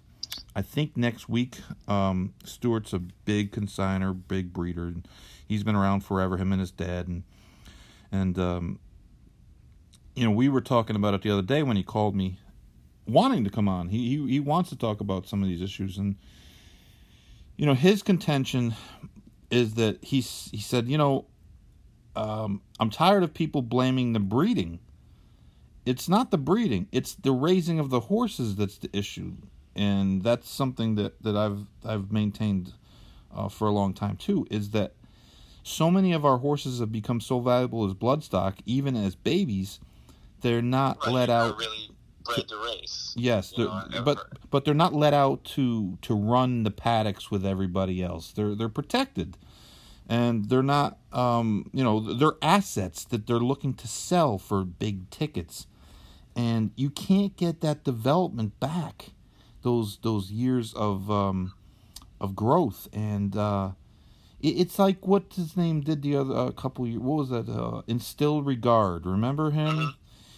I 0.55 0.61
think 0.61 0.95
next 0.95 1.27
week. 1.27 1.57
Um, 1.85 2.33
Stuart's 2.45 2.93
a 2.93 2.99
big 2.99 3.51
consigner, 3.51 4.17
big 4.25 4.53
breeder. 4.53 4.85
And 4.85 5.05
he's 5.45 5.65
been 5.65 5.75
around 5.75 6.05
forever. 6.05 6.37
Him 6.37 6.53
and 6.53 6.61
his 6.61 6.71
dad, 6.71 7.09
and 7.09 7.23
and 8.09 8.39
um, 8.39 8.79
you 10.15 10.23
know 10.23 10.31
we 10.31 10.47
were 10.47 10.61
talking 10.61 10.95
about 10.95 11.13
it 11.13 11.23
the 11.23 11.29
other 11.29 11.41
day 11.41 11.61
when 11.61 11.75
he 11.75 11.83
called 11.83 12.15
me, 12.15 12.39
wanting 13.05 13.43
to 13.43 13.49
come 13.49 13.67
on. 13.67 13.89
He 13.89 14.15
he, 14.15 14.27
he 14.29 14.39
wants 14.39 14.69
to 14.69 14.77
talk 14.77 15.01
about 15.01 15.27
some 15.27 15.43
of 15.43 15.49
these 15.49 15.61
issues 15.61 15.97
and 15.97 16.15
you 17.57 17.65
know 17.65 17.73
his 17.73 18.01
contention 18.01 18.75
is 19.51 19.73
that 19.73 20.01
he's 20.01 20.47
he 20.53 20.61
said 20.61 20.87
you 20.87 20.97
know 20.97 21.25
um, 22.15 22.61
i'm 22.79 22.89
tired 22.89 23.23
of 23.23 23.33
people 23.33 23.61
blaming 23.61 24.13
the 24.13 24.19
breeding 24.19 24.79
it's 25.87 26.07
not 26.09 26.31
the 26.31 26.37
breeding 26.37 26.87
it's 26.91 27.15
the 27.15 27.31
raising 27.31 27.79
of 27.79 27.89
the 27.89 28.01
horses 28.01 28.55
that's 28.55 28.77
the 28.77 28.89
issue 28.93 29.31
and 29.75 30.23
that's 30.23 30.49
something 30.49 30.95
that 30.95 31.21
that 31.23 31.35
i've 31.35 31.61
i've 31.85 32.11
maintained 32.11 32.73
uh, 33.35 33.47
for 33.49 33.67
a 33.67 33.71
long 33.71 33.93
time 33.93 34.15
too 34.17 34.45
is 34.49 34.71
that 34.71 34.93
so 35.63 35.91
many 35.91 36.13
of 36.13 36.23
our 36.25 36.37
horses 36.37 36.79
have 36.79 36.91
become 36.93 37.19
so 37.19 37.41
valuable 37.41 37.85
as 37.85 37.93
bloodstock, 37.93 38.53
even 38.65 38.95
as 38.95 39.15
babies, 39.15 39.79
they're 40.41 40.61
not 40.61 40.97
Right, 41.05 41.13
let 41.13 41.29
out. 41.29 41.57
really 41.57 41.89
bred 42.23 42.47
to 42.47 42.57
race. 42.63 43.13
Yes, 43.17 43.51
know, 43.57 43.83
but 44.05 44.17
but 44.49 44.63
they're 44.63 44.73
not 44.73 44.93
let 44.93 45.13
out 45.13 45.43
to 45.55 45.97
to 46.03 46.15
run 46.15 46.63
the 46.63 46.71
paddocks 46.71 47.29
with 47.29 47.45
everybody 47.45 48.01
else. 48.01 48.31
They're 48.31 48.55
they're 48.55 48.69
protected, 48.69 49.35
and 50.07 50.47
they're 50.47 50.63
not 50.63 50.99
um, 51.11 51.69
you 51.73 51.83
know 51.83 51.99
they're 51.99 52.37
assets 52.41 53.03
that 53.03 53.27
they're 53.27 53.39
looking 53.39 53.73
to 53.73 53.87
sell 53.89 54.37
for 54.37 54.63
big 54.63 55.09
tickets, 55.09 55.67
and 56.37 56.71
you 56.77 56.89
can't 56.89 57.35
get 57.35 57.59
that 57.61 57.83
development 57.83 58.59
back, 58.61 59.11
those 59.63 59.97
those 60.03 60.31
years 60.31 60.73
of 60.73 61.11
um, 61.11 61.53
of 62.21 62.35
growth 62.35 62.87
and. 62.93 63.35
Uh, 63.35 63.71
it- 64.39 64.49
it's 64.61 64.77
like 64.77 65.05
what 65.07 65.33
his 65.35 65.57
name 65.57 65.81
did 65.81 66.03
the 66.03 66.15
other 66.15 66.35
a 66.35 66.51
couple 66.51 66.85
years. 66.85 66.99
What 67.01 67.17
was 67.17 67.29
that? 67.29 67.49
Uh, 67.49 67.81
Instilled 67.87 68.45
Regard. 68.45 69.07
Remember 69.07 69.49
him? 69.49 69.75
Mhm. 69.77 69.93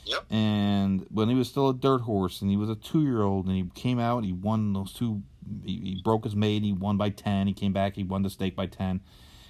Yep. 0.06 0.26
And 0.32 1.06
when 1.12 1.28
he 1.28 1.36
was 1.36 1.50
still 1.50 1.68
a 1.68 1.74
dirt 1.74 2.02
horse, 2.04 2.42
and 2.42 2.50
he 2.50 2.56
was 2.56 2.70
a 2.70 2.76
two-year-old, 2.76 3.46
and 3.48 3.56
he 3.58 3.66
came 3.76 4.00
out, 4.00 4.18
and 4.20 4.26
he 4.26 4.32
won 4.32 4.72
those 4.72 4.94
two. 4.94 5.22
He, 5.66 5.74
he 5.74 6.02
broke 6.02 6.24
his 6.24 6.34
maiden. 6.36 6.64
He 6.64 6.72
won 6.74 6.96
by 6.96 7.10
ten. 7.10 7.46
He 7.48 7.54
came 7.54 7.74
back. 7.74 7.96
He 7.96 8.04
won 8.04 8.24
the 8.24 8.30
stake 8.30 8.56
by 8.56 8.68
ten, 8.68 9.02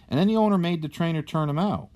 and 0.09 0.19
then 0.19 0.27
the 0.27 0.35
owner 0.37 0.57
made 0.57 0.81
the 0.81 0.89
trainer 0.89 1.21
turn 1.21 1.47
him 1.47 1.59
out 1.59 1.89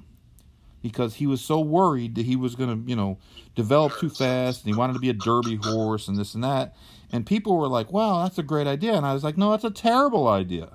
because 0.83 1.15
he 1.15 1.25
was 1.25 1.41
so 1.41 1.59
worried 1.59 2.13
that 2.13 2.27
he 2.27 2.35
was 2.35 2.53
going 2.53 2.83
to, 2.83 2.89
you 2.89 2.95
know, 2.95 3.17
develop 3.55 3.97
too 3.97 4.09
fast, 4.09 4.63
and 4.63 4.71
he 4.71 4.77
wanted 4.77 4.93
to 4.93 4.99
be 4.99 5.09
a 5.09 5.13
Derby 5.13 5.55
horse, 5.55 6.07
and 6.07 6.17
this 6.17 6.35
and 6.35 6.43
that. 6.43 6.75
And 7.11 7.25
people 7.25 7.57
were 7.57 7.67
like, 7.67 7.91
"Wow, 7.91 8.21
that's 8.21 8.37
a 8.37 8.43
great 8.43 8.67
idea," 8.67 8.93
and 8.93 9.05
I 9.05 9.13
was 9.13 9.23
like, 9.23 9.37
"No, 9.37 9.49
that's 9.51 9.63
a 9.63 9.71
terrible 9.71 10.27
idea." 10.27 10.73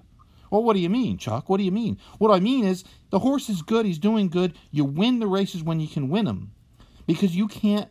Well, 0.51 0.65
what 0.65 0.75
do 0.75 0.81
you 0.81 0.89
mean, 0.89 1.19
Chuck? 1.19 1.49
What 1.49 1.59
do 1.59 1.65
you 1.65 1.71
mean? 1.71 1.99
What 2.17 2.35
I 2.35 2.41
mean 2.41 2.65
is 2.65 2.83
the 3.11 3.19
horse 3.19 3.51
is 3.51 3.61
good. 3.61 3.85
He's 3.85 3.99
doing 3.99 4.29
good. 4.29 4.55
You 4.71 4.85
win 4.85 5.19
the 5.19 5.27
races 5.27 5.63
when 5.63 5.79
you 5.79 5.89
can 5.89 6.09
win 6.09 6.25
them, 6.25 6.53
because 7.07 7.37
you 7.37 7.47
can't 7.47 7.89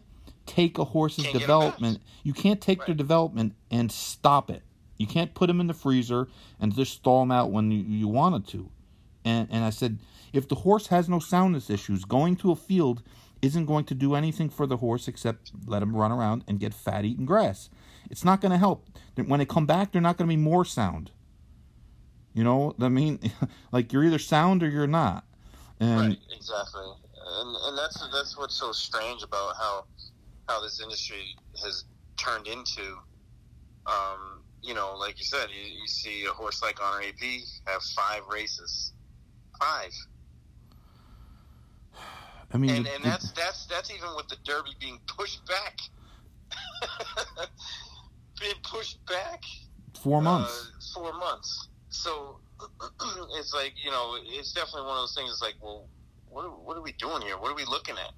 take 0.47 0.80
a 0.80 0.86
horse's 0.86 1.25
Can't 1.25 1.39
development. 1.39 1.99
You 2.23 2.34
can't 2.34 2.60
take 2.60 2.86
their 2.86 2.95
development 2.95 3.53
and 3.69 3.91
stop 3.91 4.49
it. 4.49 4.63
You 4.97 5.06
can't 5.06 5.36
put 5.36 5.47
them 5.47 5.60
in 5.62 5.67
the 5.67 5.73
freezer 5.73 6.27
and 6.60 6.73
just 6.73 6.93
stall 6.93 7.19
them 7.19 7.32
out 7.32 7.51
when 7.51 7.69
you, 7.69 7.84
you 7.84 8.08
wanted 8.08 8.47
to. 8.47 8.71
And 9.27 9.47
and 9.51 9.65
I 9.65 9.71
said, 9.71 9.99
if 10.31 10.47
the 10.47 10.55
horse 10.55 10.87
has 10.87 11.09
no 11.09 11.19
soundness 11.19 11.69
issues, 11.69 12.05
going 12.05 12.37
to 12.37 12.51
a 12.51 12.55
field 12.55 13.03
isn't 13.41 13.65
going 13.65 13.85
to 13.85 13.93
do 13.93 14.15
anything 14.15 14.49
for 14.49 14.65
the 14.65 14.77
horse 14.77 15.07
except 15.07 15.51
let 15.65 15.83
him 15.83 15.95
run 15.95 16.11
around 16.11 16.43
and 16.47 16.59
get 16.59 16.73
fat 16.73 17.05
eating 17.05 17.25
grass. 17.25 17.69
It's 18.09 18.23
not 18.23 18.41
going 18.41 18.51
to 18.53 18.57
help. 18.57 18.87
When 19.15 19.39
they 19.39 19.45
come 19.45 19.65
back, 19.65 19.91
they're 19.91 20.01
not 20.01 20.17
going 20.17 20.29
to 20.29 20.35
be 20.35 20.41
more 20.41 20.63
sound. 20.63 21.11
You 22.33 22.43
know, 22.43 22.73
I 22.79 22.87
mean, 22.87 23.19
like 23.71 23.91
you're 23.91 24.05
either 24.05 24.19
sound 24.19 24.63
or 24.63 24.69
you're 24.69 24.87
not. 24.87 25.25
And 25.79 26.09
right, 26.09 26.17
exactly, 26.35 26.87
and 27.39 27.55
and 27.65 27.77
that's 27.77 27.99
that's 28.13 28.37
what's 28.37 28.55
so 28.55 28.71
strange 28.71 29.23
about 29.23 29.55
how 29.57 29.85
how 30.47 30.61
this 30.61 30.81
industry 30.81 31.35
has 31.63 31.85
turned 32.15 32.47
into. 32.47 32.97
Um, 33.85 34.43
you 34.61 34.73
know, 34.73 34.95
like 34.97 35.19
you 35.19 35.25
said, 35.25 35.47
you, 35.49 35.63
you 35.81 35.87
see 35.87 36.25
a 36.25 36.33
horse 36.33 36.61
like 36.61 36.81
Honor 36.81 37.03
AP 37.03 37.23
have 37.67 37.81
five 37.95 38.23
races, 38.31 38.93
five, 39.59 39.91
I 42.53 42.57
mean, 42.57 42.69
and 42.71 42.87
and 42.87 43.03
that's 43.03 43.31
that's 43.31 43.65
that's 43.65 43.91
even 43.91 44.09
with 44.15 44.27
the 44.29 44.37
Derby 44.45 44.71
being 44.79 44.99
pushed 45.07 45.41
back, 45.47 45.77
being 48.39 48.53
pushed 48.63 49.03
back 49.05 49.43
four 50.01 50.19
uh, 50.19 50.21
months. 50.21 50.91
four 50.93 51.11
months. 51.13 51.67
So 51.89 52.39
it's 53.37 53.53
like 53.53 53.73
you 53.83 53.91
know, 53.91 54.15
it's 54.23 54.53
definitely 54.53 54.83
one 54.87 54.97
of 54.97 55.03
those 55.03 55.15
things. 55.15 55.29
It's 55.31 55.41
like, 55.41 55.55
well, 55.61 55.87
what 56.29 56.45
are, 56.45 56.49
what 56.49 56.77
are 56.77 56.81
we 56.81 56.93
doing 56.93 57.21
here? 57.21 57.37
What 57.37 57.51
are 57.51 57.55
we 57.55 57.65
looking 57.65 57.95
at? 57.95 58.13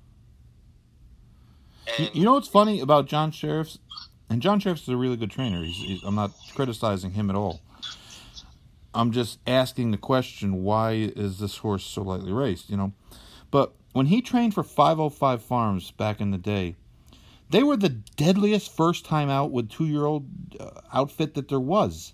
You- 1.99 2.06
And 2.06 2.15
you 2.15 2.23
know 2.25 2.34
what's 2.34 2.47
funny 2.47 2.82
about 2.82 3.08
John 3.08 3.32
Shirreffs, 3.32 3.80
and 4.30 4.41
John 4.41 4.60
Shirreffs 4.62 4.84
is 4.84 4.89
a 4.89 4.97
really 4.97 5.17
good 5.17 5.32
trainer. 5.32 5.63
He's, 5.63 5.78
he's, 5.78 6.04
I'm 6.04 6.15
not 6.15 6.32
criticizing 6.54 7.12
him 7.12 7.30
at 7.32 7.36
all. 7.36 7.62
I'm 8.93 9.12
just 9.12 9.39
asking 9.45 9.91
the 9.91 9.97
question: 9.97 10.63
Why 10.63 10.93
is 10.93 11.39
this 11.39 11.58
horse 11.58 11.84
so 11.84 12.02
lightly 12.02 12.32
raced? 12.32 12.69
You 12.69 12.78
know, 12.78 12.93
but 13.52 13.73
when 13.93 14.08
he 14.08 14.21
trained 14.21 14.54
for 14.54 14.63
505 14.63 15.41
Farms 15.41 15.91
back 15.91 16.21
in 16.21 16.32
the 16.32 16.38
day, 16.38 16.75
they 17.49 17.63
were 17.63 17.78
the 17.78 17.89
deadliest 17.89 18.75
first 18.75 19.06
time 19.06 19.30
out 19.30 19.52
with 19.52 19.69
two 19.69 19.86
year 19.86 20.06
old 20.06 20.28
uh, 20.60 20.82
outfit 20.93 21.34
that 21.36 21.47
there 21.47 21.60
was. 21.60 22.13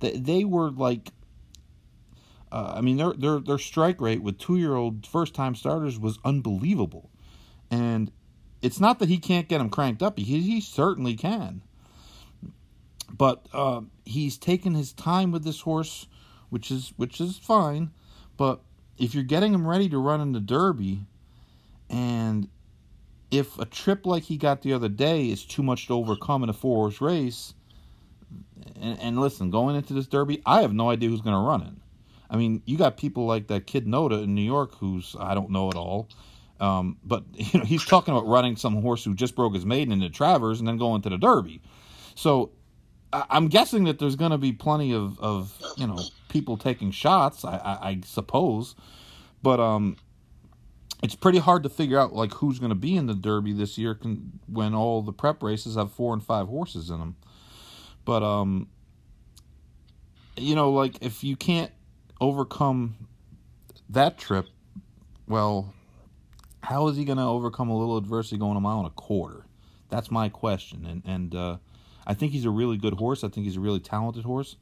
They, 0.00 0.12
they 0.12 0.44
were 0.44 0.70
like, 0.70 1.10
uh, 2.52 2.74
I 2.76 2.80
mean, 2.80 2.96
their 2.96 3.12
their 3.12 3.38
their 3.38 3.58
strike 3.58 4.00
rate 4.00 4.22
with 4.22 4.38
two 4.38 4.56
year 4.56 4.74
old 4.74 5.06
first 5.06 5.34
time 5.34 5.54
starters 5.54 5.98
was 5.98 6.18
unbelievable, 6.24 7.10
and 7.70 8.10
it's 8.62 8.80
not 8.80 8.98
that 8.98 9.08
he 9.08 9.18
can't 9.18 9.48
get 9.48 9.58
them 9.58 9.70
cranked 9.70 10.02
up. 10.02 10.18
He 10.18 10.40
he 10.40 10.60
certainly 10.60 11.14
can. 11.14 11.62
But 13.10 13.46
uh, 13.52 13.82
he's 14.04 14.36
taken 14.36 14.74
his 14.74 14.92
time 14.92 15.30
with 15.30 15.44
this 15.44 15.60
horse, 15.60 16.06
which 16.50 16.70
is 16.70 16.92
which 16.96 17.20
is 17.20 17.38
fine. 17.38 17.90
But 18.36 18.60
if 18.98 19.14
you're 19.14 19.24
getting 19.24 19.54
him 19.54 19.66
ready 19.66 19.88
to 19.88 19.98
run 19.98 20.20
in 20.20 20.32
the 20.32 20.40
Derby, 20.40 21.06
and 21.88 22.48
if 23.30 23.58
a 23.58 23.64
trip 23.64 24.06
like 24.06 24.24
he 24.24 24.36
got 24.36 24.62
the 24.62 24.72
other 24.72 24.88
day 24.88 25.26
is 25.30 25.44
too 25.44 25.62
much 25.62 25.86
to 25.86 25.94
overcome 25.94 26.42
in 26.42 26.48
a 26.48 26.52
four 26.52 26.76
horse 26.76 27.00
race, 27.00 27.54
and, 28.80 28.98
and 29.00 29.20
listen, 29.20 29.50
going 29.50 29.76
into 29.76 29.94
this 29.94 30.06
Derby, 30.06 30.42
I 30.44 30.62
have 30.62 30.72
no 30.72 30.90
idea 30.90 31.08
who's 31.08 31.20
going 31.20 31.36
to 31.36 31.46
run 31.46 31.62
it. 31.62 31.74
I 32.28 32.36
mean, 32.36 32.62
you 32.64 32.76
got 32.76 32.96
people 32.96 33.26
like 33.26 33.46
that 33.48 33.66
kid 33.66 33.86
Noda 33.86 34.24
in 34.24 34.34
New 34.34 34.42
York, 34.42 34.74
who's 34.74 35.14
I 35.18 35.34
don't 35.34 35.50
know 35.50 35.70
at 35.70 35.76
all. 35.76 36.08
Um, 36.58 36.98
but 37.04 37.24
you 37.34 37.60
know, 37.60 37.64
he's 37.64 37.84
talking 37.84 38.14
about 38.14 38.26
running 38.26 38.56
some 38.56 38.80
horse 38.82 39.04
who 39.04 39.14
just 39.14 39.36
broke 39.36 39.54
his 39.54 39.66
maiden 39.66 39.92
into 39.92 40.10
Travers 40.10 40.58
and 40.58 40.66
then 40.66 40.76
going 40.76 41.02
to 41.02 41.10
the 41.10 41.18
Derby. 41.18 41.60
So 42.14 42.50
I'm 43.30 43.48
guessing 43.48 43.84
that 43.84 43.98
there's 43.98 44.16
going 44.16 44.32
to 44.32 44.38
be 44.38 44.52
plenty 44.52 44.92
of, 44.92 45.18
of 45.20 45.56
you 45.76 45.86
know 45.86 45.98
people 46.28 46.56
taking 46.56 46.90
shots. 46.90 47.44
I, 47.44 47.56
I, 47.56 47.88
I 47.88 48.00
suppose, 48.04 48.74
but 49.42 49.60
um, 49.60 49.96
it's 51.02 51.14
pretty 51.14 51.38
hard 51.38 51.62
to 51.62 51.68
figure 51.68 51.98
out 51.98 52.12
like 52.12 52.32
who's 52.34 52.58
going 52.58 52.70
to 52.70 52.76
be 52.76 52.96
in 52.96 53.06
the 53.06 53.14
Derby 53.14 53.52
this 53.52 53.78
year 53.78 53.98
when 54.46 54.74
all 54.74 55.02
the 55.02 55.12
prep 55.12 55.42
races 55.42 55.76
have 55.76 55.92
four 55.92 56.12
and 56.12 56.22
five 56.22 56.48
horses 56.48 56.90
in 56.90 56.98
them. 56.98 57.16
But 58.04 58.22
um, 58.22 58.68
you 60.36 60.54
know, 60.54 60.70
like 60.70 61.02
if 61.02 61.22
you 61.22 61.36
can't 61.36 61.72
overcome 62.20 62.96
that 63.90 64.18
trip, 64.18 64.46
well, 65.26 65.74
how 66.62 66.88
is 66.88 66.96
he 66.96 67.04
going 67.04 67.18
to 67.18 67.24
overcome 67.24 67.68
a 67.68 67.78
little 67.78 67.96
adversity 67.96 68.38
going 68.38 68.56
a 68.56 68.60
mile 68.60 68.78
and 68.78 68.86
a 68.86 68.90
quarter? 68.90 69.44
That's 69.88 70.10
my 70.10 70.28
question. 70.28 70.84
And 70.86 71.02
and 71.04 71.34
uh, 71.34 71.56
I 72.06 72.14
think 72.14 72.32
he's 72.32 72.44
a 72.44 72.50
really 72.50 72.76
good 72.76 72.94
horse. 72.94 73.24
I 73.24 73.28
think 73.28 73.46
he's 73.46 73.56
a 73.56 73.60
really 73.60 73.80
talented 73.80 74.24
horse. 74.24 74.56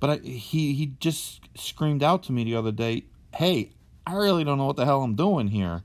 But 0.00 0.10
I, 0.10 0.16
he 0.18 0.74
he 0.74 0.94
just 0.98 1.40
screamed 1.54 2.02
out 2.02 2.22
to 2.24 2.32
me 2.32 2.44
the 2.44 2.56
other 2.56 2.72
day, 2.72 3.04
"Hey, 3.34 3.72
I 4.06 4.14
really 4.14 4.44
don't 4.44 4.58
know 4.58 4.66
what 4.66 4.76
the 4.76 4.84
hell 4.84 5.02
I'm 5.02 5.14
doing 5.14 5.48
here." 5.48 5.82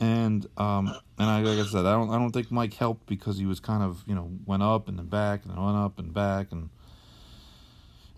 And 0.00 0.46
um 0.56 0.94
and 1.18 1.30
I 1.30 1.40
like 1.40 1.58
I 1.58 1.68
said, 1.68 1.86
I 1.86 1.92
don't 1.92 2.10
I 2.10 2.18
don't 2.18 2.32
think 2.32 2.50
Mike 2.50 2.74
helped 2.74 3.06
because 3.06 3.38
he 3.38 3.46
was 3.46 3.60
kind 3.60 3.82
of 3.82 4.04
you 4.06 4.14
know 4.14 4.30
went 4.46 4.62
up 4.62 4.88
and 4.88 4.98
then 4.98 5.06
back 5.06 5.44
and 5.44 5.52
then 5.54 5.62
went 5.62 5.76
up 5.76 5.98
and 5.98 6.12
back 6.12 6.52
and 6.52 6.70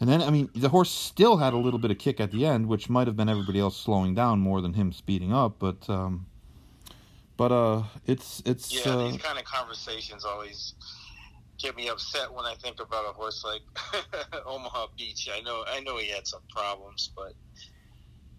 and 0.01 0.09
then 0.09 0.23
I 0.23 0.31
mean 0.31 0.51
the 0.55 0.69
horse 0.69 0.91
still 0.91 1.39
had 1.39 1.53
a 1.53 1.57
little 1.57 1.79
bit 1.79 1.91
of 1.91 1.99
kick 1.99 2.21
at 2.21 2.31
the 2.31 2.45
end, 2.45 2.67
which 2.67 2.91
might 2.91 3.07
have 3.07 3.17
been 3.17 3.29
everybody 3.29 3.61
else 3.61 3.77
slowing 3.77 4.15
down 4.15 4.41
more 4.41 4.61
than 4.61 4.75
him 4.75 4.93
speeding 4.93 5.33
up. 5.33 5.57
But 5.59 5.89
um, 5.89 6.27
but 7.37 7.53
uh, 7.53 7.83
it's 8.07 8.43
it's 8.45 8.73
yeah, 8.73 8.93
uh, 8.93 9.11
these 9.11 9.23
kind 9.23 9.39
of 9.39 9.45
conversations 9.45 10.25
always 10.25 10.75
get 11.59 11.77
me 11.77 11.89
upset 11.89 12.33
when 12.33 12.45
I 12.45 12.55
think 12.55 12.81
about 12.81 13.05
a 13.09 13.13
horse 13.13 13.45
like 13.45 13.63
Omaha 14.47 14.87
Beach. 14.97 15.29
I 15.33 15.41
know 15.41 15.65
I 15.69 15.81
know 15.81 15.99
he 15.99 16.09
had 16.09 16.27
some 16.27 16.43
problems, 16.51 17.11
but 17.17 17.33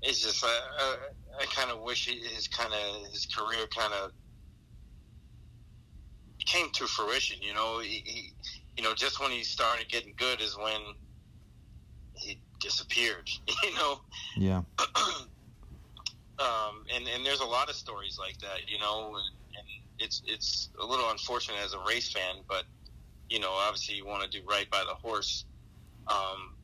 it's 0.01 0.21
just 0.21 0.43
I 0.43 0.59
I, 0.79 0.95
I 1.41 1.45
kind 1.45 1.71
of 1.71 1.81
wish 1.81 2.07
his 2.07 2.47
kind 2.47 2.73
of 2.73 3.11
his 3.11 3.25
career 3.25 3.67
kind 3.75 3.93
of 3.93 4.11
came 6.45 6.69
to 6.73 6.87
fruition. 6.87 7.37
You 7.41 7.53
know, 7.53 7.79
he, 7.79 8.03
he 8.05 8.33
you 8.77 8.83
know 8.83 8.93
just 8.93 9.19
when 9.21 9.31
he 9.31 9.43
started 9.43 9.89
getting 9.89 10.13
good 10.17 10.41
is 10.41 10.57
when 10.57 10.81
he 12.15 12.39
disappeared. 12.59 13.29
You 13.63 13.73
know. 13.75 13.99
yeah 14.37 14.61
um, 16.39 16.83
and 16.93 17.07
and 17.07 17.25
there's 17.25 17.39
a 17.39 17.45
lot 17.45 17.69
of 17.69 17.75
stories 17.75 18.17
like 18.19 18.37
that, 18.39 18.59
you 18.67 18.79
know, 18.79 19.15
and, 19.15 19.35
and 19.57 19.67
it's 19.99 20.21
it's 20.25 20.69
a 20.81 20.85
little 20.85 21.09
unfortunate 21.09 21.59
as 21.63 21.73
a 21.73 21.79
race 21.87 22.11
fan, 22.11 22.43
but 22.47 22.65
you 23.29 23.39
know, 23.39 23.51
obviously 23.51 23.95
you 23.95 24.05
want 24.05 24.23
to 24.23 24.29
do 24.29 24.45
right 24.47 24.69
by 24.69 24.83
the 24.87 24.93
horse. 24.93 25.45
Um, 26.07 26.55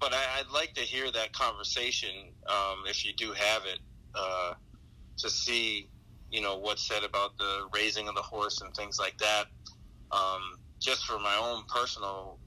but 0.00 0.12
I, 0.12 0.22
I'd 0.38 0.52
like 0.52 0.74
to 0.74 0.82
hear 0.82 1.10
that 1.10 1.32
conversation 1.32 2.10
um, 2.48 2.84
if 2.86 3.04
you 3.04 3.12
do 3.14 3.32
have 3.32 3.62
it 3.64 3.78
uh, 4.14 4.54
to 5.18 5.30
see, 5.30 5.88
you 6.30 6.40
know, 6.40 6.58
what's 6.58 6.86
said 6.86 7.04
about 7.04 7.36
the 7.38 7.66
raising 7.74 8.08
of 8.08 8.14
the 8.14 8.22
horse 8.22 8.60
and 8.60 8.74
things 8.74 8.98
like 8.98 9.16
that. 9.18 9.44
Um, 10.12 10.58
just 10.80 11.06
for 11.06 11.18
my 11.18 11.36
own 11.42 11.64
personal, 11.68 12.38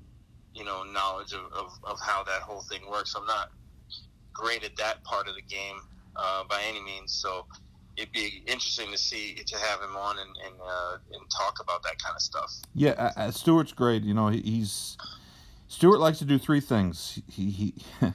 you 0.53 0.63
know, 0.63 0.83
knowledge 0.83 1.33
of, 1.33 1.51
of, 1.53 1.71
of 1.83 1.97
how 2.01 2.23
that 2.23 2.41
whole 2.41 2.61
thing 2.61 2.81
works. 2.89 3.15
I'm 3.15 3.25
not 3.25 3.49
great 4.33 4.63
at 4.63 4.75
that 4.77 5.03
part 5.03 5.27
of 5.27 5.35
the 5.35 5.41
game 5.41 5.77
uh, 6.15 6.43
by 6.49 6.61
any 6.67 6.81
means. 6.81 7.13
So 7.13 7.45
it'd 7.99 8.13
be 8.13 8.43
interesting 8.47 8.91
to 8.91 8.97
see 8.97 9.35
to 9.45 9.57
have 9.57 9.81
him 9.81 9.95
on 9.95 10.17
and 10.19 10.29
and, 10.45 10.55
uh, 10.61 10.97
and 11.13 11.29
talk 11.29 11.59
about 11.61 11.83
that 11.83 12.01
kind 12.01 12.15
of 12.15 12.21
stuff. 12.21 12.51
Yeah, 12.73 13.11
uh, 13.15 13.31
Stewart's 13.31 13.73
great. 13.73 14.03
You 14.03 14.13
know, 14.13 14.29
he, 14.29 14.41
he's 14.41 14.97
Stewart 15.67 15.99
likes 15.99 16.17
to 16.19 16.25
do 16.25 16.37
three 16.37 16.61
things. 16.61 17.21
He 17.29 17.49
he. 17.51 17.73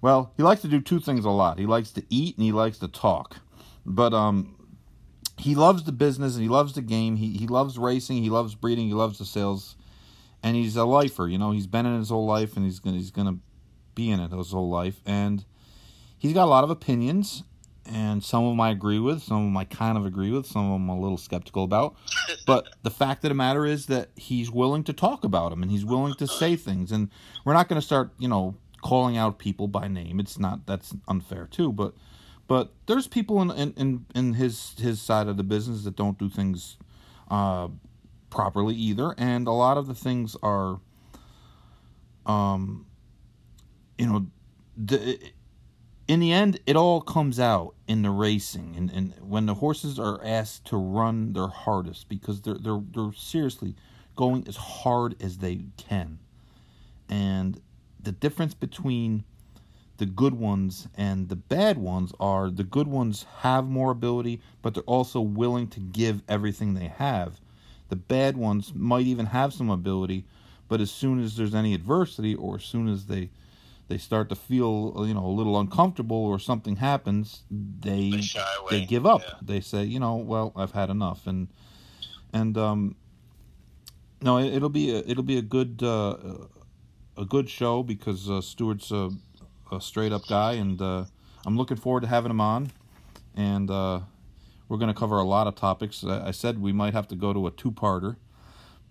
well, 0.00 0.32
he 0.36 0.42
likes 0.42 0.62
to 0.62 0.68
do 0.68 0.80
two 0.80 1.00
things 1.00 1.24
a 1.24 1.30
lot. 1.30 1.58
He 1.58 1.66
likes 1.66 1.90
to 1.92 2.04
eat 2.08 2.36
and 2.36 2.44
he 2.44 2.52
likes 2.52 2.78
to 2.78 2.88
talk. 2.88 3.38
But 3.84 4.14
um, 4.14 4.56
he 5.36 5.54
loves 5.54 5.84
the 5.84 5.92
business 5.92 6.34
and 6.34 6.42
he 6.42 6.48
loves 6.48 6.74
the 6.74 6.82
game. 6.82 7.16
He 7.16 7.36
he 7.36 7.46
loves 7.46 7.78
racing. 7.78 8.22
He 8.22 8.30
loves 8.30 8.54
breeding. 8.54 8.86
He 8.86 8.94
loves 8.94 9.18
the 9.18 9.24
sales, 9.24 9.76
and 10.42 10.56
he's 10.56 10.76
a 10.76 10.84
lifer. 10.84 11.28
You 11.28 11.38
know, 11.38 11.50
he's 11.50 11.66
been 11.66 11.86
in 11.86 11.98
his 11.98 12.10
whole 12.10 12.26
life, 12.26 12.56
and 12.56 12.64
he's 12.64 12.78
gonna 12.78 12.96
he's 12.96 13.10
gonna 13.10 13.38
be 13.94 14.10
in 14.10 14.20
it 14.20 14.32
his 14.32 14.52
whole 14.52 14.70
life. 14.70 15.00
And 15.04 15.44
he's 16.16 16.32
got 16.32 16.44
a 16.44 16.46
lot 16.46 16.64
of 16.64 16.70
opinions, 16.70 17.42
and 17.86 18.22
some 18.22 18.44
of 18.44 18.52
them 18.52 18.60
I 18.60 18.70
agree 18.70 18.98
with, 18.98 19.22
some 19.22 19.38
of 19.38 19.42
them 19.44 19.56
I 19.56 19.64
kind 19.64 19.98
of 19.98 20.06
agree 20.06 20.30
with, 20.30 20.46
some 20.46 20.66
of 20.66 20.72
them 20.72 20.90
I'm 20.90 20.96
a 20.96 21.00
little 21.00 21.18
skeptical 21.18 21.64
about. 21.64 21.96
but 22.46 22.68
the 22.82 22.90
fact 22.90 23.24
of 23.24 23.30
the 23.30 23.34
matter 23.34 23.66
is 23.66 23.86
that 23.86 24.10
he's 24.16 24.50
willing 24.50 24.84
to 24.84 24.92
talk 24.92 25.24
about 25.24 25.50
them, 25.50 25.62
and 25.62 25.70
he's 25.70 25.84
willing 25.84 26.14
to 26.14 26.26
say 26.26 26.56
things. 26.56 26.92
And 26.92 27.10
we're 27.44 27.54
not 27.54 27.68
going 27.68 27.80
to 27.80 27.86
start, 27.86 28.12
you 28.18 28.28
know, 28.28 28.56
calling 28.82 29.16
out 29.16 29.38
people 29.38 29.66
by 29.66 29.88
name. 29.88 30.20
It's 30.20 30.38
not 30.38 30.66
that's 30.66 30.94
unfair 31.08 31.46
too, 31.46 31.72
but 31.72 31.94
but 32.46 32.72
there's 32.86 33.06
people 33.06 33.40
in 33.40 33.72
in, 33.74 34.06
in 34.14 34.34
his 34.34 34.74
his 34.78 35.00
side 35.00 35.28
of 35.28 35.36
the 35.36 35.42
business 35.42 35.84
that 35.84 35.96
don't 35.96 36.18
do 36.18 36.28
things 36.28 36.76
uh, 37.30 37.68
properly 38.30 38.74
either, 38.74 39.14
and 39.16 39.46
a 39.46 39.52
lot 39.52 39.78
of 39.78 39.86
the 39.86 39.94
things 39.94 40.36
are, 40.42 40.80
um, 42.26 42.86
you 43.96 44.06
know, 44.06 44.26
the, 44.76 45.18
in 46.06 46.20
the 46.20 46.32
end, 46.32 46.60
it 46.66 46.76
all 46.76 47.00
comes 47.00 47.40
out 47.40 47.74
in 47.88 48.02
the 48.02 48.10
racing, 48.10 48.74
and, 48.76 48.90
and 48.90 49.14
when 49.20 49.46
the 49.46 49.54
horses 49.54 49.98
are 49.98 50.20
asked 50.22 50.66
to 50.66 50.76
run 50.76 51.32
their 51.32 51.48
hardest 51.48 52.08
because 52.08 52.42
they're 52.42 52.58
they're 52.58 52.82
they're 52.94 53.12
seriously 53.12 53.74
going 54.16 54.46
as 54.46 54.56
hard 54.56 55.20
as 55.22 55.38
they 55.38 55.64
can, 55.76 56.18
and 57.08 57.60
the 58.02 58.12
difference 58.12 58.52
between 58.54 59.24
the 59.96 60.06
good 60.06 60.34
ones 60.34 60.88
and 60.96 61.28
the 61.28 61.36
bad 61.36 61.78
ones 61.78 62.12
are 62.20 62.50
the 62.50 62.64
good 62.64 62.88
ones 62.88 63.24
have 63.38 63.66
more 63.66 63.90
ability, 63.90 64.40
but 64.60 64.74
they're 64.74 64.82
also 64.84 65.20
willing 65.20 65.68
to 65.68 65.80
give 65.80 66.22
everything 66.28 66.74
they 66.74 66.88
have. 66.88 67.40
The 67.88 67.96
bad 67.96 68.36
ones 68.36 68.72
might 68.74 69.06
even 69.06 69.26
have 69.26 69.54
some 69.54 69.70
ability, 69.70 70.24
but 70.68 70.80
as 70.80 70.90
soon 70.90 71.22
as 71.22 71.36
there's 71.36 71.54
any 71.54 71.74
adversity 71.74 72.34
or 72.34 72.56
as 72.56 72.64
soon 72.64 72.88
as 72.88 73.06
they 73.06 73.30
they 73.88 73.98
start 73.98 74.28
to 74.30 74.34
feel 74.34 75.04
you 75.06 75.14
know 75.14 75.24
a 75.24 75.34
little 75.34 75.58
uncomfortable 75.58 76.24
or 76.24 76.38
something 76.38 76.76
happens, 76.76 77.42
they 77.50 78.10
they, 78.10 78.80
they 78.80 78.84
give 78.84 79.06
up. 79.06 79.22
Yeah. 79.22 79.34
They 79.42 79.60
say, 79.60 79.84
you 79.84 80.00
know, 80.00 80.16
well, 80.16 80.52
I've 80.56 80.72
had 80.72 80.90
enough, 80.90 81.26
and 81.26 81.48
and 82.32 82.56
um, 82.56 82.96
no, 84.22 84.38
it, 84.38 84.60
will 84.60 84.68
be 84.68 84.94
a, 84.94 84.98
it'll 85.06 85.22
be 85.22 85.38
a 85.38 85.42
good 85.42 85.82
uh, 85.82 86.16
a 87.16 87.24
good 87.24 87.48
show 87.50 87.82
because 87.82 88.30
uh, 88.30 88.40
Stewart's 88.40 88.90
a 88.90 89.10
a 89.70 89.80
straight 89.80 90.12
up 90.12 90.26
guy, 90.26 90.52
and 90.52 90.80
uh, 90.80 91.04
I'm 91.46 91.56
looking 91.56 91.76
forward 91.76 92.00
to 92.02 92.06
having 92.06 92.30
him 92.30 92.40
on. 92.40 92.70
And 93.36 93.70
uh, 93.70 94.00
we're 94.68 94.78
going 94.78 94.92
to 94.92 94.98
cover 94.98 95.18
a 95.18 95.24
lot 95.24 95.46
of 95.46 95.54
topics. 95.54 96.04
I, 96.04 96.28
I, 96.28 96.30
said 96.30 96.60
we 96.60 96.72
might 96.72 96.94
have 96.94 97.08
to 97.08 97.16
go 97.16 97.32
to 97.32 97.46
a 97.46 97.50
two 97.50 97.72
parter, 97.72 98.16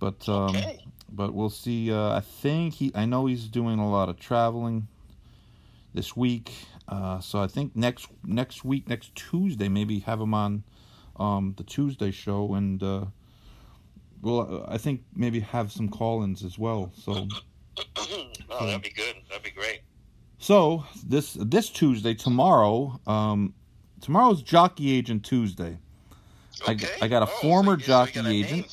but 0.03 0.27
um, 0.27 0.49
okay. 0.49 0.83
but 1.09 1.33
we'll 1.33 1.49
see. 1.49 1.89
Uh, 1.89 2.17
I 2.17 2.19
think 2.19 2.73
he. 2.73 2.91
I 2.93 3.05
know 3.05 3.25
he's 3.25 3.47
doing 3.47 3.79
a 3.79 3.89
lot 3.89 4.09
of 4.09 4.19
traveling 4.19 4.89
this 5.93 6.13
week, 6.13 6.51
uh, 6.89 7.21
so 7.21 7.39
I 7.39 7.47
think 7.47 7.73
next 7.73 8.09
next 8.25 8.65
week, 8.65 8.89
next 8.89 9.15
Tuesday, 9.15 9.69
maybe 9.69 9.99
have 9.99 10.19
him 10.19 10.33
on 10.33 10.65
um, 11.15 11.53
the 11.55 11.63
Tuesday 11.63 12.11
show, 12.11 12.53
and 12.53 12.83
uh, 12.83 13.05
well, 14.21 14.65
I 14.67 14.77
think 14.77 15.05
maybe 15.15 15.39
have 15.39 15.71
some 15.71 15.87
call-ins 15.87 16.43
as 16.43 16.59
well. 16.59 16.91
So. 16.97 17.13
oh, 17.95 18.65
that'd 18.65 18.81
be 18.81 18.89
good. 18.89 19.15
That'd 19.29 19.43
be 19.43 19.51
great. 19.51 19.83
So 20.37 20.83
this 21.07 21.37
this 21.39 21.69
Tuesday, 21.69 22.13
tomorrow, 22.13 22.99
um, 23.07 23.53
tomorrow's 24.01 24.41
Jockey 24.41 24.97
Agent 24.97 25.23
Tuesday. 25.23 25.77
Okay. 26.67 26.87
I, 27.01 27.05
I 27.05 27.07
got 27.07 27.23
a 27.23 27.31
oh, 27.31 27.39
former 27.41 27.79
so 27.79 27.85
jockey 27.85 28.19
agent. 28.27 28.67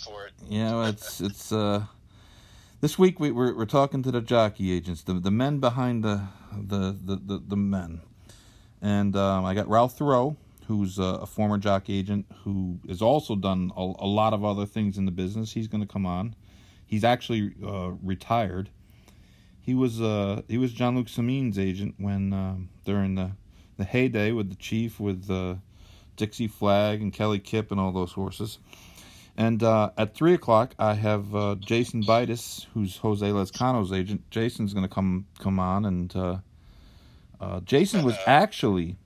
You 0.50 0.64
know, 0.64 0.82
it's 0.82 1.20
it's 1.20 1.52
uh, 1.52 1.84
this 2.80 2.98
week 2.98 3.20
we, 3.20 3.30
we're 3.30 3.54
we're 3.54 3.64
talking 3.64 4.02
to 4.02 4.10
the 4.10 4.20
jockey 4.20 4.72
agents, 4.72 5.02
the 5.02 5.14
the 5.14 5.30
men 5.30 5.60
behind 5.60 6.04
the 6.04 6.22
the 6.52 6.96
the 7.02 7.16
the, 7.24 7.42
the 7.46 7.56
men, 7.56 8.00
and 8.82 9.14
um, 9.14 9.44
I 9.44 9.54
got 9.54 9.68
Ralph 9.68 9.96
Thoreau, 9.96 10.36
who's 10.66 10.98
a, 10.98 11.20
a, 11.22 11.26
former 11.26 11.56
jockey 11.56 11.96
agent 11.96 12.26
who 12.42 12.80
has 12.88 13.00
also 13.00 13.36
done 13.36 13.70
a, 13.76 13.80
a 13.80 14.08
lot 14.08 14.34
of 14.34 14.44
other 14.44 14.66
things 14.66 14.98
in 14.98 15.04
the 15.04 15.12
business. 15.12 15.52
He's 15.52 15.68
going 15.68 15.82
to 15.82 15.86
come 15.86 16.04
on. 16.04 16.34
He's 16.84 17.04
actually 17.04 17.54
uh, 17.64 17.92
retired 18.02 18.70
he 19.70 19.74
was 19.74 20.00
uh 20.00 20.42
he 20.48 20.58
was 20.58 20.72
Jean 20.72 20.96
Luc 20.96 21.06
Samyn's 21.06 21.58
agent 21.58 21.94
when 21.98 22.32
uh, 22.32 22.56
during 22.84 23.14
the 23.14 23.32
the 23.76 23.84
heyday 23.84 24.32
with 24.32 24.50
the 24.50 24.56
chief 24.56 24.98
with 24.98 25.30
uh, 25.30 25.54
Dixie 26.16 26.48
Flag 26.48 27.00
and 27.00 27.12
Kelly 27.12 27.38
Kip 27.38 27.70
and 27.70 27.80
all 27.80 27.92
those 27.92 28.12
horses. 28.12 28.58
And 29.40 29.62
uh, 29.62 29.90
at 29.96 30.14
three 30.14 30.34
o'clock, 30.34 30.74
I 30.78 30.92
have 30.92 31.34
uh, 31.34 31.54
Jason 31.58 32.02
Bitus, 32.02 32.66
who's 32.74 32.98
Jose 32.98 33.26
Lezcano's 33.26 33.90
agent. 33.90 34.30
Jason's 34.30 34.74
going 34.74 34.86
to 34.86 34.94
come 34.94 35.26
come 35.38 35.58
on, 35.58 35.86
and 35.86 36.14
uh, 36.14 36.36
uh, 37.40 37.60
Jason 37.60 38.04
was 38.04 38.16
actually 38.26 38.98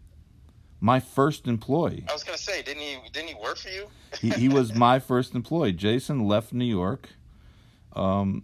my 0.80 0.98
first 0.98 1.46
employee. 1.46 2.04
I 2.08 2.12
was 2.12 2.24
going 2.24 2.36
to 2.36 2.42
say, 2.42 2.62
didn't 2.62 2.82
he 2.82 2.96
didn't 3.12 3.28
he 3.28 3.34
work 3.34 3.58
for 3.58 3.68
you? 3.68 3.86
he, 4.20 4.30
he 4.30 4.48
was 4.48 4.74
my 4.88 4.98
first 4.98 5.36
employee. 5.36 5.72
Jason 5.72 6.26
left 6.26 6.52
New 6.52 6.64
York. 6.64 7.10
Um, 7.94 8.42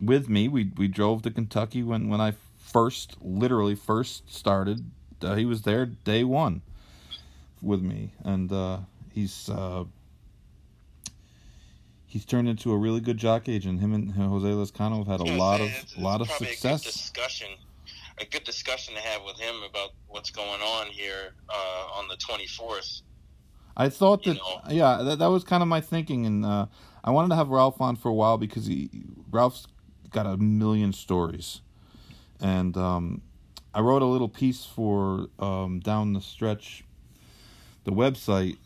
with 0.00 0.28
me. 0.28 0.48
We 0.48 0.72
we 0.76 0.88
drove 0.88 1.22
to 1.22 1.30
Kentucky 1.30 1.82
when 1.82 2.08
when 2.08 2.20
I 2.20 2.34
first, 2.58 3.16
literally 3.22 3.74
first 3.74 4.32
started. 4.32 4.90
Uh, 5.22 5.34
he 5.36 5.46
was 5.46 5.62
there 5.62 5.86
day 5.86 6.24
one 6.24 6.60
with 7.62 7.80
me, 7.80 8.12
and 8.22 8.52
uh, 8.52 8.78
he's 9.12 9.48
uh, 9.48 9.84
he's 12.14 12.24
turned 12.24 12.48
into 12.48 12.70
a 12.70 12.78
really 12.78 13.00
good 13.00 13.18
jock 13.18 13.48
agent. 13.48 13.80
Him 13.80 13.92
and 13.92 14.12
Jose 14.12 14.46
Lezcano 14.46 14.98
have 14.98 15.08
had 15.08 15.20
a 15.20 15.36
lot 15.36 15.60
of 15.60 15.66
it's, 15.66 15.98
lot 15.98 16.20
of 16.20 16.30
success. 16.30 16.82
A 16.82 16.84
good 16.84 16.92
discussion, 16.92 17.48
a 18.18 18.24
good 18.24 18.44
discussion 18.44 18.94
to 18.94 19.00
have 19.00 19.22
with 19.26 19.36
him 19.36 19.56
about 19.68 19.90
what's 20.06 20.30
going 20.30 20.60
on 20.60 20.86
here 20.86 21.34
uh, 21.50 21.98
on 21.98 22.06
the 22.06 22.16
twenty 22.16 22.46
fourth. 22.46 23.02
I 23.76 23.88
thought 23.88 24.22
that, 24.22 24.36
you 24.36 24.40
know. 24.40 24.60
yeah, 24.70 25.02
that, 25.02 25.18
that 25.18 25.26
was 25.26 25.42
kind 25.42 25.60
of 25.60 25.68
my 25.68 25.80
thinking, 25.80 26.24
and 26.24 26.46
uh, 26.46 26.66
I 27.02 27.10
wanted 27.10 27.30
to 27.30 27.34
have 27.34 27.48
Ralph 27.48 27.80
on 27.80 27.96
for 27.96 28.08
a 28.10 28.14
while 28.14 28.38
because 28.38 28.66
he 28.66 28.88
Ralph's 29.32 29.66
got 30.10 30.24
a 30.24 30.36
million 30.36 30.92
stories. 30.92 31.62
And 32.40 32.76
um, 32.76 33.22
I 33.74 33.80
wrote 33.80 34.02
a 34.02 34.06
little 34.06 34.28
piece 34.28 34.64
for 34.64 35.26
um, 35.40 35.80
Down 35.80 36.12
the 36.12 36.20
Stretch, 36.20 36.84
the 37.82 37.90
website, 37.90 38.58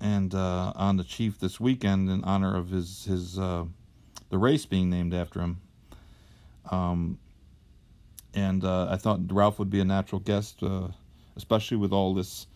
and 0.00 0.34
uh, 0.34 0.72
on 0.76 0.96
the 0.96 1.04
chief 1.04 1.38
this 1.38 1.58
weekend 1.58 2.08
in 2.10 2.22
honor 2.24 2.56
of 2.56 2.70
his 2.70 3.04
his 3.04 3.38
uh, 3.38 3.64
the 4.30 4.38
race 4.38 4.66
being 4.66 4.90
named 4.90 5.14
after 5.14 5.40
him. 5.40 5.60
Um, 6.70 7.18
and 8.34 8.62
uh, 8.64 8.88
I 8.90 8.96
thought 8.96 9.20
Ralph 9.30 9.58
would 9.58 9.70
be 9.70 9.80
a 9.80 9.84
natural 9.84 10.20
guest, 10.20 10.62
uh, 10.62 10.88
especially 11.36 11.78
with 11.78 11.92
all 11.92 12.14
this 12.14 12.46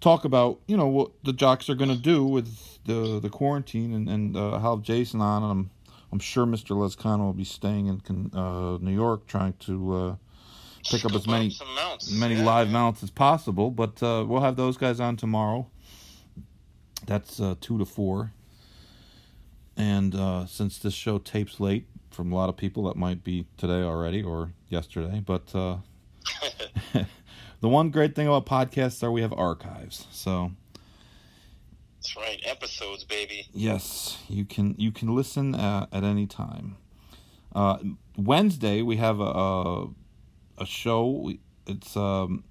talk 0.00 0.24
about 0.24 0.60
you 0.66 0.76
know 0.76 0.86
what 0.86 1.10
the 1.24 1.32
jocks 1.32 1.70
are 1.70 1.74
going 1.74 1.90
to 1.90 1.96
do 1.96 2.24
with 2.24 2.78
the 2.84 3.18
the 3.20 3.30
quarantine 3.30 3.92
and 3.94 4.08
and 4.08 4.36
uh, 4.36 4.58
have 4.58 4.82
Jason 4.82 5.20
on. 5.20 5.42
And 5.42 5.52
I'm 5.52 5.70
I'm 6.12 6.18
sure 6.18 6.46
Mr. 6.46 6.76
Lezcano 6.76 7.20
will 7.20 7.32
be 7.32 7.44
staying 7.44 7.88
in 7.88 8.30
uh, 8.34 8.78
New 8.80 8.94
York 8.94 9.26
trying 9.26 9.54
to 9.60 9.94
uh, 9.94 10.16
pick 10.84 11.04
up 11.04 11.14
as 11.14 11.26
many 11.26 11.54
many 12.12 12.36
yeah, 12.36 12.44
live 12.44 12.70
mounts 12.70 13.02
as 13.02 13.10
possible. 13.10 13.70
But 13.70 14.02
uh, 14.02 14.24
we'll 14.26 14.42
have 14.42 14.56
those 14.56 14.76
guys 14.76 15.00
on 15.00 15.16
tomorrow. 15.16 15.68
That's 17.06 17.40
uh, 17.40 17.54
two 17.60 17.78
to 17.78 17.84
four. 17.84 18.32
And 19.76 20.14
uh, 20.14 20.46
since 20.46 20.78
this 20.78 20.94
show 20.94 21.18
tapes 21.18 21.60
late 21.60 21.86
from 22.10 22.32
a 22.32 22.34
lot 22.34 22.48
of 22.48 22.56
people, 22.56 22.84
that 22.84 22.96
might 22.96 23.22
be 23.22 23.46
today 23.56 23.82
already 23.82 24.22
or 24.22 24.52
yesterday. 24.68 25.22
But 25.24 25.54
uh, 25.54 25.76
the 27.60 27.68
one 27.68 27.90
great 27.90 28.14
thing 28.14 28.26
about 28.26 28.46
podcasts 28.46 29.02
are 29.02 29.10
we 29.12 29.22
have 29.22 29.32
archives. 29.32 30.06
So 30.10 30.52
that's 32.06 32.16
right, 32.16 32.40
episodes, 32.44 33.04
baby. 33.04 33.48
Yes, 33.52 34.18
you 34.28 34.44
can 34.44 34.74
you 34.78 34.92
can 34.92 35.14
listen 35.14 35.54
uh, 35.54 35.86
at 35.92 36.04
any 36.04 36.26
time. 36.26 36.76
Uh, 37.54 37.78
Wednesday 38.16 38.82
we 38.82 38.96
have 38.96 39.20
a 39.20 39.24
a, 39.24 39.88
a 40.58 40.66
show. 40.66 41.32
It's 41.66 41.96
um 41.96 42.44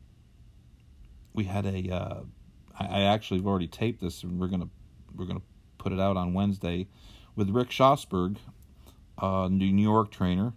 we 1.34 1.46
had 1.46 1.66
a 1.66 1.90
uh, 1.90 2.22
I, 2.80 2.86
I 2.86 3.02
actually 3.04 3.40
have 3.40 3.48
already 3.48 3.68
taped 3.68 4.02
this 4.02 4.24
and 4.24 4.40
we're 4.40 4.48
gonna 4.48 4.70
we're 5.16 5.26
gonna 5.26 5.42
put 5.78 5.92
it 5.92 6.00
out 6.00 6.18
on 6.18 6.34
Wednesday 6.34 6.88
with 7.36 7.50
Rick 7.50 7.70
Schosberg, 7.70 8.38
uh, 9.18 9.48
New 9.50 9.66
York 9.66 10.12
trainer. 10.12 10.54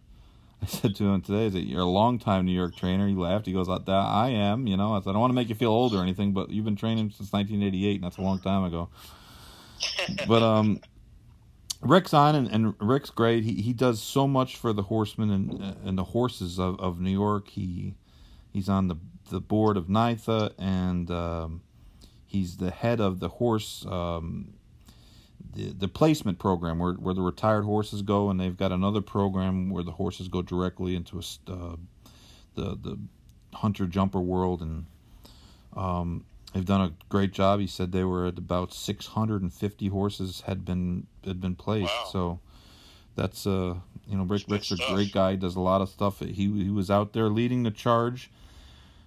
I 0.63 0.67
said 0.67 0.97
to 0.97 1.05
him 1.05 1.21
today, 1.21 1.49
"That 1.49 1.67
you're 1.69 1.83
a 1.83 1.85
long 1.85 2.19
time 2.19 2.45
New 2.45 2.53
York 2.53 2.75
trainer." 2.75 3.07
He 3.07 3.15
laughed. 3.15 3.47
He 3.47 3.53
goes, 3.53 3.69
"I 3.69 4.31
am." 4.31 4.67
You 4.67 4.77
know, 4.77 4.95
I 4.95 5.01
said, 5.01 5.11
"I 5.11 5.13
don't 5.13 5.21
want 5.21 5.31
to 5.31 5.35
make 5.35 5.49
you 5.49 5.55
feel 5.55 5.71
old 5.71 5.95
or 5.95 6.03
anything, 6.03 6.33
but 6.33 6.51
you've 6.51 6.65
been 6.65 6.77
training 6.77 7.11
since 7.11 7.33
1988, 7.33 7.97
and 7.97 8.05
that's 8.05 8.17
a 8.17 8.23
long 8.23 8.41
time 8.41 8.65
ago." 8.65 8.89
but 10.27 10.43
um, 10.43 10.81
Rick's 11.81 12.13
on, 12.13 12.35
and, 12.35 12.49
and 12.49 12.75
Rick's 12.81 13.11
great. 13.11 13.45
He 13.45 13.55
he 13.63 13.73
does 13.73 14.03
so 14.03 14.27
much 14.27 14.57
for 14.57 14.73
the 14.73 14.83
horsemen 14.83 15.31
and 15.31 15.77
and 15.85 15.97
the 15.97 16.05
horses 16.05 16.59
of, 16.59 16.81
of 16.81 17.01
New 17.01 17.13
York. 17.13 17.49
He 17.49 17.95
he's 18.53 18.69
on 18.69 18.89
the 18.89 18.97
the 19.31 19.41
board 19.41 19.77
of 19.77 19.87
NYTHA, 19.87 20.55
and 20.59 21.11
um, 21.11 21.61
he's 22.29 22.59
the 22.59 22.71
head 22.71 23.01
of 23.01 23.19
the 23.19 23.29
horse 23.29 23.85
um, 23.87 24.53
the, 25.55 25.73
the 25.73 25.89
placement 25.89 26.39
program 26.39 26.79
where, 26.79 26.93
where 26.95 27.15
the 27.15 27.23
retired 27.23 27.65
horses 27.65 28.03
go, 28.03 28.31
and 28.31 28.39
they've 28.39 28.57
got 28.57 28.73
another 28.73 29.01
program 29.01 29.71
where 29.71 29.83
the 29.83 29.93
horses 29.93 30.29
go 30.29 30.43
directly 30.43 30.95
into 30.95 31.19
a, 31.19 31.53
uh, 31.53 31.77
the 32.55 32.77
the 32.77 32.99
hunter 33.55 33.87
jumper 33.87 34.21
world, 34.21 34.63
and 34.63 34.87
um, 35.77 36.25
they've 36.53 36.65
done 36.65 36.81
a 36.81 36.93
great 37.09 37.33
job. 37.33 37.61
He 37.61 37.67
said 37.67 37.93
they 37.93 38.05
were 38.05 38.27
at 38.27 38.39
about 38.39 38.73
650 38.73 39.89
horses 39.89 40.43
had 40.43 40.65
been 40.65 41.07
had 41.25 41.41
been 41.41 41.55
placed. 41.55 41.87
Wow. 41.87 42.09
So 42.13 42.41
that's 43.17 43.47
uh 43.47 43.75
you 44.07 44.17
know 44.17 44.25
Rick 44.25 44.45
Rick's 44.49 44.71
a 44.71 44.77
great 44.77 45.13
guy. 45.13 45.33
He 45.33 45.37
does 45.37 45.57
a 45.57 45.61
lot 45.61 45.81
of 45.81 45.89
stuff. 45.89 46.21
He 46.21 46.33
he 46.35 46.71
was 46.71 46.91
out 46.91 47.13
there 47.13 47.29
leading 47.29 47.63
the 47.63 47.71
charge 47.71 48.31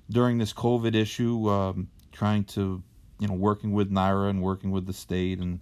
during 0.10 0.38
this 0.38 0.52
COVID 0.52 0.94
issue, 0.96 1.50
um, 1.50 1.88
trying 2.12 2.44
to 2.44 2.84
you 3.22 3.28
know 3.28 3.36
working 3.36 3.72
with 3.72 3.92
NYRA 3.92 4.32
and 4.32 4.42
working 4.42 4.72
with 4.72 4.88
the 4.88 4.94
state 4.94 5.40
and 5.40 5.62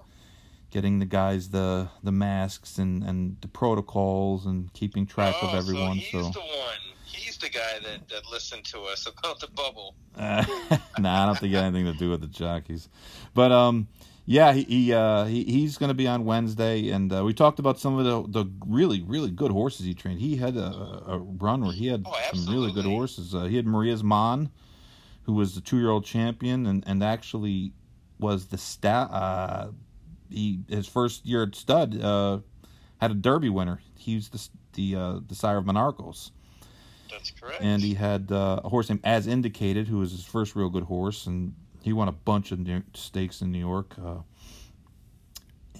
getting 0.71 0.99
the 0.99 1.05
guys 1.05 1.49
the 1.49 1.89
the 2.01 2.11
masks 2.11 2.77
and 2.77 3.03
and 3.03 3.35
the 3.41 3.49
protocols 3.49 4.45
and 4.45 4.71
keeping 4.73 5.05
track 5.05 5.35
oh, 5.41 5.49
of 5.49 5.55
everyone. 5.55 5.99
So 6.11 6.19
he's 6.19 6.33
the 6.33 6.39
one. 6.39 6.77
He's 7.05 7.37
the 7.37 7.49
guy 7.49 7.79
that, 7.83 8.07
that 8.09 8.31
listened 8.31 8.63
to 8.65 8.81
us 8.83 9.07
about 9.07 9.39
the 9.39 9.47
bubble. 9.47 9.95
Uh, 10.15 10.45
nah, 10.99 11.23
I 11.23 11.25
don't 11.25 11.37
think 11.37 11.53
it 11.53 11.57
had 11.57 11.65
anything 11.65 11.91
to 11.91 11.97
do 11.97 12.09
with 12.09 12.21
the 12.21 12.27
jockeys. 12.27 12.87
But 13.33 13.51
um, 13.51 13.87
yeah, 14.25 14.53
he, 14.53 14.63
he 14.63 14.93
uh 14.93 15.25
he, 15.25 15.43
he's 15.43 15.77
going 15.77 15.89
to 15.89 15.95
be 15.95 16.07
on 16.07 16.23
Wednesday, 16.23 16.89
and 16.89 17.11
uh, 17.11 17.25
we 17.25 17.33
talked 17.33 17.59
about 17.59 17.77
some 17.77 17.97
of 17.97 18.05
the 18.05 18.43
the 18.43 18.49
really 18.65 19.01
really 19.01 19.31
good 19.31 19.51
horses 19.51 19.85
he 19.85 19.93
trained. 19.93 20.21
He 20.21 20.37
had 20.37 20.55
a, 20.55 21.03
a 21.07 21.17
run 21.17 21.61
where 21.61 21.73
he 21.73 21.87
had 21.87 22.05
Oh, 22.05 22.15
some 22.33 22.53
really 22.53 22.71
good 22.71 22.85
horses. 22.85 23.35
Uh, 23.35 23.45
he 23.45 23.57
had 23.57 23.65
Maria's 23.65 24.03
Mon, 24.03 24.49
who 25.29 25.35
was 25.35 25.53
the 25.53 25.61
two 25.61 25.77
year 25.77 25.91
old 25.91 26.03
champion, 26.03 26.65
and 26.65 26.83
and 26.87 27.03
actually 27.03 27.71
was 28.19 28.47
the 28.47 28.57
stat. 28.57 29.11
Uh, 29.11 29.67
he 30.27 30.61
his 30.67 30.87
first 30.87 31.23
year 31.23 31.43
at 31.43 31.53
stud 31.53 32.01
uh, 32.01 32.39
had 32.99 33.11
a 33.11 33.13
Derby 33.13 33.49
winner. 33.49 33.79
He 33.95 34.15
was 34.15 34.29
the 34.29 34.49
the 34.73 34.95
uh, 34.99 35.19
the 35.27 35.35
sire 35.35 35.57
of 35.57 35.65
Monarchos 35.65 36.31
That's 37.11 37.29
correct. 37.29 37.61
and 37.61 37.83
he 37.83 37.93
had 37.93 38.31
uh, 38.31 38.61
a 38.63 38.69
horse 38.69 38.89
named 38.89 39.01
As 39.03 39.27
Indicated, 39.27 39.87
who 39.87 39.99
was 39.99 40.11
his 40.11 40.25
first 40.25 40.55
real 40.55 40.69
good 40.69 40.85
horse, 40.85 41.27
and 41.27 41.53
he 41.83 41.93
won 41.93 42.07
a 42.07 42.13
bunch 42.13 42.51
of 42.51 42.59
stakes 42.95 43.41
in 43.41 43.51
New 43.51 43.59
York. 43.59 43.95
Uh, 44.03 44.21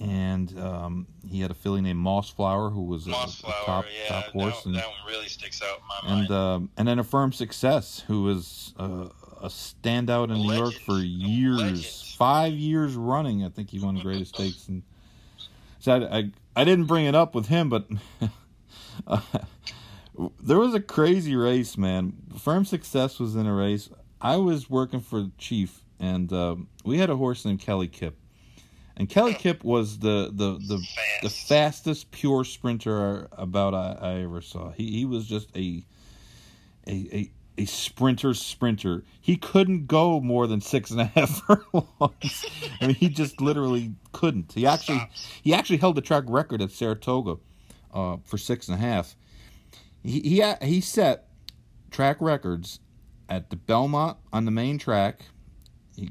and 0.00 0.58
um, 0.58 1.06
he 1.28 1.40
had 1.40 1.50
a 1.50 1.54
filly 1.54 1.82
named 1.82 1.98
Mossflower, 1.98 2.72
who 2.72 2.82
was 2.82 3.06
a, 3.06 3.10
a 3.10 3.14
top 3.66 3.84
yeah, 3.84 4.08
top 4.08 4.24
horse, 4.32 4.62
that, 4.62 4.66
and 4.66 4.74
that 4.76 4.86
one 4.86 4.96
really 5.06 5.28
sticks 5.28 5.60
out 5.62 5.78
in 5.78 5.84
my 5.86 6.14
mind. 6.14 6.30
and 6.30 6.36
um, 6.36 6.70
and 6.78 6.88
then 6.88 6.98
a 6.98 7.04
firm 7.04 7.32
success, 7.32 8.02
who 8.06 8.22
was 8.22 8.72
uh, 8.78 9.08
a 9.40 9.48
standout 9.48 10.30
in 10.30 10.42
New 10.42 10.52
York 10.54 10.74
for 10.74 10.98
years, 10.98 11.58
legend. 11.58 11.84
five 12.18 12.52
years 12.52 12.94
running. 12.94 13.44
I 13.44 13.48
think 13.48 13.70
he 13.70 13.78
won 13.78 13.94
the 13.94 14.02
greatest 14.02 14.34
stakes, 14.34 14.68
and 14.68 14.82
so 15.78 15.92
I, 15.92 16.18
I 16.18 16.30
I 16.56 16.64
didn't 16.64 16.86
bring 16.86 17.06
it 17.06 17.14
up 17.14 17.34
with 17.34 17.46
him, 17.46 17.68
but 17.68 17.88
uh, 19.06 19.20
there 20.42 20.58
was 20.58 20.74
a 20.74 20.80
crazy 20.80 21.36
race, 21.36 21.78
man. 21.78 22.14
Firm 22.38 22.64
success 22.64 23.18
was 23.18 23.36
in 23.36 23.46
a 23.46 23.54
race. 23.54 23.88
I 24.20 24.36
was 24.36 24.68
working 24.68 25.00
for 25.00 25.30
Chief, 25.38 25.82
and 25.98 26.32
um, 26.32 26.68
we 26.84 26.98
had 26.98 27.08
a 27.10 27.16
horse 27.16 27.44
named 27.44 27.60
Kelly 27.60 27.88
Kip, 27.88 28.18
and 28.96 29.08
Kelly 29.08 29.34
Kip 29.34 29.64
was 29.64 29.98
the 29.98 30.30
the 30.32 30.58
the, 30.58 30.86
the 31.22 31.30
fastest 31.30 32.10
pure 32.10 32.44
sprinter 32.44 33.28
about 33.32 33.74
I, 33.74 33.96
I 34.00 34.12
ever 34.22 34.42
saw. 34.42 34.70
He 34.72 34.90
he 34.90 35.04
was 35.06 35.26
just 35.26 35.48
a 35.56 35.84
a 36.86 37.08
a 37.12 37.30
a 37.60 37.66
sprinter 37.66 38.32
sprinter. 38.32 39.04
He 39.20 39.36
couldn't 39.36 39.86
go 39.86 40.20
more 40.20 40.46
than 40.46 40.60
six 40.60 40.90
and 40.90 41.00
a 41.00 41.04
half 41.04 41.42
furlongs. 41.46 42.46
I 42.80 42.86
mean, 42.86 42.96
he 42.96 43.08
just 43.08 43.40
literally 43.40 43.92
couldn't. 44.12 44.52
He 44.52 44.66
actually 44.66 45.02
he 45.42 45.52
actually 45.52 45.76
held 45.76 45.96
the 45.96 46.00
track 46.00 46.24
record 46.26 46.62
at 46.62 46.70
Saratoga 46.70 47.36
uh, 47.92 48.16
for 48.24 48.38
six 48.38 48.68
and 48.68 48.76
a 48.76 48.80
half. 48.80 49.14
He 50.02 50.20
he 50.20 50.54
he 50.62 50.80
set 50.80 51.28
track 51.90 52.16
records 52.20 52.80
at 53.28 53.50
the 53.50 53.56
Belmont 53.56 54.16
on 54.32 54.46
the 54.46 54.50
main 54.50 54.78
track, 54.78 55.20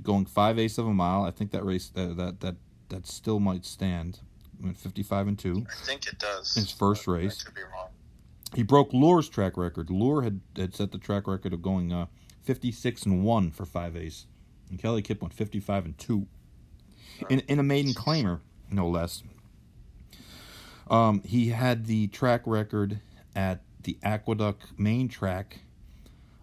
going 0.03 0.25
five 0.25 0.59
eighths 0.59 0.77
of 0.77 0.85
a 0.85 0.93
mile. 0.93 1.23
I 1.23 1.31
think 1.31 1.51
that 1.51 1.65
race 1.65 1.89
that 1.89 2.15
that 2.17 2.39
that, 2.41 2.55
that 2.89 3.07
still 3.07 3.39
might 3.39 3.65
stand. 3.65 4.19
Went 4.61 4.77
fifty 4.77 5.01
five 5.01 5.27
and 5.27 5.39
two. 5.39 5.65
I 5.67 5.85
think 5.85 6.05
it 6.05 6.19
does. 6.19 6.53
His 6.53 6.71
first 6.71 7.07
I 7.07 7.13
race. 7.13 7.41
could 7.41 7.55
be 7.55 7.61
wrong. 7.61 7.89
He 8.55 8.63
broke 8.63 8.93
Lure's 8.93 9.29
track 9.29 9.57
record. 9.57 9.89
Lure 9.89 10.23
had, 10.23 10.41
had 10.55 10.75
set 10.75 10.91
the 10.91 10.97
track 10.97 11.27
record 11.27 11.53
of 11.53 11.61
going 11.61 11.93
uh, 11.93 12.07
56 12.43 13.03
and 13.03 13.23
1 13.23 13.51
for 13.51 13.65
5 13.65 13.95
A's. 13.95 14.25
And 14.69 14.79
Kelly 14.79 15.01
Kip 15.01 15.21
went 15.21 15.33
55 15.33 15.85
and 15.85 15.97
2. 15.97 16.27
In, 17.29 17.39
in 17.41 17.59
a 17.59 17.63
maiden 17.63 17.93
claimer, 17.93 18.39
no 18.71 18.87
less. 18.87 19.23
Um, 20.89 21.21
he 21.23 21.49
had 21.49 21.85
the 21.85 22.07
track 22.07 22.41
record 22.45 22.99
at 23.35 23.61
the 23.83 23.97
Aqueduct 24.03 24.79
main 24.79 25.07
track. 25.07 25.59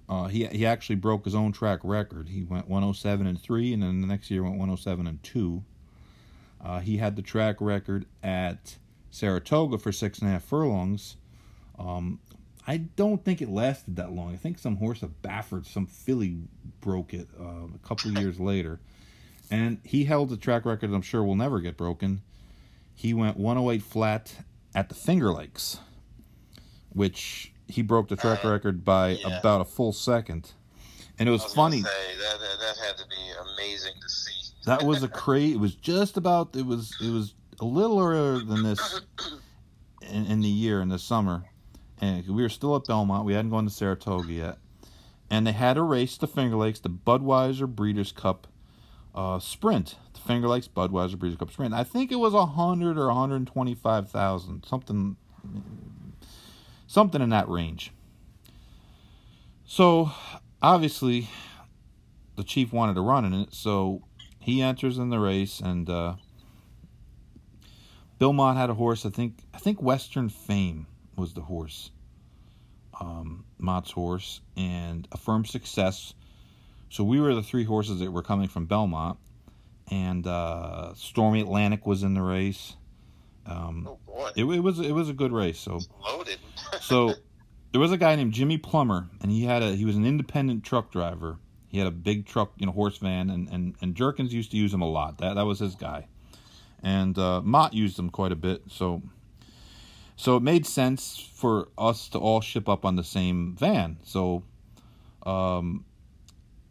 Uh, 0.09 0.29
he 0.29 0.47
he 0.47 0.65
actually 0.65 0.97
broke 0.97 1.25
his 1.25 1.35
own 1.35 1.51
track 1.51 1.81
record. 1.83 2.29
He 2.29 2.45
went 2.45 2.69
107 2.69 3.27
and 3.27 3.41
3, 3.41 3.73
and 3.73 3.83
then 3.83 4.01
the 4.01 4.07
next 4.07 4.31
year 4.31 4.43
went 4.43 4.55
107 4.55 5.07
and 5.07 5.23
2. 5.23 5.65
Uh, 6.65 6.79
he 6.81 6.99
had 6.99 7.17
the 7.17 7.23
track 7.23 7.57
record 7.61 8.07
at 8.23 8.77
Saratoga 9.11 9.79
for 9.79 9.91
six 9.91 10.21
and 10.21 10.29
a 10.29 10.33
half 10.33 10.45
furlongs. 10.45 11.17
Um, 11.79 12.21
I 12.67 12.79
don't 12.79 13.25
think 13.25 13.41
it 13.41 13.49
lasted 13.49 13.97
that 13.97 14.13
long. 14.13 14.33
I 14.33 14.37
think 14.37 14.59
some 14.59 14.77
horse 14.77 15.03
of 15.03 15.23
Baffert, 15.23 15.67
some 15.67 15.87
filly, 15.87 16.39
broke 16.81 17.15
it 17.15 17.29
uh, 17.39 17.67
a 17.75 17.79
couple 17.87 18.11
years 18.13 18.41
later, 18.41 18.81
and 19.51 19.79
he 19.85 20.05
held 20.05 20.33
a 20.33 20.37
track 20.37 20.65
record 20.65 20.93
I'm 20.93 21.03
sure 21.03 21.23
will 21.23 21.37
never 21.37 21.61
get 21.61 21.77
broken. 21.77 22.23
He 22.95 23.15
went 23.15 23.37
108 23.37 23.83
flat 23.83 24.35
at 24.75 24.89
the 24.89 24.95
Finger 24.95 25.33
Lakes, 25.33 25.79
which 26.91 27.53
he 27.69 27.83
broke 27.83 28.09
the 28.09 28.17
track 28.17 28.45
Uh, 28.45 28.51
record 28.51 28.85
by 28.85 29.11
yeah. 29.11 29.39
about 29.39 29.61
a 29.61 29.65
full 29.65 29.93
second. 29.93 30.53
And 31.19 31.29
it 31.29 31.33
was, 31.33 31.43
I 31.43 31.45
was 31.45 31.55
funny. 31.55 31.83
Say, 31.83 31.89
that, 32.19 32.39
that 32.41 32.59
that 32.61 32.87
had 32.87 32.97
to 32.99 33.05
be 33.09 33.17
amazing 33.55 33.95
to 34.01 34.09
see. 34.09 34.33
That 34.67 34.83
was 34.83 35.03
a 35.03 35.09
crazy. 35.09 35.53
It 35.55 35.61
was 35.61 35.75
just 35.75 36.17
about. 36.17 36.55
It 36.57 36.67
was. 36.67 36.95
It 37.01 37.11
was 37.11 37.35
a 37.61 37.65
little 37.65 38.01
earlier 38.01 38.45
than 38.45 38.63
this 38.63 39.01
in, 40.03 40.27
in 40.27 40.41
the 40.41 40.49
year 40.49 40.81
in 40.83 40.89
the 40.89 40.99
summer, 40.99 41.45
and 42.01 42.27
we 42.27 42.43
were 42.43 42.49
still 42.49 42.77
at 42.77 42.85
Belmont. 42.85 43.25
We 43.25 43.35
hadn't 43.35 43.51
gone 43.51 43.65
to 43.65 43.71
Saratoga 43.71 44.33
yet, 44.33 44.59
and 45.31 45.47
they 45.47 45.53
had 45.53 45.77
a 45.77 45.83
race 45.83 46.19
to 46.19 46.27
Finger 46.27 46.57
Lakes, 46.57 46.81
the 46.81 46.91
Budweiser 46.91 47.67
Breeders' 47.67 48.13
Cup 48.13 48.47
uh, 49.15 49.39
Sprint. 49.39 49.97
The 50.15 50.21
Finger 50.21 50.49
Lakes 50.49 50.69
Budweiser 50.69 51.19
Breeders' 51.19 51.39
Cup 51.39 51.51
Sprint. 51.51 51.75
I 51.75 51.85
think 51.85 52.13
it 52.13 52.17
was 52.17 52.35
a 52.35 52.47
hundred 52.47 52.99
or 52.99 53.09
one 53.09 53.17
hundred 53.17 53.47
twenty-five 53.47 54.11
thousand, 54.11 54.65
something, 54.67 55.17
something 56.87 57.23
in 57.23 57.31
that 57.31 57.49
range. 57.49 57.93
So, 59.65 60.13
obviously, 60.63 61.29
the 62.37 62.45
chief 62.45 62.73
wanted 62.73 62.95
to 62.95 63.01
run 63.01 63.25
in 63.25 63.35
it, 63.35 63.53
so 63.53 64.05
he 64.39 64.63
enters 64.63 64.97
in 64.97 65.11
the 65.11 65.19
race, 65.19 65.59
and 65.59 65.91
uh, 65.91 66.15
Bill 68.19 68.33
Mott 68.33 68.57
had 68.57 68.71
a 68.71 68.75
horse. 68.75 69.05
I 69.05 69.11
think 69.11 69.43
I 69.53 69.59
think 69.59 69.83
Western 69.83 70.29
Fame 70.29 70.87
was 71.17 71.35
the 71.35 71.43
horse, 71.43 71.91
um, 73.01 73.45
Mott's 73.59 73.91
horse, 73.91 74.41
and 74.57 75.07
a 75.13 75.17
firm 75.17 75.45
success. 75.45 76.15
So 76.89 77.05
we 77.05 77.21
were 77.21 77.35
the 77.35 77.43
three 77.43 77.65
horses 77.65 78.01
that 78.01 78.11
were 78.11 78.23
coming 78.23 78.49
from 78.49 78.67
Belmont, 78.67 79.19
and 79.91 80.27
uh, 80.27 80.95
Stormy 80.95 81.41
Atlantic 81.41 81.87
was 81.87 82.03
in 82.03 82.15
the 82.15 82.23
race. 82.23 82.77
Um, 83.45 83.89
Oh 83.89 83.99
boy, 84.07 84.31
it, 84.37 84.45
it 84.45 84.61
was 84.61 84.81
it 84.81 84.93
was 84.93 85.09
a 85.09 85.13
good 85.13 85.33
race. 85.33 85.59
So 85.59 85.81
loaded. 86.05 86.39
so 86.81 87.15
there 87.73 87.81
was 87.81 87.93
a 87.93 87.97
guy 87.97 88.17
named 88.17 88.33
Jimmy 88.33 88.59
Plummer, 88.59 89.09
and 89.21 89.31
he 89.31 89.45
had 89.45 89.63
a 89.63 89.75
he 89.75 89.85
was 89.85 89.97
an 89.97 90.05
independent 90.07 90.65
truck 90.65 90.91
driver. 90.91 91.39
He 91.69 91.79
had 91.79 91.87
a 91.87 91.93
big 91.93 92.27
truck, 92.27 92.53
you 92.57 92.67
know, 92.67 92.73
horse 92.73 92.99
van, 92.99 93.31
and 93.31 93.49
and 93.49 93.75
and 93.81 93.95
Jerkens 93.95 94.33
used 94.33 94.51
to 94.53 94.57
use 94.57 94.73
him 94.73 94.83
a 94.83 94.89
lot. 94.89 95.19
That 95.19 95.35
that 95.35 95.45
was 95.45 95.59
his 95.59 95.75
guy, 95.75 96.07
and 96.83 97.19
uh, 97.19 97.43
Mott 97.43 97.75
used 97.75 97.99
him 97.99 98.11
quite 98.11 98.33
a 98.33 98.37
bit. 98.37 98.63
So 98.69 99.03
so 100.17 100.37
it 100.37 100.43
made 100.43 100.67
sense 100.67 101.31
for 101.35 101.69
us 101.77 102.09
to 102.09 102.19
all 102.19 102.41
ship 102.41 102.69
up 102.69 102.85
on 102.85 102.97
the 102.97 103.05
same 103.05 103.55
van. 103.55 103.99
So 104.03 104.43
um, 105.25 105.85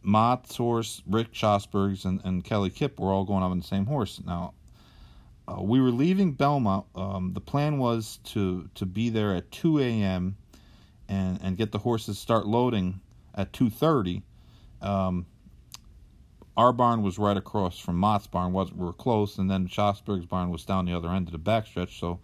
Mott's 0.02 0.56
horse, 0.56 1.02
Rick 1.06 1.32
Schosberg's, 1.32 2.04
and, 2.04 2.20
and 2.24 2.44
Kelly 2.44 2.70
Kip 2.70 2.98
were 2.98 3.12
all 3.12 3.24
going 3.24 3.42
up 3.42 3.50
on 3.50 3.58
the 3.58 3.66
same 3.66 3.86
horse. 3.86 4.20
Now 4.24 4.54
uh, 5.48 5.62
we 5.62 5.80
were 5.80 5.92
leaving 5.92 6.32
Belmont. 6.32 6.86
Um, 6.94 7.32
the 7.32 7.40
plan 7.40 7.78
was 7.78 8.18
to 8.24 8.68
to 8.74 8.84
be 8.84 9.10
there 9.10 9.34
at 9.34 9.50
2 9.52 9.78
a.m. 9.78 10.36
and 11.08 11.38
and 11.42 11.56
get 11.56 11.72
the 11.72 11.78
horses 11.78 12.18
start 12.18 12.46
loading 12.46 13.00
at 13.34 13.52
two 13.52 13.70
thirty. 13.70 14.22
Um, 14.82 15.26
our 16.56 16.72
barn 16.72 17.02
was 17.02 17.18
right 17.18 17.36
across 17.36 17.78
from 17.78 17.96
Mott's 17.96 18.26
barn. 18.26 18.52
Was 18.52 18.72
we 18.72 18.84
were 18.84 18.92
close, 18.92 19.38
and 19.38 19.50
then 19.50 19.68
Schosberg's 19.68 20.26
barn 20.26 20.50
was 20.50 20.64
down 20.64 20.86
the 20.86 20.94
other 20.94 21.10
end 21.10 21.28
of 21.28 21.32
the 21.32 21.38
backstretch. 21.38 21.98
So 21.98 22.18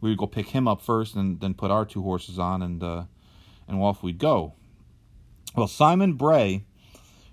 we 0.00 0.10
would 0.10 0.18
go 0.18 0.26
pick 0.26 0.48
him 0.48 0.68
up 0.68 0.80
first, 0.80 1.14
and 1.14 1.40
then 1.40 1.54
put 1.54 1.70
our 1.70 1.84
two 1.84 2.02
horses 2.02 2.38
on, 2.38 2.62
and 2.62 2.82
uh, 2.82 3.04
and 3.66 3.80
off 3.80 4.02
we'd 4.02 4.18
go. 4.18 4.54
Well, 5.56 5.68
Simon 5.68 6.14
Bray, 6.14 6.64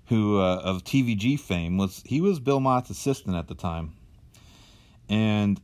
who 0.06 0.40
uh, 0.40 0.60
of 0.64 0.84
TVG 0.84 1.38
fame, 1.38 1.76
was 1.78 2.02
he 2.06 2.20
was 2.20 2.40
Bill 2.40 2.60
Mott's 2.60 2.90
assistant 2.90 3.36
at 3.36 3.48
the 3.48 3.54
time, 3.54 3.92
and 5.08 5.60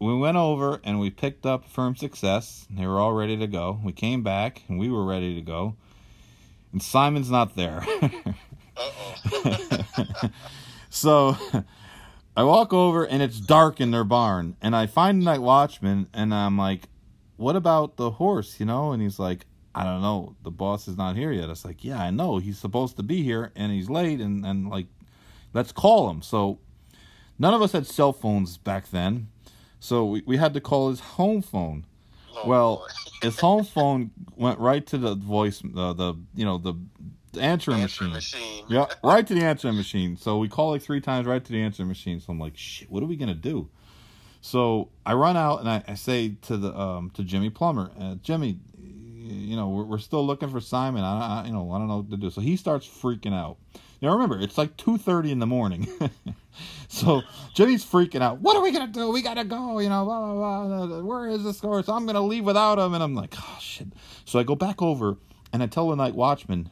we 0.00 0.16
went 0.16 0.36
over 0.36 0.80
and 0.84 1.00
we 1.00 1.10
picked 1.10 1.44
up 1.44 1.64
Firm 1.64 1.96
Success. 1.96 2.66
They 2.70 2.86
were 2.86 3.00
all 3.00 3.12
ready 3.12 3.36
to 3.36 3.46
go. 3.46 3.80
We 3.82 3.92
came 3.92 4.22
back 4.22 4.62
and 4.68 4.78
we 4.78 4.88
were 4.88 5.04
ready 5.04 5.34
to 5.34 5.42
go, 5.42 5.76
and 6.72 6.82
Simon's 6.82 7.30
not 7.30 7.56
there. 7.56 7.84
so 10.90 11.36
I 12.38 12.44
walk 12.44 12.72
over 12.72 13.04
and 13.04 13.20
it's 13.20 13.40
dark 13.40 13.80
in 13.80 13.90
their 13.90 14.04
barn, 14.04 14.54
and 14.62 14.76
I 14.76 14.86
find 14.86 15.20
the 15.20 15.24
night 15.24 15.42
watchman, 15.42 16.08
and 16.14 16.32
I'm 16.32 16.56
like, 16.56 16.88
"What 17.36 17.56
about 17.56 17.96
the 17.96 18.12
horse?" 18.12 18.60
You 18.60 18.66
know, 18.66 18.92
and 18.92 19.02
he's 19.02 19.18
like, 19.18 19.46
"I 19.74 19.82
don't 19.82 20.02
know. 20.02 20.36
The 20.44 20.52
boss 20.52 20.86
is 20.86 20.96
not 20.96 21.16
here 21.16 21.32
yet." 21.32 21.50
It's 21.50 21.64
like, 21.64 21.82
"Yeah, 21.82 22.00
I 22.00 22.12
know. 22.12 22.38
He's 22.38 22.56
supposed 22.56 22.94
to 22.98 23.02
be 23.02 23.24
here, 23.24 23.50
and 23.56 23.72
he's 23.72 23.90
late, 23.90 24.20
and 24.20 24.46
and 24.46 24.70
like, 24.70 24.86
let's 25.52 25.72
call 25.72 26.08
him." 26.10 26.22
So 26.22 26.60
none 27.40 27.54
of 27.54 27.60
us 27.60 27.72
had 27.72 27.88
cell 27.88 28.12
phones 28.12 28.56
back 28.56 28.88
then, 28.90 29.26
so 29.80 30.06
we, 30.06 30.22
we 30.24 30.36
had 30.36 30.54
to 30.54 30.60
call 30.60 30.90
his 30.90 31.00
home 31.00 31.42
phone. 31.42 31.86
Oh, 32.36 32.46
well, 32.46 32.86
his 33.20 33.40
home 33.40 33.64
phone 33.64 34.12
went 34.36 34.60
right 34.60 34.86
to 34.86 34.96
the 34.96 35.16
voice, 35.16 35.58
the 35.58 35.92
the 35.92 36.14
you 36.36 36.44
know 36.44 36.58
the, 36.58 36.74
the 37.32 37.40
answering 37.40 37.80
Answering 37.80 38.12
machine. 38.12 38.40
machine. 38.40 38.64
Yeah, 38.68 38.86
right 39.02 39.26
to 39.26 39.34
the 39.34 39.42
answering 39.42 39.76
machine. 39.76 40.16
So 40.16 40.38
we 40.38 40.48
call 40.48 40.70
like 40.70 40.82
three 40.82 41.00
times 41.00 41.26
right 41.26 41.44
to 41.44 41.52
the 41.52 41.60
answering 41.60 41.88
machine. 41.88 42.20
So 42.20 42.32
I'm 42.32 42.38
like, 42.40 42.56
shit, 42.56 42.90
what 42.90 43.02
are 43.02 43.06
we 43.06 43.16
gonna 43.16 43.34
do? 43.34 43.68
So 44.40 44.88
I 45.04 45.14
run 45.14 45.36
out 45.36 45.60
and 45.60 45.68
I, 45.68 45.82
I 45.88 45.94
say 45.94 46.36
to 46.42 46.56
the 46.56 46.74
um 46.78 47.10
to 47.14 47.24
Jimmy 47.24 47.50
Plummer, 47.50 47.90
uh, 48.00 48.14
Jimmy, 48.22 48.58
you 48.78 49.56
know 49.56 49.68
we're, 49.68 49.84
we're 49.84 49.98
still 49.98 50.24
looking 50.26 50.48
for 50.48 50.60
Simon. 50.60 51.02
I, 51.04 51.42
I 51.42 51.46
you 51.46 51.52
know 51.52 51.70
I 51.72 51.78
don't 51.78 51.88
know 51.88 51.98
what 51.98 52.10
to 52.10 52.16
do. 52.16 52.30
So 52.30 52.40
he 52.40 52.56
starts 52.56 52.86
freaking 52.86 53.34
out. 53.34 53.58
Now 54.00 54.12
remember, 54.12 54.38
it's 54.40 54.56
like 54.56 54.76
two 54.76 54.96
thirty 54.96 55.32
in 55.32 55.38
the 55.40 55.46
morning. 55.46 55.88
so 56.88 57.22
Jimmy's 57.54 57.84
freaking 57.84 58.22
out. 58.22 58.40
What 58.40 58.56
are 58.56 58.62
we 58.62 58.70
gonna 58.70 58.86
do? 58.86 59.10
We 59.10 59.22
gotta 59.22 59.44
go. 59.44 59.80
You 59.80 59.88
know, 59.88 60.04
blah, 60.04 60.34
blah, 60.34 60.86
blah. 60.86 61.00
where 61.02 61.28
is 61.28 61.42
this 61.42 61.58
horse? 61.60 61.88
I'm 61.88 62.06
gonna 62.06 62.22
leave 62.22 62.44
without 62.44 62.78
him. 62.78 62.94
And 62.94 63.02
I'm 63.02 63.14
like, 63.16 63.34
oh 63.36 63.58
shit. 63.60 63.88
So 64.24 64.38
I 64.38 64.44
go 64.44 64.54
back 64.54 64.80
over 64.80 65.16
and 65.52 65.62
I 65.62 65.66
tell 65.66 65.88
the 65.88 65.96
night 65.96 66.14
watchman, 66.14 66.70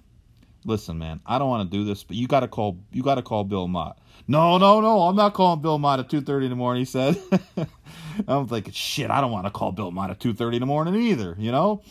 listen, 0.66 0.98
man, 0.98 1.20
I 1.24 1.38
don't 1.38 1.48
want 1.48 1.70
to 1.70 1.76
do 1.76 1.84
this, 1.84 2.04
but 2.04 2.16
you 2.16 2.26
gotta 2.26 2.48
call. 2.48 2.78
You 2.92 3.02
gotta 3.02 3.22
call 3.22 3.44
Bill 3.44 3.68
Mott. 3.68 3.98
No, 4.28 4.58
no, 4.58 4.80
no, 4.80 5.02
I'm 5.02 5.16
not 5.16 5.34
calling 5.34 5.62
Bill 5.62 5.78
Mott 5.78 6.00
at 6.00 6.10
two 6.10 6.20
thirty 6.20 6.46
in 6.46 6.50
the 6.50 6.56
morning. 6.56 6.82
He 6.82 6.84
said. 6.84 7.20
I'm 8.28 8.46
thinking, 8.48 8.72
shit, 8.72 9.10
I 9.10 9.20
don't 9.20 9.30
want 9.30 9.46
to 9.46 9.50
call 9.50 9.72
Bill 9.72 9.90
Mott 9.90 10.10
at 10.10 10.20
two 10.20 10.34
thirty 10.34 10.56
in 10.56 10.60
the 10.60 10.66
morning 10.66 10.94
either. 10.94 11.34
You 11.38 11.52
know. 11.52 11.82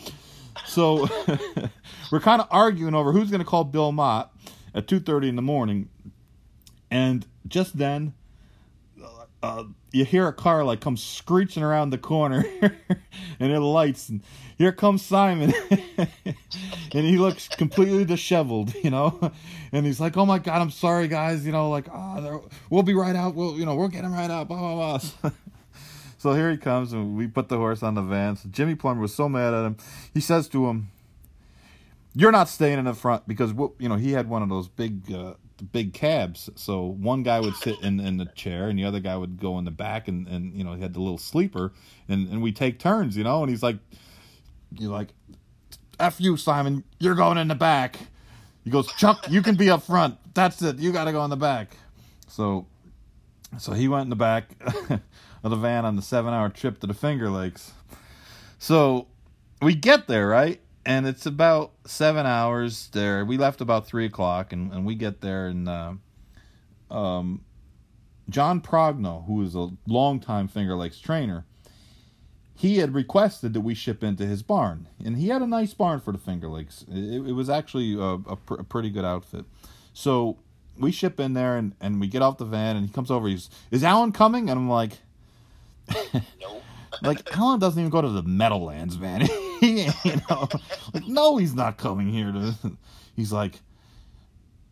So 0.65 1.07
we're 2.11 2.19
kind 2.19 2.41
of 2.41 2.47
arguing 2.49 2.95
over 2.95 3.11
who's 3.11 3.30
going 3.30 3.39
to 3.39 3.45
call 3.45 3.63
Bill 3.63 3.91
Mott 3.91 4.32
at 4.73 4.88
2:30 4.88 5.30
in 5.30 5.36
the 5.36 5.41
morning, 5.41 5.89
and 6.89 7.26
just 7.47 7.78
then, 7.78 8.13
you 9.91 10.03
hear 10.05 10.27
a 10.27 10.33
car 10.33 10.63
like 10.63 10.81
come 10.81 10.97
screeching 10.97 11.63
around 11.63 11.91
the 11.91 11.97
corner, 11.97 12.45
and 13.39 13.51
it 13.51 13.59
lights, 13.59 14.09
and 14.09 14.21
here 14.57 14.71
comes 14.71 15.01
Simon, 15.01 15.53
and 15.97 16.35
he 16.91 17.17
looks 17.17 17.47
completely 17.47 18.03
disheveled, 18.05 18.73
you 18.75 18.89
know, 18.89 19.31
and 19.71 19.85
he's 19.85 19.99
like, 19.99 20.17
"Oh 20.17 20.25
my 20.25 20.39
God, 20.39 20.61
I'm 20.61 20.71
sorry, 20.71 21.07
guys, 21.07 21.45
you 21.45 21.51
know, 21.51 21.69
like, 21.69 21.87
oh, 21.89 22.47
we'll 22.69 22.83
be 22.83 22.93
right 22.93 23.15
out, 23.15 23.35
we'll, 23.35 23.57
you 23.57 23.65
know, 23.65 23.75
we'll 23.75 23.87
get 23.87 24.03
him 24.03 24.13
right 24.13 24.29
out, 24.29 24.47
blah 24.47 24.59
blah 24.59 24.99
blah." 25.21 25.31
So 26.17 26.33
here 26.33 26.49
he 26.49 26.57
comes, 26.57 26.91
and 26.91 27.15
we 27.15 27.27
put 27.27 27.49
the 27.49 27.57
horse 27.57 27.83
on 27.83 27.93
the 27.93 28.01
van. 28.01 28.35
So 28.35 28.49
Jimmy 28.49 28.73
Plummer 28.73 28.99
was 28.99 29.13
so 29.13 29.29
mad 29.29 29.53
at 29.53 29.63
him. 29.63 29.77
He 30.11 30.19
says 30.19 30.47
to 30.49 30.65
him, 30.65 30.89
"You're 32.15 32.31
not 32.31 32.49
staying 32.49 32.79
in 32.79 32.85
the 32.85 32.95
front 32.95 33.27
because 33.27 33.53
you 33.77 33.87
know 33.87 33.95
he 33.95 34.13
had 34.13 34.27
one 34.27 34.41
of 34.41 34.49
those 34.49 34.67
big, 34.67 35.11
uh, 35.13 35.35
big 35.64 35.93
cabs. 35.93 36.49
So 36.56 36.86
one 36.86 37.24
guy 37.24 37.39
would 37.39 37.56
sit 37.56 37.80
in, 37.82 37.99
in 37.99 38.18
the 38.18 38.26
chair, 38.26 38.68
and 38.68 38.78
the 38.78 38.86
other 38.86 38.99
guy 38.99 39.16
would 39.18 39.39
go 39.39 39.58
in 39.58 39.66
the 39.66 39.72
back, 39.72 40.08
and, 40.08 40.28
and 40.28 40.53
you 40.53 40.64
know 40.64 40.74
he 40.74 40.82
had 40.82 40.93
the 40.93 40.99
little 40.99 41.18
sleeper, 41.18 41.74
and 42.08 42.28
and 42.30 42.41
we 42.41 42.51
take 42.51 42.80
turns, 42.80 43.18
you 43.18 43.24
know. 43.24 43.41
And 43.41 43.49
he's 43.49 43.64
like, 43.64 43.78
you're 44.72 44.91
like, 44.91 45.10
f 45.99 46.20
you, 46.20 46.38
Simon, 46.38 46.84
you're 46.99 47.16
going 47.16 47.38
in 47.38 47.47
the 47.47 47.56
back. 47.56 47.97
He 48.64 48.72
goes, 48.72 48.88
Chuck, 48.93 49.28
you 49.30 49.41
can 49.41 49.56
be 49.56 49.70
up 49.70 49.84
front. 49.84 50.18
That's 50.34 50.62
it. 50.62 50.80
You 50.80 50.91
got 50.91 51.06
to 51.06 51.12
go 51.12 51.24
in 51.24 51.30
the 51.30 51.38
back. 51.38 51.78
So, 52.28 52.66
so 53.60 53.74
he 53.74 53.88
went 53.88 54.03
in 54.03 54.10
the 54.10 54.16
back 54.16 54.49
of 55.43 55.51
the 55.51 55.56
van 55.56 55.86
on 55.86 55.95
the 55.95 56.01
seven 56.01 56.34
hour 56.34 56.49
trip 56.49 56.80
to 56.80 56.88
the 56.88 56.93
Finger 56.95 57.30
Lakes. 57.30 57.74
So 58.58 59.08
we 59.62 59.76
get 59.76 60.08
there, 60.08 60.28
right? 60.28 60.60
And 60.86 61.07
it's 61.07 61.25
about 61.25 61.71
seven 61.86 62.25
hours 62.27 62.89
there. 62.91 63.25
We 63.25 63.38
left 63.38 63.59
about 63.59 63.88
three 63.88 64.05
o'clock, 64.05 64.53
and, 64.53 64.71
and 64.71 64.86
we 64.86 64.93
get 64.95 65.21
there, 65.21 65.47
and 65.47 65.67
uh, 65.67 65.93
um, 66.91 67.43
John 68.29 68.61
Progno, 68.61 69.25
who 69.25 69.41
is 69.41 69.55
a 69.55 69.69
longtime 69.88 70.47
Finger 70.47 70.75
Lakes 70.75 70.99
trainer, 70.99 71.45
he 72.53 72.77
had 72.77 72.93
requested 72.93 73.53
that 73.53 73.61
we 73.61 73.73
ship 73.73 74.03
into 74.03 74.25
his 74.25 74.43
barn, 74.43 74.88
and 75.03 75.17
he 75.17 75.27
had 75.29 75.41
a 75.41 75.47
nice 75.47 75.73
barn 75.73 75.99
for 75.99 76.11
the 76.11 76.17
Finger 76.19 76.47
Lakes. 76.47 76.86
It, 76.88 77.27
it 77.27 77.33
was 77.33 77.49
actually 77.49 77.95
a, 77.95 78.13
a, 78.31 78.36
pr- 78.36 78.55
a 78.55 78.63
pretty 78.63 78.89
good 78.91 79.03
outfit. 79.05 79.45
So 79.93 80.38
we 80.77 80.91
ship 80.91 81.19
in 81.19 81.33
there, 81.33 81.57
and, 81.57 81.73
and 81.81 81.99
we 81.99 82.07
get 82.07 82.21
off 82.21 82.38
the 82.38 82.45
van, 82.45 82.75
and 82.75 82.86
he 82.86 82.93
comes 82.93 83.09
over. 83.09 83.27
He's, 83.27 83.49
is 83.71 83.83
Allen 83.83 84.11
coming? 84.11 84.49
And 84.49 84.59
I'm 84.59 84.69
like, 84.69 84.99
Nope. 86.39 86.63
like 87.01 87.36
Allen 87.36 87.59
doesn't 87.59 87.79
even 87.79 87.89
go 87.89 88.01
to 88.01 88.09
the 88.09 88.23
Meadowlands, 88.23 88.97
man. 88.99 89.27
You 90.03 90.22
know, 90.30 90.47
like 90.93 91.08
no, 91.08 91.38
he's 91.38 91.53
not 91.56 91.78
coming 91.78 92.10
here 92.10 92.32
to. 92.32 92.56
He's 93.16 93.32
like, 93.32 93.62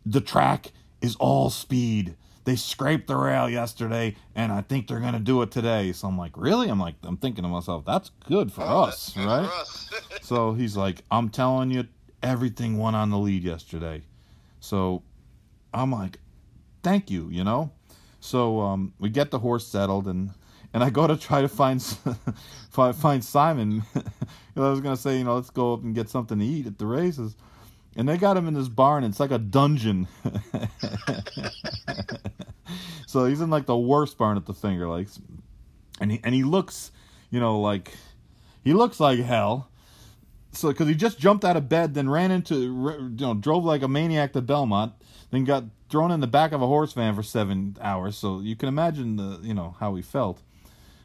the 0.04 0.20
track 0.20 0.72
is 1.00 1.16
all 1.16 1.48
speed. 1.50 2.14
They 2.44 2.56
scraped 2.56 3.06
the 3.06 3.16
rail 3.16 3.48
yesterday, 3.48 4.16
and 4.34 4.52
I 4.52 4.60
think 4.60 4.86
they're 4.86 5.00
gonna 5.00 5.18
do 5.18 5.40
it 5.40 5.50
today. 5.50 5.92
So 5.92 6.08
I'm 6.08 6.18
like, 6.18 6.36
really? 6.36 6.68
I'm 6.68 6.78
like, 6.78 6.96
I'm 7.04 7.16
thinking 7.16 7.42
to 7.42 7.48
myself, 7.48 7.84
that's 7.86 8.10
good 8.28 8.52
for 8.52 8.62
Oh, 8.62 8.82
us, 8.84 9.14
good 9.14 9.24
right? 9.26 9.48
for 9.48 9.54
us. 9.54 9.90
So 10.20 10.52
he's 10.54 10.76
like, 10.76 11.02
I'm 11.10 11.28
telling 11.30 11.70
you, 11.70 11.86
everything 12.22 12.78
went 12.78 12.96
on 12.96 13.10
the 13.10 13.18
lead 13.18 13.44
yesterday. 13.44 14.02
So 14.60 15.02
I'm 15.72 15.90
like, 15.92 16.18
thank 16.82 17.10
you, 17.10 17.28
you 17.30 17.44
know? 17.44 17.70
So 18.20 18.60
um, 18.60 18.94
we 18.98 19.10
get 19.10 19.30
the 19.30 19.38
horse 19.38 19.66
settled 19.66 20.06
and 20.06 20.30
and 20.74 20.82
I 20.82 20.90
go 20.90 21.06
to 21.06 21.16
try 21.16 21.40
to 21.40 21.48
find 21.48 21.80
find, 22.70 23.24
Simon. 23.24 23.84
I 24.56 24.60
was 24.60 24.80
gonna 24.80 24.96
say, 24.96 25.18
you 25.18 25.24
know, 25.24 25.36
let's 25.36 25.50
go 25.50 25.72
up 25.72 25.84
and 25.84 25.94
get 25.94 26.10
something 26.10 26.38
to 26.38 26.44
eat 26.44 26.66
at 26.66 26.78
the 26.78 26.86
races. 26.86 27.36
And 27.96 28.08
they 28.08 28.18
got 28.18 28.36
him 28.36 28.48
in 28.48 28.54
this 28.54 28.68
barn. 28.68 29.04
It's 29.04 29.20
like 29.20 29.30
a 29.30 29.38
dungeon. 29.38 30.08
so 33.06 33.26
he's 33.26 33.40
in 33.40 33.50
like 33.50 33.66
the 33.66 33.78
worst 33.78 34.18
barn 34.18 34.36
at 34.36 34.46
the 34.46 34.52
Finger 34.52 34.88
Lakes, 34.88 35.20
and 36.00 36.10
he 36.10 36.20
and 36.24 36.34
he 36.34 36.42
looks, 36.42 36.90
you 37.30 37.38
know, 37.38 37.60
like 37.60 37.92
he 38.64 38.74
looks 38.74 38.98
like 38.98 39.20
hell. 39.20 39.70
So 40.50 40.68
because 40.68 40.88
he 40.88 40.96
just 40.96 41.20
jumped 41.20 41.44
out 41.44 41.56
of 41.56 41.68
bed, 41.68 41.94
then 41.94 42.10
ran 42.10 42.32
into, 42.32 42.56
you 42.56 43.26
know, 43.26 43.34
drove 43.34 43.64
like 43.64 43.82
a 43.82 43.88
maniac 43.88 44.32
to 44.32 44.40
Belmont, 44.40 44.92
then 45.30 45.44
got 45.44 45.64
thrown 45.88 46.10
in 46.10 46.18
the 46.18 46.26
back 46.26 46.50
of 46.50 46.62
a 46.62 46.66
horse 46.66 46.92
van 46.92 47.14
for 47.14 47.22
seven 47.22 47.76
hours. 47.80 48.16
So 48.16 48.40
you 48.40 48.56
can 48.56 48.68
imagine 48.68 49.16
the, 49.16 49.38
you 49.42 49.54
know, 49.54 49.76
how 49.78 49.94
he 49.94 50.02
felt. 50.02 50.42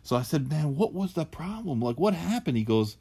So 0.04 0.16
I 0.16 0.22
said, 0.22 0.50
man, 0.50 0.76
what 0.76 0.94
was 0.94 1.14
the 1.14 1.26
problem? 1.26 1.82
Like, 1.82 2.00
what 2.00 2.14
happened? 2.14 2.58
He 2.58 2.64
goes, 2.64 2.98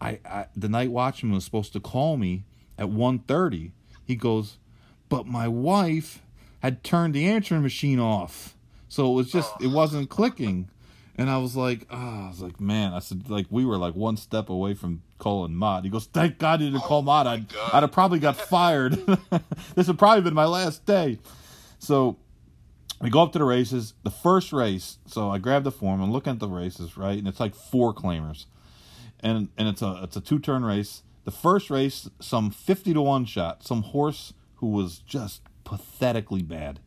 I, 0.00 0.18
I 0.24 0.46
the 0.56 0.68
night 0.68 0.90
watchman 0.90 1.32
was 1.32 1.44
supposed 1.44 1.72
to 1.74 1.80
call 1.80 2.16
me 2.16 2.44
at 2.78 2.88
1.30. 2.88 3.72
He 4.04 4.16
goes, 4.16 4.58
but 5.08 5.26
my 5.26 5.48
wife 5.48 6.22
had 6.60 6.82
turned 6.82 7.14
the 7.14 7.28
answering 7.28 7.62
machine 7.62 8.00
off, 8.00 8.56
so 8.88 9.10
it 9.10 9.14
was 9.14 9.30
just 9.30 9.52
it 9.60 9.68
wasn't 9.68 10.10
clicking. 10.10 10.68
And 11.16 11.28
I 11.28 11.36
was 11.36 11.54
like, 11.54 11.86
ah, 11.90 12.26
I 12.26 12.28
was 12.28 12.40
like, 12.40 12.60
man, 12.60 12.94
I 12.94 12.98
said, 12.98 13.28
like, 13.28 13.44
we 13.50 13.66
were 13.66 13.76
like 13.76 13.94
one 13.94 14.16
step 14.16 14.48
away 14.48 14.72
from 14.72 15.02
calling 15.18 15.54
Mott. 15.54 15.84
He 15.84 15.90
goes, 15.90 16.06
thank 16.06 16.38
God 16.38 16.62
you 16.62 16.70
didn't 16.70 16.84
call 16.84 17.02
Mott. 17.02 17.26
I'd, 17.26 17.52
God. 17.52 17.70
I'd 17.74 17.82
have 17.82 17.92
probably 17.92 18.20
got 18.20 18.36
fired. 18.36 18.92
this 19.74 19.86
would 19.86 19.98
probably 19.98 20.22
been 20.22 20.32
my 20.32 20.46
last 20.46 20.86
day. 20.86 21.18
So 21.78 22.16
we 23.00 23.10
go 23.10 23.22
up 23.22 23.32
to 23.32 23.38
the 23.38 23.44
races. 23.44 23.94
The 24.02 24.10
first 24.10 24.52
race, 24.52 24.98
so 25.06 25.30
I 25.30 25.38
grab 25.38 25.64
the 25.64 25.70
form 25.70 26.02
and 26.02 26.12
looking 26.12 26.34
at 26.34 26.38
the 26.38 26.48
races, 26.48 26.96
right? 26.96 27.18
And 27.18 27.26
it's 27.26 27.40
like 27.40 27.54
four 27.54 27.94
claimers, 27.94 28.46
and 29.20 29.48
and 29.56 29.68
it's 29.68 29.82
a 29.82 30.00
it's 30.02 30.16
a 30.16 30.20
two 30.20 30.38
turn 30.38 30.64
race. 30.64 31.02
The 31.24 31.30
first 31.30 31.70
race, 31.70 32.08
some 32.20 32.50
fifty 32.50 32.92
to 32.94 33.00
one 33.02 33.24
shot, 33.24 33.64
some 33.64 33.82
horse 33.82 34.34
who 34.56 34.68
was 34.68 34.98
just 34.98 35.42
pathetically 35.64 36.42
bad, 36.42 36.80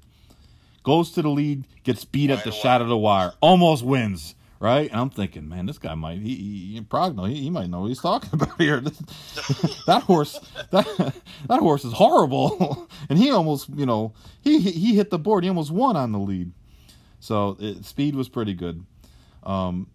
goes 0.84 1.11
to 1.11 1.22
the 1.22 1.30
lead, 1.30 1.66
gets 1.84 2.05
beat 2.05 2.30
at 2.30 2.43
the 2.43 2.51
away. 2.51 2.59
shot 2.59 2.82
of 2.82 2.88
the 2.89 2.97
wire, 2.97 3.34
almost 3.41 3.84
wins, 3.84 4.36
right? 4.64 4.89
And 4.89 5.01
I'm 5.01 5.09
thinking, 5.09 5.49
man, 5.49 5.66
this 5.66 5.78
guy 5.78 5.93
might 5.93 6.20
he, 6.20 6.36
he 6.36 6.82
Progno, 6.82 7.28
he, 7.28 7.41
he 7.41 7.49
might 7.49 7.70
know 7.70 7.82
what 7.82 7.88
he's 7.88 7.99
talking 7.99 8.30
about 8.34 8.59
here. 8.59 8.80
that 9.88 10.03
horse, 10.07 10.39
that 10.72 10.86
that 11.49 11.59
horse 11.59 11.84
is 11.84 11.91
horrible, 11.91 12.89
and 13.09 13.20
he 13.20 13.30
almost, 13.30 13.68
you 13.76 13.86
know, 13.86 14.14
he 14.41 14.59
he 14.59 14.95
hit 14.95 15.09
the 15.09 15.20
board. 15.20 15.43
He 15.43 15.49
almost 15.49 15.70
won 15.70 15.97
on 15.97 16.14
the 16.14 16.20
lead. 16.20 16.53
So 17.20 17.57
it, 17.59 17.84
speed 17.84 18.16
was 18.16 18.30
pretty 18.30 18.53
good. 18.53 18.86
Um, 19.43 19.88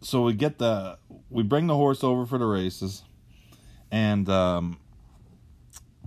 so 0.00 0.22
we 0.22 0.32
get 0.32 0.56
the 0.56 0.98
we 1.28 1.42
bring 1.42 1.66
the 1.66 1.76
horse 1.76 2.02
over 2.02 2.24
for 2.24 2.38
the 2.38 2.46
races, 2.46 3.02
and 3.90 4.26
um, 4.30 4.78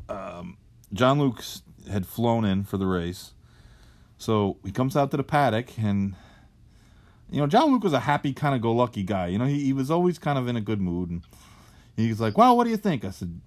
um, 0.09 0.57
Jean 0.91 1.19
Luc 1.19 1.43
had 1.88 2.07
flown 2.07 2.45
in 2.45 2.63
for 2.63 2.78
the 2.78 2.88
race. 2.88 3.34
So 4.17 4.57
he 4.65 4.72
comes 4.72 4.97
out 4.97 5.11
to 5.11 5.17
the 5.17 5.24
paddock, 5.24 5.78
and 5.78 6.15
you 7.32 7.40
know 7.40 7.48
Jean 7.48 7.72
Luc 7.72 7.84
was 7.84 7.94
a 7.94 8.00
happy, 8.00 8.34
kind 8.34 8.54
of 8.54 8.62
go 8.62 8.74
lucky 8.74 9.04
guy. 9.04 9.28
You 9.28 9.38
know 9.40 9.46
he, 9.46 9.64
he 9.64 9.74
was 9.74 9.90
always 9.90 10.20
kind 10.20 10.38
of 10.38 10.48
in 10.48 10.56
a 10.56 10.62
good 10.62 10.82
mood, 10.82 11.10
and 11.10 11.22
he 11.96 12.10
was 12.10 12.20
like, 12.20 12.38
"Well, 12.38 12.56
what 12.58 12.66
do 12.66 12.70
you 12.70 12.78
think?" 12.78 13.06
I 13.06 13.12
said, 13.12 13.40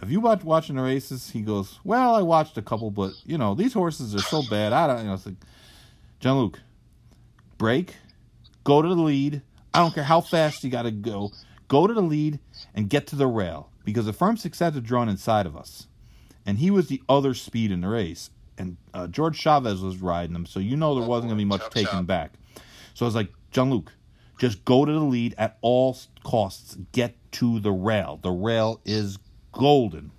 "Have 0.00 0.10
you 0.10 0.20
watched 0.20 0.44
watching 0.44 0.76
the 0.76 0.82
races?" 0.82 1.30
He 1.30 1.40
goes, 1.40 1.80
"Well, 1.84 2.14
I 2.14 2.22
watched 2.22 2.58
a 2.58 2.62
couple, 2.62 2.90
but 2.90 3.12
you 3.24 3.38
know 3.38 3.54
these 3.54 3.72
horses 3.72 4.14
are 4.14 4.20
so 4.20 4.42
bad. 4.50 4.72
I 4.72 4.86
don't." 4.86 4.98
You 4.98 5.04
know, 5.06 5.14
it's 5.14 5.26
like 5.26 5.36
Jean 6.20 6.36
Luc, 6.36 6.60
break, 7.56 7.96
go 8.64 8.82
to 8.82 8.88
the 8.88 8.94
lead. 8.94 9.42
I 9.72 9.80
don't 9.80 9.94
care 9.94 10.04
how 10.04 10.20
fast 10.20 10.62
you 10.64 10.70
got 10.70 10.82
to 10.82 10.90
go. 10.90 11.32
Go 11.68 11.86
to 11.86 11.94
the 11.94 12.02
lead 12.02 12.40
and 12.74 12.88
get 12.88 13.06
to 13.08 13.16
the 13.16 13.26
rail 13.26 13.70
because 13.84 14.06
the 14.06 14.12
firm 14.12 14.36
success 14.36 14.74
is 14.74 14.82
drawn 14.82 15.08
inside 15.08 15.46
of 15.46 15.56
us. 15.56 15.86
And 16.46 16.58
he 16.58 16.70
was 16.70 16.88
the 16.88 17.02
other 17.08 17.34
speed 17.34 17.70
in 17.70 17.82
the 17.82 17.88
race. 17.88 18.30
And 18.56 18.76
uh, 18.92 19.06
George 19.06 19.38
Chavez 19.38 19.80
was 19.80 19.98
riding 19.98 20.34
him, 20.34 20.46
so 20.46 20.58
you 20.60 20.76
know 20.76 20.98
there 20.98 21.06
wasn't 21.06 21.28
going 21.28 21.38
to 21.38 21.44
be 21.44 21.44
much 21.44 21.70
taken 21.70 22.04
back. 22.04 22.32
So 22.98 23.06
I 23.06 23.06
was 23.06 23.14
like, 23.14 23.32
Jean 23.52 23.70
Luc, 23.70 23.92
just 24.40 24.64
go 24.64 24.84
to 24.84 24.90
the 24.90 24.98
lead 24.98 25.32
at 25.38 25.56
all 25.60 25.96
costs. 26.24 26.76
Get 26.90 27.14
to 27.30 27.60
the 27.60 27.70
rail. 27.70 28.18
The 28.20 28.32
rail 28.32 28.80
is 28.84 29.20
golden. 29.52 30.10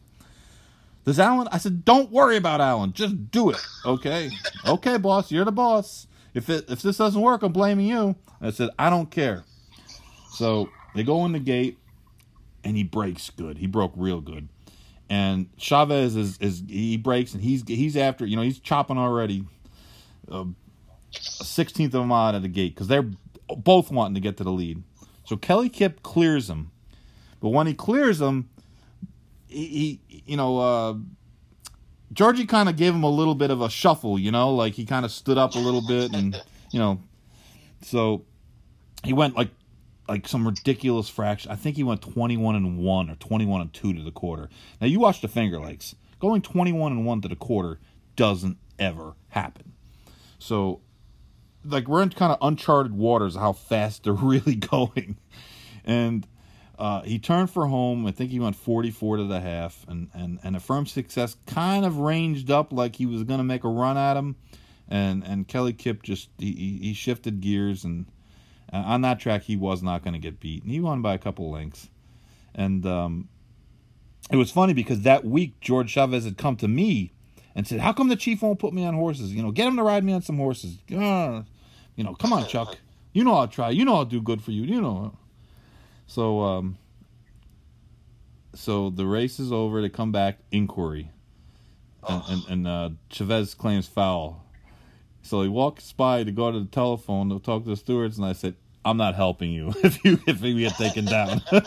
Does 1.03 1.19
Allen? 1.19 1.49
I 1.51 1.57
said, 1.57 1.83
don't 1.83 2.09
worry 2.09 2.37
about 2.37 2.61
Allen. 2.61 2.93
Just 2.93 3.31
do 3.31 3.49
it. 3.49 3.57
Okay. 3.85 4.31
okay, 4.65 4.95
boss. 4.95 5.29
You're 5.29 5.43
the 5.43 5.51
boss. 5.51 6.07
If 6.33 6.49
it 6.49 6.69
if 6.69 6.81
this 6.81 6.95
doesn't 6.95 7.19
work, 7.21 7.43
I'm 7.43 7.51
blaming 7.51 7.85
you. 7.85 8.15
I 8.39 8.51
said, 8.51 8.69
I 8.79 8.89
don't 8.89 9.11
care. 9.11 9.43
So 10.31 10.69
they 10.95 11.03
go 11.03 11.25
in 11.25 11.33
the 11.33 11.39
gate, 11.39 11.77
and 12.63 12.77
he 12.77 12.83
breaks 12.83 13.29
good. 13.29 13.57
He 13.57 13.67
broke 13.67 13.91
real 13.97 14.21
good. 14.21 14.47
And 15.09 15.49
Chavez 15.57 16.15
is 16.15 16.37
is 16.37 16.63
he 16.65 16.95
breaks 16.95 17.33
and 17.33 17.43
he's 17.43 17.61
he's 17.67 17.97
after 17.97 18.25
you 18.25 18.37
know 18.37 18.41
he's 18.41 18.59
chopping 18.59 18.97
already. 18.97 19.43
Uh, 20.31 20.45
a 21.39 21.43
sixteenth 21.43 21.93
of 21.93 22.01
a 22.01 22.05
mile 22.05 22.29
out 22.29 22.35
of 22.35 22.41
the 22.41 22.47
gate 22.47 22.75
because 22.75 22.87
they're 22.87 23.09
both 23.57 23.91
wanting 23.91 24.15
to 24.15 24.21
get 24.21 24.37
to 24.37 24.43
the 24.43 24.51
lead. 24.51 24.83
So 25.25 25.37
Kelly 25.37 25.69
Kip 25.69 26.03
clears 26.03 26.49
him, 26.49 26.71
but 27.39 27.49
when 27.49 27.67
he 27.67 27.73
clears 27.73 28.19
him, 28.21 28.49
he, 29.47 30.01
he 30.07 30.23
you 30.25 30.37
know 30.37 30.59
uh, 30.59 30.95
Georgie 32.13 32.45
kind 32.45 32.69
of 32.69 32.75
gave 32.75 32.93
him 32.93 33.03
a 33.03 33.09
little 33.09 33.35
bit 33.35 33.51
of 33.51 33.61
a 33.61 33.69
shuffle, 33.69 34.17
you 34.17 34.31
know, 34.31 34.53
like 34.53 34.73
he 34.73 34.85
kind 34.85 35.05
of 35.05 35.11
stood 35.11 35.37
up 35.37 35.55
a 35.55 35.59
little 35.59 35.85
bit, 35.87 36.13
and 36.13 36.41
you 36.71 36.79
know, 36.79 37.01
so 37.81 38.25
he 39.03 39.13
went 39.13 39.35
like 39.35 39.49
like 40.07 40.27
some 40.27 40.45
ridiculous 40.47 41.07
fraction. 41.07 41.51
I 41.51 41.55
think 41.55 41.75
he 41.75 41.83
went 41.83 42.01
twenty 42.01 42.37
one 42.37 42.55
and 42.55 42.79
one 42.79 43.09
or 43.09 43.15
twenty 43.15 43.45
one 43.45 43.61
and 43.61 43.71
two 43.73 43.93
to 43.93 44.01
the 44.01 44.11
quarter. 44.11 44.49
Now 44.81 44.87
you 44.87 44.99
watch 44.99 45.21
the 45.21 45.27
Finger 45.27 45.59
Lakes, 45.59 45.95
going 46.19 46.41
twenty 46.41 46.71
one 46.71 46.91
and 46.91 47.05
one 47.05 47.21
to 47.21 47.27
the 47.27 47.35
quarter 47.35 47.79
doesn't 48.15 48.57
ever 48.79 49.13
happen. 49.29 49.73
So, 50.39 50.81
like 51.63 51.87
we're 51.87 52.01
in 52.01 52.09
kind 52.09 52.31
of 52.31 52.37
uncharted 52.41 52.93
waters 52.93 53.35
how 53.35 53.53
fast 53.53 54.03
they're 54.03 54.13
really 54.13 54.55
going, 54.55 55.17
and 55.85 56.27
uh, 56.77 57.01
he 57.01 57.19
turned 57.19 57.49
for 57.49 57.67
home. 57.67 58.05
I 58.05 58.11
think 58.11 58.31
he 58.31 58.39
went 58.39 58.55
44 58.55 59.17
to 59.17 59.23
the 59.25 59.39
half, 59.39 59.85
and 59.87 60.09
and 60.13 60.39
and 60.43 60.55
a 60.55 60.59
firm 60.59 60.85
success 60.85 61.35
kind 61.45 61.85
of 61.85 61.97
ranged 61.97 62.49
up 62.49 62.71
like 62.71 62.95
he 62.95 63.05
was 63.05 63.23
going 63.23 63.39
to 63.39 63.43
make 63.43 63.63
a 63.63 63.69
run 63.69 63.97
at 63.97 64.17
him, 64.17 64.35
and 64.87 65.23
and 65.23 65.47
Kelly 65.47 65.73
Kip 65.73 66.03
just 66.03 66.29
he, 66.37 66.79
he 66.81 66.93
shifted 66.93 67.41
gears, 67.41 67.83
and 67.83 68.05
uh, 68.71 68.77
on 68.77 69.01
that 69.01 69.19
track 69.19 69.43
he 69.43 69.55
was 69.57 69.83
not 69.83 70.03
going 70.03 70.13
to 70.13 70.19
get 70.19 70.39
beat, 70.39 70.63
and 70.63 70.71
he 70.71 70.79
won 70.79 71.01
by 71.01 71.13
a 71.13 71.17
couple 71.17 71.51
lengths, 71.51 71.89
and 72.55 72.85
um, 72.85 73.27
it 74.31 74.37
was 74.37 74.51
funny 74.51 74.73
because 74.73 75.01
that 75.01 75.25
week 75.25 75.59
George 75.59 75.91
Chavez 75.91 76.23
had 76.23 76.37
come 76.37 76.55
to 76.57 76.67
me 76.67 77.11
and 77.59 77.67
said, 77.67 77.81
"How 77.81 77.91
come 77.91 78.07
the 78.07 78.15
chief 78.15 78.41
won't 78.41 78.57
put 78.57 78.73
me 78.73 78.85
on 78.85 78.93
horses? 78.93 79.33
You 79.33 79.43
know, 79.43 79.51
get 79.51 79.67
him 79.67 79.75
to 79.75 79.83
ride 79.83 80.05
me 80.05 80.13
on 80.13 80.21
some 80.21 80.37
horses. 80.37 80.77
You 80.87 80.97
know, 80.97 81.43
come 82.17 82.31
on, 82.31 82.47
Chuck. 82.47 82.77
You 83.11 83.25
know 83.25 83.33
I'll 83.33 83.49
try. 83.49 83.69
You 83.69 83.83
know 83.83 83.95
I'll 83.95 84.05
do 84.05 84.21
good 84.21 84.41
for 84.41 84.51
you. 84.51 84.63
You 84.63 84.79
know." 84.79 85.17
So, 86.07 86.39
um, 86.39 86.77
so 88.55 88.89
the 88.89 89.05
race 89.05 89.41
is 89.41 89.51
over. 89.51 89.81
They 89.81 89.89
come 89.89 90.13
back 90.13 90.37
inquiry, 90.53 91.11
and 92.07 92.23
and, 92.29 92.43
and 92.47 92.67
uh, 92.67 92.89
Chavez 93.09 93.55
claims 93.55 93.87
foul. 93.87 94.45
So 95.21 95.41
he 95.41 95.49
walks 95.49 95.91
by 95.91 96.23
to 96.23 96.31
go 96.31 96.53
to 96.53 96.61
the 96.61 96.65
telephone 96.65 97.27
to 97.27 97.39
talk 97.39 97.65
to 97.65 97.71
the 97.71 97.75
stewards, 97.75 98.17
and 98.17 98.25
I 98.25 98.31
said, 98.31 98.55
"I'm 98.85 98.95
not 98.95 99.15
helping 99.15 99.51
you 99.51 99.73
if 99.83 100.05
you 100.05 100.17
if 100.25 100.39
we 100.39 100.61
get 100.61 100.75
taken 100.75 101.03
down." 101.03 101.41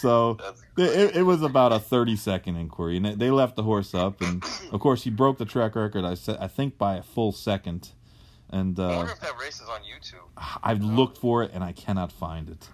so 0.00 0.38
it, 0.76 1.16
it 1.16 1.22
was 1.22 1.42
about 1.42 1.72
a 1.72 1.78
30 1.78 2.16
second 2.16 2.56
inquiry, 2.56 2.96
and 2.96 3.06
they 3.06 3.30
left 3.30 3.56
the 3.56 3.62
horse 3.62 3.94
up, 3.94 4.20
and 4.20 4.42
of 4.72 4.80
course 4.80 5.04
he 5.04 5.10
broke 5.10 5.38
the 5.38 5.44
track 5.44 5.74
record. 5.76 6.04
I 6.04 6.14
said 6.14 6.38
I 6.40 6.48
think 6.48 6.78
by 6.78 6.96
a 6.96 7.02
full 7.02 7.32
second. 7.32 7.90
And 8.50 8.78
uh, 8.78 8.86
I 8.88 8.96
wonder 8.98 9.12
if 9.12 9.20
that 9.20 9.38
race 9.40 9.60
is 9.60 9.68
on 9.68 9.80
YouTube. 9.80 10.28
I've 10.62 10.82
looked 10.82 11.18
for 11.18 11.42
it 11.42 11.50
and 11.52 11.64
I 11.64 11.72
cannot 11.72 12.12
find 12.12 12.48
it. 12.48 12.68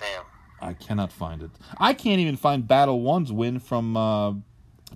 Damn. 0.00 0.24
I 0.60 0.72
cannot 0.72 1.12
find 1.12 1.42
it. 1.42 1.50
I 1.78 1.92
can't 1.92 2.18
even 2.20 2.36
find 2.36 2.66
Battle 2.66 3.00
One's 3.02 3.30
win 3.30 3.58
from 3.58 3.96
uh, 3.96 4.32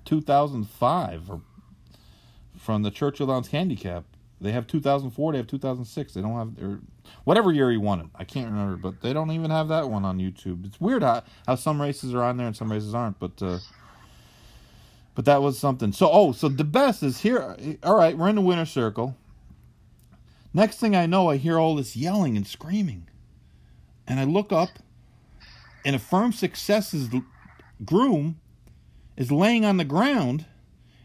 2005 0.04 1.30
or 1.30 1.40
from 2.56 2.82
the 2.82 2.90
Churchill 2.90 3.26
Downs 3.26 3.48
Handicap. 3.48 4.04
They 4.42 4.52
have 4.52 4.66
2004. 4.66 5.32
They 5.32 5.38
have 5.38 5.46
2006. 5.46 6.14
They 6.14 6.20
don't 6.20 6.36
have 6.36 6.62
or 6.62 6.80
whatever 7.24 7.52
year 7.52 7.70
he 7.70 7.76
won 7.76 8.00
it. 8.00 8.06
I 8.14 8.24
can't 8.24 8.50
remember, 8.50 8.76
but 8.76 9.00
they 9.00 9.12
don't 9.12 9.30
even 9.30 9.50
have 9.50 9.68
that 9.68 9.88
one 9.88 10.04
on 10.04 10.18
YouTube. 10.18 10.66
It's 10.66 10.80
weird 10.80 11.02
how 11.02 11.22
how 11.46 11.54
some 11.54 11.80
races 11.80 12.12
are 12.14 12.22
on 12.22 12.36
there 12.36 12.46
and 12.46 12.56
some 12.56 12.70
races 12.70 12.94
aren't. 12.94 13.18
But 13.18 13.40
uh, 13.40 13.58
but 15.14 15.24
that 15.26 15.42
was 15.42 15.58
something. 15.58 15.92
So 15.92 16.10
oh, 16.10 16.32
so 16.32 16.48
the 16.48 16.64
best 16.64 17.02
is 17.02 17.20
here. 17.20 17.56
All 17.82 17.96
right, 17.96 18.16
we're 18.16 18.28
in 18.28 18.36
the 18.36 18.42
winner 18.42 18.66
circle. 18.66 19.16
Next 20.54 20.78
thing 20.78 20.94
I 20.94 21.06
know, 21.06 21.30
I 21.30 21.36
hear 21.36 21.58
all 21.58 21.76
this 21.76 21.96
yelling 21.96 22.36
and 22.36 22.46
screaming. 22.46 23.08
And 24.06 24.20
I 24.20 24.24
look 24.24 24.52
up, 24.52 24.80
and 25.84 25.96
a 25.96 25.98
firm 25.98 26.32
success's 26.32 27.08
groom 27.84 28.40
is 29.16 29.32
laying 29.32 29.64
on 29.64 29.76
the 29.76 29.84
ground, 29.84 30.46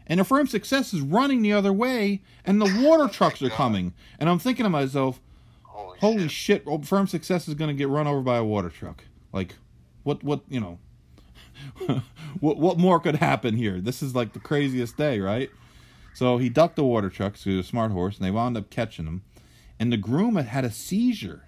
and 0.08 0.20
a 0.20 0.24
firm 0.24 0.46
success 0.46 0.94
is 0.94 1.00
running 1.00 1.42
the 1.42 1.52
other 1.52 1.72
way, 1.72 2.22
and 2.44 2.60
the 2.60 2.84
water 2.84 3.12
trucks 3.12 3.42
are 3.42 3.50
coming. 3.50 3.94
And 4.18 4.28
I'm 4.28 4.38
thinking 4.38 4.64
to 4.64 4.70
myself, 4.70 5.20
Holy, 5.64 5.98
holy 5.98 6.22
shit. 6.22 6.30
shit, 6.30 6.64
oh, 6.66 6.82
firm 6.82 7.06
success 7.06 7.48
is 7.48 7.54
going 7.54 7.68
to 7.68 7.74
get 7.74 7.88
run 7.88 8.06
over 8.06 8.20
by 8.20 8.36
a 8.36 8.44
water 8.44 8.70
truck. 8.70 9.04
Like, 9.32 9.56
what, 10.02 10.24
what, 10.24 10.40
you 10.48 10.60
know, 10.60 10.78
what, 12.40 12.56
what 12.56 12.78
more 12.78 13.00
could 13.00 13.16
happen 13.16 13.56
here? 13.56 13.80
This 13.80 14.02
is 14.02 14.14
like 14.14 14.32
the 14.32 14.40
craziest 14.40 14.96
day, 14.96 15.20
right? 15.20 15.50
So 16.14 16.38
he 16.38 16.48
ducked 16.48 16.76
the 16.76 16.84
water 16.84 17.10
trucks. 17.10 17.40
so 17.40 17.50
he 17.50 17.56
was 17.56 17.66
a 17.66 17.68
smart 17.68 17.92
horse, 17.92 18.16
and 18.16 18.26
they 18.26 18.30
wound 18.30 18.56
up 18.56 18.70
catching 18.70 19.06
him 19.06 19.22
and 19.78 19.92
the 19.92 19.96
groom 19.96 20.36
had 20.36 20.46
had 20.46 20.64
a 20.64 20.70
seizure. 20.70 21.44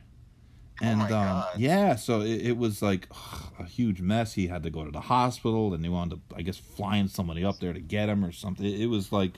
And 0.81 0.99
my 0.99 1.11
um, 1.11 1.45
yeah, 1.57 1.97
so 1.97 2.21
it, 2.23 2.47
it 2.47 2.57
was 2.57 2.81
like 2.81 3.07
ugh, 3.11 3.53
a 3.59 3.65
huge 3.65 4.01
mess. 4.01 4.35
He 4.35 4.47
had 4.47 4.63
to 4.63 4.71
go 4.71 4.85
to 4.85 4.91
the 4.91 5.01
hospital, 5.01 5.75
and 5.75 5.85
they 5.85 5.89
up, 5.89 6.21
I 6.35 6.43
guess, 6.43 6.57
flying 6.57 7.09
somebody 7.09 7.45
up 7.45 7.61
there 7.61 7.73
to 7.73 7.81
get 7.81 8.09
him 8.09 8.25
or 8.25 8.33
something. 8.33 8.65
It, 8.65 8.83
it 8.83 8.87
was 8.87 9.13
like, 9.13 9.33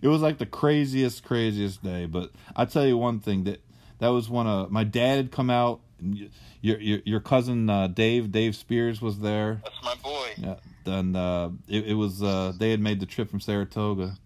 it 0.00 0.08
was 0.08 0.22
like 0.22 0.38
the 0.38 0.46
craziest, 0.46 1.22
craziest 1.22 1.82
day. 1.82 2.06
But 2.06 2.30
I 2.56 2.64
tell 2.64 2.86
you 2.86 2.96
one 2.96 3.20
thing 3.20 3.44
that 3.44 3.62
that 3.98 4.08
was 4.08 4.30
one 4.30 4.46
of 4.46 4.70
my 4.70 4.84
dad 4.84 5.16
had 5.16 5.30
come 5.30 5.50
out. 5.50 5.80
And 5.98 6.30
your 6.62 6.80
your 6.80 7.00
your 7.04 7.20
cousin 7.20 7.68
uh, 7.68 7.86
Dave 7.88 8.32
Dave 8.32 8.56
Spears 8.56 9.02
was 9.02 9.20
there. 9.20 9.60
That's 9.62 9.82
my 9.82 9.94
boy. 9.96 10.28
Yeah. 10.36 10.56
Then 10.84 11.14
uh, 11.14 11.50
it, 11.68 11.88
it 11.88 11.94
was 11.94 12.22
uh, 12.22 12.52
they 12.56 12.70
had 12.70 12.80
made 12.80 13.00
the 13.00 13.06
trip 13.06 13.30
from 13.30 13.40
Saratoga, 13.40 14.16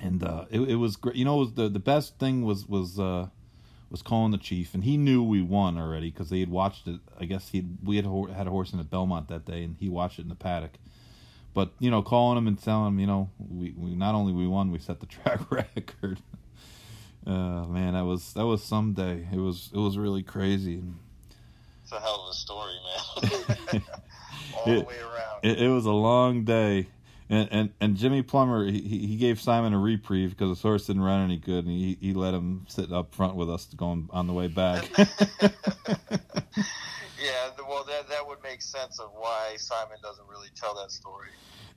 and 0.00 0.22
uh, 0.22 0.44
it, 0.50 0.60
it 0.60 0.76
was 0.76 0.96
great. 0.96 1.16
You 1.16 1.24
know, 1.24 1.36
was 1.36 1.54
the 1.54 1.68
the 1.68 1.80
best 1.80 2.18
thing 2.18 2.44
was 2.44 2.68
was 2.68 2.98
uh, 2.98 3.28
was 3.92 4.02
calling 4.02 4.32
the 4.32 4.38
chief, 4.38 4.72
and 4.72 4.84
he 4.84 4.96
knew 4.96 5.22
we 5.22 5.42
won 5.42 5.76
already 5.76 6.10
because 6.10 6.30
they 6.30 6.40
had 6.40 6.48
watched 6.48 6.88
it. 6.88 6.98
I 7.20 7.26
guess 7.26 7.50
he 7.50 7.64
we 7.84 7.96
had 7.96 8.06
had 8.34 8.46
a 8.46 8.50
horse 8.50 8.72
in 8.72 8.80
at 8.80 8.90
Belmont 8.90 9.28
that 9.28 9.44
day, 9.44 9.62
and 9.62 9.76
he 9.78 9.90
watched 9.90 10.18
it 10.18 10.22
in 10.22 10.28
the 10.30 10.34
paddock. 10.34 10.72
But 11.52 11.72
you 11.78 11.90
know, 11.90 12.00
calling 12.00 12.38
him 12.38 12.48
and 12.48 12.60
telling 12.60 12.88
him, 12.88 12.98
you 12.98 13.06
know, 13.06 13.30
we, 13.38 13.74
we 13.76 13.94
not 13.94 14.14
only 14.14 14.32
we 14.32 14.48
won, 14.48 14.72
we 14.72 14.78
set 14.78 15.00
the 15.00 15.06
track 15.18 15.50
record. 15.50 16.18
Uh, 17.26 17.66
man, 17.66 17.92
that 17.92 18.04
was 18.04 18.32
that 18.32 18.46
was 18.46 18.64
some 18.64 18.94
day. 18.94 19.28
It 19.30 19.38
was 19.38 19.70
it 19.74 19.78
was 19.78 19.98
really 19.98 20.22
crazy. 20.22 20.82
It's 21.82 21.92
a 21.92 22.00
hell 22.00 22.24
of 22.24 22.30
a 22.30 22.34
story, 22.34 22.72
man. 23.22 23.82
All 24.56 24.64
the 24.64 24.80
way 24.80 24.98
around. 24.98 25.40
It, 25.42 25.60
it 25.60 25.68
was 25.68 25.84
a 25.84 25.92
long 25.92 26.44
day, 26.44 26.86
And, 27.32 27.48
and 27.50 27.70
and 27.80 27.96
Jimmy 27.96 28.20
Plummer 28.20 28.66
he, 28.66 28.78
he 28.78 29.16
gave 29.16 29.40
Simon 29.40 29.72
a 29.72 29.78
reprieve 29.78 30.30
because 30.30 30.50
his 30.50 30.60
horse 30.60 30.86
didn't 30.86 31.00
run 31.00 31.24
any 31.24 31.38
good, 31.38 31.64
and 31.64 31.74
he 31.74 31.96
he 31.98 32.12
let 32.12 32.34
him 32.34 32.66
sit 32.68 32.92
up 32.92 33.14
front 33.14 33.36
with 33.36 33.48
us 33.48 33.64
going 33.74 34.10
on 34.12 34.26
the 34.26 34.34
way 34.34 34.48
back. 34.48 34.86
yeah, 34.98 35.06
well, 37.66 37.84
that 37.84 38.06
that 38.10 38.28
would 38.28 38.42
make 38.42 38.60
sense 38.60 39.00
of 39.00 39.12
why 39.14 39.54
Simon 39.56 39.96
doesn't 40.02 40.28
really 40.28 40.50
tell 40.54 40.74
that 40.74 40.90
story. 40.90 41.28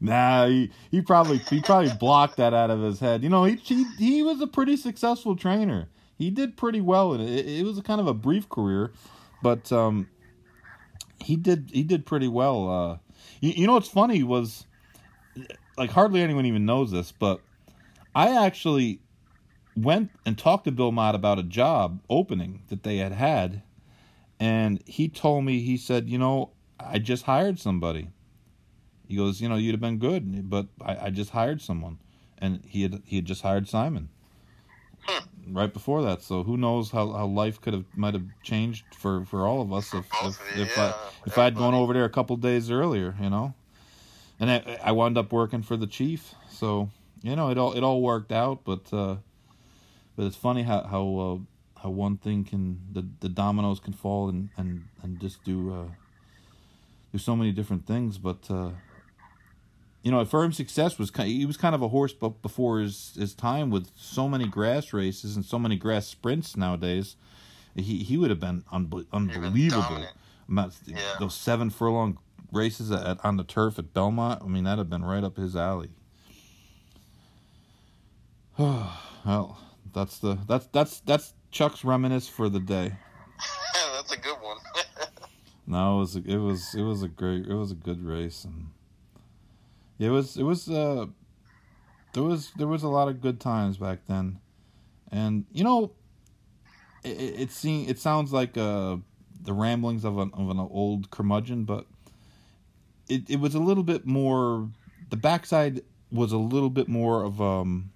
Nah, 0.01 0.47
he, 0.47 0.71
he 0.91 1.01
probably 1.01 1.37
he 1.37 1.61
probably 1.61 1.93
blocked 1.99 2.35
that 2.35 2.53
out 2.53 2.69
of 2.69 2.81
his 2.81 2.99
head. 2.99 3.23
You 3.23 3.29
know, 3.29 3.45
he 3.45 3.55
he 3.55 3.85
he 3.97 4.23
was 4.23 4.41
a 4.41 4.47
pretty 4.47 4.75
successful 4.75 5.37
trainer. 5.37 5.87
He 6.17 6.31
did 6.31 6.57
pretty 6.57 6.81
well, 6.81 7.13
and 7.13 7.23
it, 7.23 7.47
it 7.47 7.63
was 7.63 7.77
a 7.77 7.81
kind 7.81 8.01
of 8.01 8.07
a 8.07 8.13
brief 8.13 8.49
career, 8.49 8.91
but 9.41 9.71
um, 9.71 10.09
he 11.23 11.37
did 11.37 11.69
he 11.71 11.83
did 11.83 12.05
pretty 12.05 12.27
well. 12.27 12.69
Uh, 12.69 12.97
you, 13.39 13.51
you 13.51 13.67
know 13.67 13.73
what's 13.75 13.87
funny 13.87 14.21
was 14.21 14.65
like 15.77 15.91
hardly 15.91 16.21
anyone 16.21 16.45
even 16.45 16.65
knows 16.65 16.91
this, 16.91 17.11
but 17.11 17.41
I 18.13 18.45
actually 18.45 18.99
went 19.75 20.11
and 20.25 20.37
talked 20.37 20.65
to 20.65 20.71
Bill 20.71 20.91
Mott 20.91 21.15
about 21.15 21.39
a 21.39 21.43
job 21.43 22.01
opening 22.09 22.63
that 22.69 22.83
they 22.83 22.97
had 22.97 23.11
had, 23.11 23.61
and 24.39 24.81
he 24.85 25.09
told 25.09 25.43
me 25.45 25.59
he 25.59 25.77
said, 25.77 26.09
you 26.09 26.17
know, 26.17 26.51
I 26.79 26.99
just 26.99 27.23
hired 27.23 27.59
somebody. 27.59 28.09
He 29.07 29.15
goes, 29.15 29.41
you 29.41 29.49
know, 29.49 29.55
you'd 29.55 29.73
have 29.73 29.81
been 29.81 29.99
good, 29.99 30.49
but 30.49 30.67
I, 30.81 31.05
I 31.05 31.09
just 31.09 31.31
hired 31.31 31.61
someone, 31.61 31.99
and 32.37 32.63
he 32.65 32.83
had 32.83 33.01
he 33.05 33.17
had 33.17 33.25
just 33.25 33.41
hired 33.41 33.67
Simon 33.67 34.09
right 35.47 35.71
before 35.71 36.01
that. 36.03 36.21
So 36.21 36.43
who 36.43 36.57
knows 36.57 36.91
how, 36.91 37.11
how 37.11 37.25
life 37.25 37.61
could 37.61 37.73
have 37.73 37.85
might 37.95 38.13
have 38.13 38.25
changed 38.43 38.85
for, 38.95 39.25
for 39.25 39.45
all 39.45 39.61
of 39.61 39.71
us 39.73 39.93
if 39.93 40.05
if, 40.23 40.57
if 40.57 40.77
yeah, 40.77 40.93
I 40.93 41.09
if 41.25 41.37
I'd 41.37 41.55
gone 41.55 41.73
over 41.73 41.93
there 41.93 42.05
a 42.05 42.09
couple 42.09 42.35
days 42.37 42.71
earlier, 42.71 43.15
you 43.21 43.29
know. 43.29 43.53
And 44.39 44.51
I, 44.51 44.79
I 44.83 44.91
wound 44.91 45.17
up 45.17 45.31
working 45.31 45.61
for 45.61 45.77
the 45.77 45.87
chief, 45.87 46.35
so 46.49 46.89
you 47.21 47.35
know 47.35 47.49
it 47.49 47.57
all 47.57 47.73
it 47.73 47.83
all 47.83 48.01
worked 48.01 48.31
out. 48.31 48.65
But 48.65 48.91
uh, 48.91 49.17
but 50.15 50.25
it's 50.25 50.35
funny 50.35 50.63
how 50.63 50.83
how 50.83 51.17
uh, 51.17 51.81
how 51.81 51.89
one 51.89 52.17
thing 52.17 52.43
can 52.43 52.79
the, 52.91 53.05
the 53.19 53.29
dominoes 53.29 53.79
can 53.79 53.93
fall 53.93 54.29
and, 54.29 54.49
and, 54.57 54.85
and 55.03 55.19
just 55.19 55.43
do 55.43 55.73
uh, 55.73 55.87
do 57.11 57.17
so 57.17 57.35
many 57.35 57.51
different 57.51 57.85
things. 57.85 58.17
But 58.17 58.49
uh, 58.49 58.71
you 60.03 60.11
know, 60.11 60.23
Firm 60.25 60.51
Success 60.51 60.99
was 60.99 61.11
kind. 61.11 61.29
Of, 61.29 61.35
he 61.35 61.45
was 61.45 61.57
kind 61.57 61.73
of 61.75 61.81
a 61.81 61.87
horse, 61.87 62.13
but 62.13 62.41
before 62.41 62.79
his 62.79 63.13
his 63.17 63.33
time 63.33 63.69
with 63.69 63.89
so 63.95 64.27
many 64.27 64.47
grass 64.47 64.93
races 64.93 65.35
and 65.35 65.45
so 65.45 65.57
many 65.57 65.77
grass 65.77 66.07
sprints 66.07 66.57
nowadays, 66.57 67.15
he 67.75 68.03
he 68.03 68.17
would 68.17 68.29
have 68.29 68.39
been 68.39 68.63
unbe- 68.73 69.05
unbelievable. 69.13 70.05
yeah. 70.85 71.15
Those 71.19 71.33
seven 71.35 71.69
furlong 71.69 72.19
races 72.51 72.91
at, 72.91 73.23
on 73.23 73.37
the 73.37 73.43
turf 73.43 73.79
at 73.79 73.93
Belmont. 73.93 74.41
I 74.43 74.47
mean, 74.47 74.63
that'd 74.63 74.79
have 74.79 74.89
been 74.89 75.05
right 75.05 75.23
up 75.23 75.37
his 75.37 75.55
alley. 75.55 75.89
well, 78.57 79.57
that's 79.93 80.19
the 80.19 80.37
that's 80.47 80.67
that's 80.67 80.99
that's 81.01 81.33
Chuck's 81.51 81.83
reminisce 81.83 82.27
for 82.27 82.49
the 82.49 82.59
day. 82.59 82.93
that's 83.95 84.11
a 84.11 84.17
good 84.17 84.37
one. 84.41 84.57
no, 85.67 85.97
it 85.97 85.99
was 85.99 86.15
it 86.15 86.37
was 86.37 86.75
it 86.75 86.83
was 86.83 87.03
a 87.03 87.07
great 87.07 87.45
it 87.47 87.53
was 87.53 87.71
a 87.71 87.75
good 87.75 88.03
race 88.05 88.45
and 88.45 88.67
it 89.99 90.09
was 90.09 90.37
it 90.37 90.43
was 90.43 90.69
uh 90.69 91.05
there 92.13 92.23
was 92.23 92.51
there 92.55 92.67
was 92.67 92.83
a 92.83 92.87
lot 92.87 93.09
of 93.09 93.21
good 93.21 93.39
times 93.39 93.77
back 93.77 93.99
then, 94.07 94.39
and 95.11 95.45
you 95.51 95.63
know, 95.63 95.91
it 97.03 97.09
it, 97.39 97.51
seems 97.51 97.89
it 97.89 97.99
sounds 97.99 98.31
like 98.31 98.57
uh 98.57 98.97
the 99.41 99.53
ramblings 99.53 100.05
of 100.05 100.17
an 100.17 100.31
of 100.33 100.49
an 100.49 100.59
old 100.59 101.11
curmudgeon, 101.11 101.65
but 101.65 101.85
it 103.07 103.29
it 103.29 103.39
was 103.39 103.55
a 103.55 103.59
little 103.59 103.83
bit 103.83 104.05
more. 104.05 104.69
The 105.09 105.17
backside 105.17 105.81
was 106.11 106.31
a 106.31 106.37
little 106.37 106.69
bit 106.69 106.87
more 106.87 107.23
of 107.23 107.41
um 107.41 107.91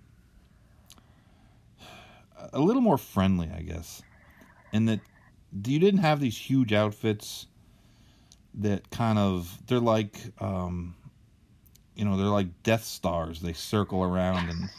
a 2.53 2.59
little 2.59 2.81
more 2.81 2.97
friendly, 2.97 3.49
I 3.55 3.61
guess, 3.61 4.01
and 4.73 4.87
that 4.89 4.99
you 5.65 5.79
didn't 5.79 6.01
have 6.01 6.19
these 6.19 6.37
huge 6.37 6.73
outfits 6.73 7.47
that 8.55 8.89
kind 8.89 9.19
of 9.19 9.57
they're 9.67 9.79
like 9.79 10.19
um 10.39 10.95
you 11.95 12.05
know 12.05 12.17
they're 12.17 12.27
like 12.27 12.63
Death 12.63 12.83
Stars. 12.83 13.41
They 13.41 13.53
circle 13.53 14.03
around 14.03 14.49
and 14.49 14.69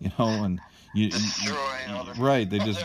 you 0.00 0.10
know 0.18 0.44
and 0.44 0.60
you, 0.94 1.10
you 1.42 1.56
right 2.18 2.48
they're 2.48 2.60
just 2.66 2.84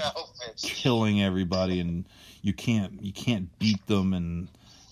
killing 0.62 1.22
everybody 1.22 1.80
and 1.80 2.06
you 2.42 2.54
can't 2.54 3.02
you 3.02 3.12
can't 3.12 3.58
beat 3.60 3.86
them 3.88 4.14
and 4.14 4.48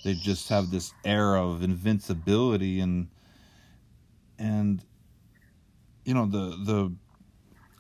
they 0.06 0.14
just 0.14 0.50
have 0.50 0.70
this 0.70 0.94
air 1.04 1.36
of 1.36 1.64
invincibility 1.64 2.80
and 2.80 3.08
and 4.38 4.86
you 6.06 6.14
know 6.14 6.28
the 6.28 6.56
the 6.64 6.96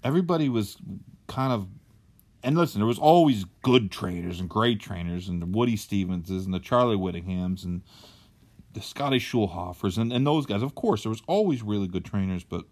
everybody 0.03 0.49
was 0.49 0.75
kind 1.27 1.53
of 1.53 1.67
and 2.43 2.57
listen 2.57 2.81
there 2.81 2.87
was 2.87 2.97
always 2.97 3.45
good 3.61 3.91
trainers 3.91 4.39
and 4.39 4.49
great 4.49 4.79
trainers 4.79 5.29
and 5.29 5.39
the 5.39 5.45
Woody 5.45 5.77
Stevenses 5.77 6.45
and 6.45 6.53
the 6.53 6.59
Charlie 6.59 6.97
Whittinghams 6.97 7.63
and 7.63 7.83
the 8.73 8.81
Scotty 8.81 9.19
Schulhofers 9.19 9.97
and, 9.97 10.11
and 10.11 10.27
those 10.27 10.45
guys. 10.45 10.61
Of 10.61 10.75
course, 10.75 11.03
there 11.03 11.09
was 11.09 11.21
always 11.27 11.61
really 11.61 11.87
good 11.87 12.03
trainers, 12.03 12.43
but 12.43 12.65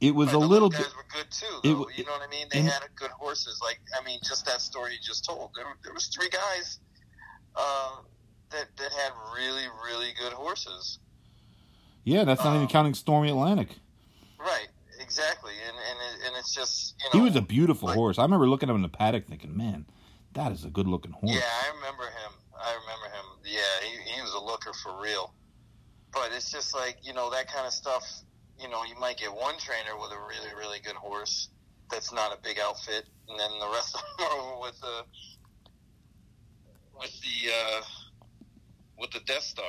it 0.00 0.14
was 0.14 0.26
right, 0.26 0.34
a 0.34 0.38
little 0.38 0.68
guys 0.68 0.82
bit. 0.82 0.92
were 0.96 1.06
good 1.10 1.30
too. 1.30 1.60
Though, 1.62 1.84
it, 1.84 1.98
you 1.98 2.04
know 2.04 2.12
what 2.12 2.22
I 2.22 2.30
mean? 2.30 2.48
They 2.50 2.60
had 2.60 2.82
good 2.96 3.10
horses. 3.12 3.60
Like 3.62 3.80
I 3.98 4.04
mean, 4.04 4.18
just 4.22 4.44
that 4.46 4.60
story 4.60 4.92
you 4.92 4.98
just 5.00 5.24
told. 5.24 5.50
There, 5.54 5.64
there 5.84 5.94
was 5.94 6.08
three 6.08 6.28
guys 6.28 6.80
uh, 7.56 7.96
that 8.50 8.66
that 8.76 8.92
had 8.92 9.12
really 9.34 9.66
really 9.84 10.10
good 10.18 10.32
horses. 10.32 10.98
Yeah, 12.04 12.24
that's 12.24 12.42
not 12.42 12.50
um, 12.50 12.56
even 12.56 12.68
counting 12.68 12.94
Stormy 12.94 13.30
Atlantic. 13.30 13.76
Right. 14.38 14.68
Exactly, 15.02 15.52
and 15.66 15.76
and 15.76 15.98
it, 16.08 16.26
and 16.26 16.36
it's 16.38 16.54
just 16.54 16.94
you 17.00 17.18
know, 17.18 17.24
he 17.24 17.28
was 17.28 17.36
a 17.36 17.42
beautiful 17.42 17.88
like, 17.88 17.96
horse. 17.96 18.18
I 18.18 18.22
remember 18.22 18.48
looking 18.48 18.68
at 18.68 18.70
him 18.70 18.76
in 18.76 18.82
the 18.82 18.88
paddock, 18.88 19.26
thinking, 19.26 19.56
"Man, 19.56 19.86
that 20.32 20.52
is 20.52 20.64
a 20.64 20.70
good 20.70 20.86
looking 20.86 21.12
horse." 21.12 21.34
Yeah, 21.34 21.42
I 21.42 21.74
remember 21.74 22.04
him. 22.04 22.32
I 22.56 22.70
remember 22.70 23.06
him. 23.16 23.24
Yeah, 23.44 23.60
he, 23.82 24.10
he 24.10 24.22
was 24.22 24.32
a 24.34 24.40
looker 24.40 24.72
for 24.72 25.00
real. 25.02 25.34
But 26.12 26.30
it's 26.32 26.50
just 26.50 26.74
like 26.74 26.98
you 27.02 27.12
know 27.14 27.30
that 27.30 27.52
kind 27.52 27.66
of 27.66 27.72
stuff. 27.72 28.04
You 28.58 28.68
know, 28.68 28.84
you 28.84 28.94
might 29.00 29.18
get 29.18 29.34
one 29.34 29.58
trainer 29.58 29.98
with 30.00 30.12
a 30.12 30.18
really 30.18 30.54
really 30.56 30.78
good 30.80 30.96
horse 30.96 31.48
that's 31.90 32.12
not 32.12 32.32
a 32.32 32.40
big 32.42 32.58
outfit, 32.60 33.04
and 33.28 33.38
then 33.38 33.50
the 33.58 33.68
rest 33.68 33.94
of 33.96 34.02
them 34.18 34.28
are 34.28 34.60
with 34.60 34.80
the 34.80 35.04
with 36.98 37.20
the 37.20 37.50
uh, 37.50 37.82
with 38.98 39.10
the 39.10 39.20
Death 39.20 39.42
Star. 39.42 39.64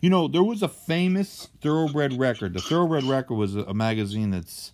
You 0.00 0.10
know, 0.10 0.28
there 0.28 0.42
was 0.42 0.62
a 0.62 0.68
famous 0.68 1.48
Thoroughbred 1.60 2.14
record. 2.14 2.54
The 2.54 2.60
Thoroughbred 2.60 3.04
record 3.04 3.34
was 3.34 3.56
a, 3.56 3.60
a 3.60 3.74
magazine 3.74 4.30
that's 4.30 4.72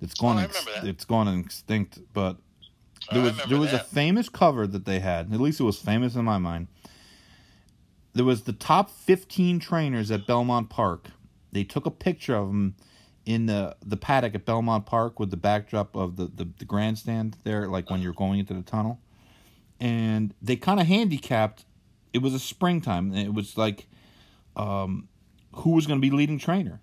that's 0.00 0.14
gone 0.14 0.38
oh, 0.38 0.42
ex- 0.42 0.64
that. 0.64 0.84
it's 0.84 1.04
gone 1.04 1.28
extinct, 1.28 2.00
but 2.12 2.36
Oh, 3.10 3.14
there 3.14 3.22
was 3.24 3.44
there 3.48 3.58
was 3.58 3.70
that. 3.72 3.82
a 3.82 3.84
famous 3.84 4.28
cover 4.28 4.66
that 4.66 4.84
they 4.84 5.00
had. 5.00 5.32
At 5.32 5.40
least 5.40 5.60
it 5.60 5.64
was 5.64 5.78
famous 5.78 6.14
in 6.14 6.24
my 6.24 6.38
mind. 6.38 6.68
There 8.14 8.24
was 8.24 8.42
the 8.42 8.52
top 8.52 8.90
15 8.90 9.58
trainers 9.58 10.10
at 10.10 10.26
Belmont 10.26 10.68
Park. 10.68 11.08
They 11.50 11.64
took 11.64 11.86
a 11.86 11.90
picture 11.90 12.36
of 12.36 12.48
them 12.48 12.76
in 13.24 13.46
the 13.46 13.76
the 13.84 13.96
paddock 13.96 14.34
at 14.34 14.44
Belmont 14.44 14.86
Park 14.86 15.18
with 15.18 15.30
the 15.30 15.36
backdrop 15.36 15.96
of 15.96 16.16
the 16.16 16.26
the, 16.26 16.48
the 16.58 16.64
grandstand 16.64 17.36
there, 17.44 17.66
like 17.68 17.90
when 17.90 18.00
you're 18.00 18.12
going 18.12 18.38
into 18.38 18.54
the 18.54 18.62
tunnel. 18.62 19.00
And 19.82 20.32
they 20.40 20.54
kind 20.54 20.78
of 20.78 20.86
handicapped. 20.86 21.64
It 22.12 22.22
was 22.22 22.34
a 22.34 22.38
springtime. 22.38 23.12
It 23.14 23.34
was 23.34 23.58
like, 23.58 23.88
um, 24.54 25.08
who 25.56 25.70
was 25.70 25.86
going 25.88 26.00
to 26.00 26.08
be 26.08 26.14
leading 26.14 26.38
trainer? 26.38 26.80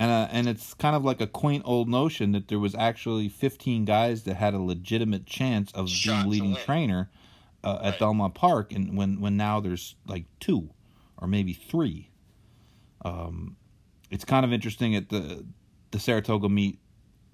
and 0.00 0.10
uh, 0.10 0.28
and 0.30 0.46
it's 0.46 0.74
kind 0.74 0.94
of 0.94 1.04
like 1.04 1.20
a 1.20 1.26
quaint 1.26 1.62
old 1.66 1.88
notion 1.88 2.32
that 2.32 2.46
there 2.48 2.58
was 2.58 2.74
actually 2.74 3.28
15 3.28 3.84
guys 3.84 4.22
that 4.24 4.34
had 4.34 4.54
a 4.54 4.58
legitimate 4.60 5.26
chance 5.26 5.72
of 5.72 5.88
Shot 5.88 6.18
being 6.22 6.30
leading 6.30 6.52
win. 6.52 6.62
trainer 6.64 7.10
uh, 7.64 7.78
at 7.82 7.90
Right. 7.92 7.98
Belmont 7.98 8.34
Park, 8.34 8.72
and 8.72 8.96
when 8.96 9.20
when 9.20 9.36
now 9.36 9.58
there's 9.58 9.96
like 10.06 10.26
two 10.38 10.68
or 11.16 11.26
maybe 11.26 11.52
three. 11.52 12.10
Um, 13.04 13.56
it's 14.10 14.24
kind 14.24 14.44
of 14.44 14.52
interesting 14.52 14.94
at 14.94 15.08
the 15.08 15.44
the 15.90 15.98
Saratoga 15.98 16.48
meet 16.48 16.78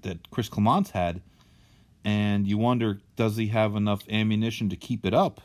that 0.02 0.30
Chris 0.30 0.48
Clements 0.48 0.90
had, 0.90 1.20
and 2.04 2.46
you 2.46 2.58
wonder 2.58 3.00
does 3.16 3.36
he 3.36 3.48
have 3.48 3.74
enough 3.76 4.02
ammunition 4.10 4.68
to 4.70 4.76
keep 4.76 5.04
it 5.06 5.14
up? 5.14 5.40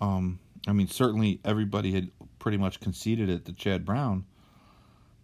Um, 0.00 0.38
I 0.68 0.72
mean, 0.72 0.88
certainly 0.88 1.40
everybody 1.44 1.92
had 1.92 2.10
pretty 2.38 2.58
much 2.58 2.80
conceded 2.80 3.28
it 3.28 3.44
to 3.46 3.52
Chad 3.52 3.84
Brown, 3.84 4.24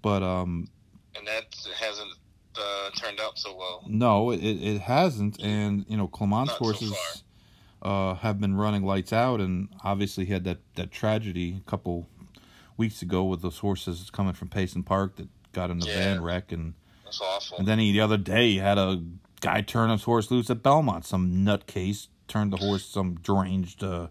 but 0.03 0.23
um, 0.23 0.69
and 1.17 1.27
that 1.27 1.55
hasn't 1.81 2.11
uh, 2.57 2.91
turned 2.97 3.21
out 3.21 3.39
so 3.39 3.55
well. 3.57 3.83
No, 3.87 4.31
it, 4.31 4.39
it 4.39 4.81
hasn't, 4.83 5.41
and 5.43 5.85
you 5.89 5.97
know 5.97 6.09
Clement's 6.09 6.51
Not 6.53 6.59
so 6.59 6.65
horses 6.65 7.23
uh, 7.83 8.15
have 8.15 8.41
been 8.41 8.57
running 8.57 8.83
lights 8.85 9.13
out, 9.13 9.41
and 9.41 9.69
obviously 9.85 10.25
he 10.27 10.33
had 10.33 10.45
that 10.45 10.59
that 10.75 10.91
tragedy 10.91 11.61
a 11.65 11.71
couple 11.71 12.09
weeks 12.77 13.01
ago 13.03 13.25
with 13.25 13.41
those 13.43 13.59
horses 13.59 14.11
coming 14.11 14.35
from 14.35 14.49
Payson 14.49 14.83
Park 14.83 15.17
that 15.17 15.29
got 15.53 15.71
in 15.71 15.79
the 15.79 15.87
Yeah. 15.87 15.95
van 16.15 16.23
wreck, 16.23 16.53
and 16.53 16.75
That's 17.05 17.21
awful. 17.21 17.59
and 17.59 17.67
then 17.67 17.79
he 17.79 17.93
the 17.93 18.01
other 18.01 18.19
day 18.19 18.51
he 18.53 18.59
had 18.59 18.77
a 18.79 19.03
guy 19.41 19.61
turn 19.61 19.91
his 19.91 20.03
horse 20.05 20.31
loose 20.31 20.51
at 20.51 20.63
Belmont. 20.63 21.05
Some 21.05 21.45
nutcase 21.45 22.09
turned 22.29 22.53
the 22.53 22.57
horse, 22.57 22.85
some 22.85 23.17
deranged, 23.23 23.83
uh, 23.85 24.09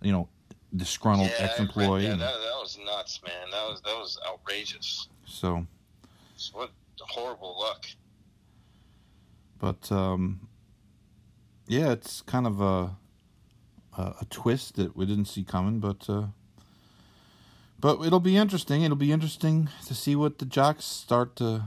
you 0.00 0.12
know, 0.12 0.28
disgruntled 0.74 1.30
yeah, 1.30 1.44
ex-employee. 1.46 2.02
that. 2.06 2.12
and- 2.12 2.20
That, 2.20 2.32
that 2.34 2.58
was 2.60 2.78
nuts, 2.84 3.20
man. 3.26 3.50
That 3.50 3.68
was 3.68 3.80
that 3.82 3.96
was 3.96 4.18
outrageous. 4.28 5.08
So, 5.26 5.66
what 6.52 6.70
horrible 7.00 7.56
luck. 7.58 7.86
But 9.58 9.90
um, 9.92 10.48
yeah, 11.66 11.92
it's 11.92 12.22
kind 12.22 12.46
of 12.46 12.60
a, 12.60 12.96
a, 13.98 14.02
a 14.20 14.26
twist 14.30 14.76
that 14.76 14.96
we 14.96 15.06
didn't 15.06 15.26
see 15.26 15.42
coming, 15.44 15.80
but 15.80 16.08
uh, 16.08 16.26
but 17.78 18.00
it'll 18.02 18.20
be 18.20 18.36
interesting. 18.36 18.82
It'll 18.82 18.96
be 18.96 19.12
interesting 19.12 19.68
to 19.86 19.94
see 19.94 20.14
what 20.16 20.38
the 20.38 20.44
jocks 20.46 20.84
start 20.84 21.36
to 21.36 21.64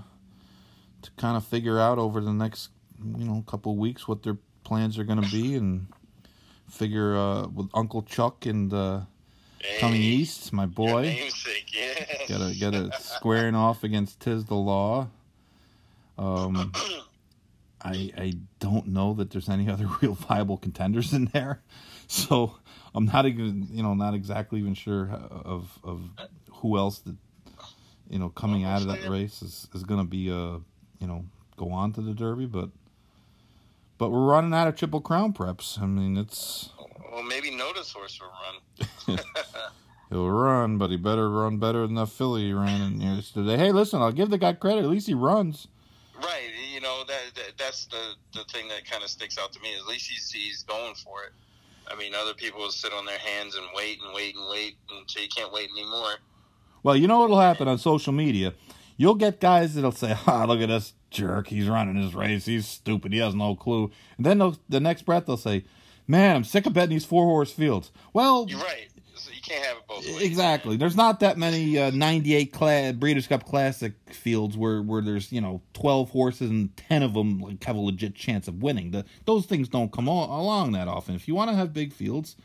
to 1.02 1.12
kind 1.18 1.36
of 1.38 1.44
figure 1.46 1.80
out 1.80 2.00
over 2.00 2.22
the 2.22 2.32
next 2.34 2.70
you 3.00 3.26
know 3.26 3.44
a 3.46 3.50
couple 3.50 3.76
weeks 3.78 4.08
what 4.08 4.24
their 4.24 4.38
plans 4.64 4.98
are 4.98 5.04
going 5.04 5.22
to 5.22 5.30
be 5.30 5.56
and 5.56 5.88
figure 6.70 7.16
uh, 7.16 7.48
with 7.48 7.68
Uncle 7.74 8.02
Chuck 8.04 8.46
and 8.46 8.74
uh, 8.74 9.02
hey, 9.60 9.80
coming 9.80 10.02
east, 10.02 10.52
my 10.54 10.66
boy. 10.66 11.04
Namesake. 11.04 12.28
Gotta 12.28 12.56
get 12.58 12.74
it 12.74 12.94
squaring 13.00 13.56
off 13.56 13.84
against 13.84 14.20
Tiz 14.20 14.46
the 14.46 14.56
Law. 14.56 15.10
Um, 16.18 16.72
I 17.82 18.12
I 18.18 18.34
don't 18.60 18.88
know 18.88 19.14
that 19.16 19.32
there's 19.32 19.50
any 19.50 19.70
other 19.70 19.88
real 20.02 20.14
viable 20.14 20.58
contenders 20.58 21.14
in 21.14 21.26
there, 21.26 21.62
so 22.08 22.56
I'm 22.96 23.06
not 23.06 23.26
even 23.26 23.68
you 23.70 23.84
know 23.84 23.94
not 23.94 24.14
exactly 24.14 24.60
even 24.60 24.74
sure 24.74 25.10
of 25.12 25.80
of 25.84 26.02
who 26.52 26.78
else 26.78 27.00
that 27.00 27.16
you 28.10 28.20
know 28.20 28.30
coming 28.30 28.64
out 28.64 28.82
of 28.82 28.88
that 28.88 29.10
race 29.10 29.42
is 29.42 29.68
is 29.74 29.84
going 29.84 30.00
to 30.00 30.10
be 30.10 30.30
a 30.30 30.38
uh, 30.38 30.60
you 31.00 31.08
know 31.08 31.26
go 31.58 31.72
on 31.72 31.94
to 31.94 32.02
the 32.02 32.14
Derby, 32.14 32.46
but 32.46 32.70
but 34.04 34.12
we're 34.12 34.26
running 34.26 34.54
out 34.54 34.68
of 34.68 34.76
Triple 34.76 35.00
Crown 35.00 35.32
preps. 35.32 35.82
I 35.82 35.86
mean, 35.86 36.18
it's 36.18 36.72
well, 37.10 37.24
maybe 37.24 37.56
Notice 37.56 37.94
Horse 37.94 38.20
will 38.20 38.34
run. 39.08 39.18
He'll 40.10 40.30
run, 40.30 40.78
but 40.78 40.90
he 40.90 40.98
better 40.98 41.30
run 41.30 41.58
better 41.58 41.88
than 41.88 41.96
the 41.96 42.06
filly 42.06 42.48
he 42.48 42.54
ran 42.54 42.82
in 42.82 43.00
yesterday. 43.00 43.56
Hey, 43.56 43.72
listen, 43.72 44.02
I'll 44.02 44.12
give 44.12 44.30
the 44.30 44.38
guy 44.38 44.52
credit. 44.52 44.84
At 44.84 44.90
least 44.90 45.08
he 45.08 45.14
runs. 45.14 45.70
Right. 46.18 46.50
You 46.74 46.82
know 46.82 47.06
that, 47.08 47.22
that 47.36 47.54
that's 47.58 47.86
the 47.86 48.16
the 48.34 48.44
thing 48.52 48.68
that 48.68 48.84
kind 48.84 49.06
of 49.06 49.10
sticks 49.10 49.38
out 49.38 49.54
to 49.54 49.62
me. 49.62 49.70
At 49.74 49.86
least 49.86 50.10
he's 50.10 50.30
he's 50.30 50.64
going 50.64 50.96
for 50.96 51.24
it. 51.24 51.32
I 51.90 51.96
mean, 51.96 52.14
other 52.14 52.34
people 52.34 52.60
will 52.60 52.72
sit 52.72 52.92
on 52.92 53.06
their 53.06 53.20
hands 53.20 53.56
and 53.56 53.66
wait 53.74 54.00
and 54.04 54.14
wait 54.14 54.36
and 54.36 54.50
wait 54.50 54.76
until 54.92 55.24
you 55.24 55.30
can't 55.30 55.54
wait 55.54 55.70
anymore. 55.70 56.16
Well, 56.84 56.98
you 56.98 57.08
know 57.08 57.20
what'll 57.22 57.40
happen 57.40 57.70
on 57.70 57.78
social 57.78 58.12
media? 58.12 58.54
You'll 58.98 59.16
get 59.16 59.40
guys 59.40 59.76
that'll 59.76 59.92
say, 59.92 60.16
"Ah, 60.28 60.46
look 60.46 60.62
at 60.62 60.70
this 60.70 60.94
jerk. 61.10 61.48
He's 61.48 61.68
running 61.68 61.96
his 62.02 62.14
race. 62.16 62.46
He's 62.46 62.68
stupid. 62.68 63.14
He 63.14 63.20
has 63.20 63.36
no 63.36 63.56
clue." 63.56 63.92
And 64.18 64.26
then 64.26 64.56
the 64.70 64.80
next 64.80 65.04
breath 65.04 65.26
they'll 65.26 65.38
say, 65.38 65.66
"Man, 66.08 66.36
I'm 66.38 66.44
sick 66.44 66.66
of 66.66 66.74
betting 66.74 66.92
these 66.92 67.06
four 67.06 67.26
horse 67.26 67.52
fields." 67.52 67.92
Well, 68.14 68.46
you're 68.50 68.60
right 68.60 68.88
You 69.32 69.42
can't 69.42 69.66
have 69.66 69.78
it 69.78 69.88
both 69.88 70.06
ways. 70.06 70.22
Exactly. 70.22 70.78
There's 70.78 70.96
not 70.96 71.20
that 71.22 71.38
many 71.38 71.78
uh, 71.78 71.92
98 71.92 72.52
cla- 72.52 72.94
Breeders' 72.94 73.28
Cup 73.28 73.46
Classic 73.46 73.94
fields 74.08 74.58
where, 74.58 74.82
where 74.82 75.02
there's, 75.02 75.32
you 75.32 75.42
know, 75.42 75.62
12 75.74 76.10
horses 76.10 76.50
and 76.50 76.76
10 76.78 77.04
of 77.04 77.14
them 77.14 77.40
like, 77.40 77.64
have 77.64 77.76
a 77.76 77.80
legit 77.80 78.16
chance 78.16 78.48
of 78.48 78.62
winning. 78.62 78.92
The, 78.92 79.06
those 79.26 79.46
things 79.46 79.68
don't 79.70 79.92
come 79.92 80.10
all, 80.10 80.26
along 80.26 80.72
that 80.74 80.88
often. 80.88 81.16
If 81.16 81.28
you 81.28 81.36
want 81.36 81.50
to 81.52 81.56
have 81.56 81.74
big 81.74 81.94
fields, 81.94 82.36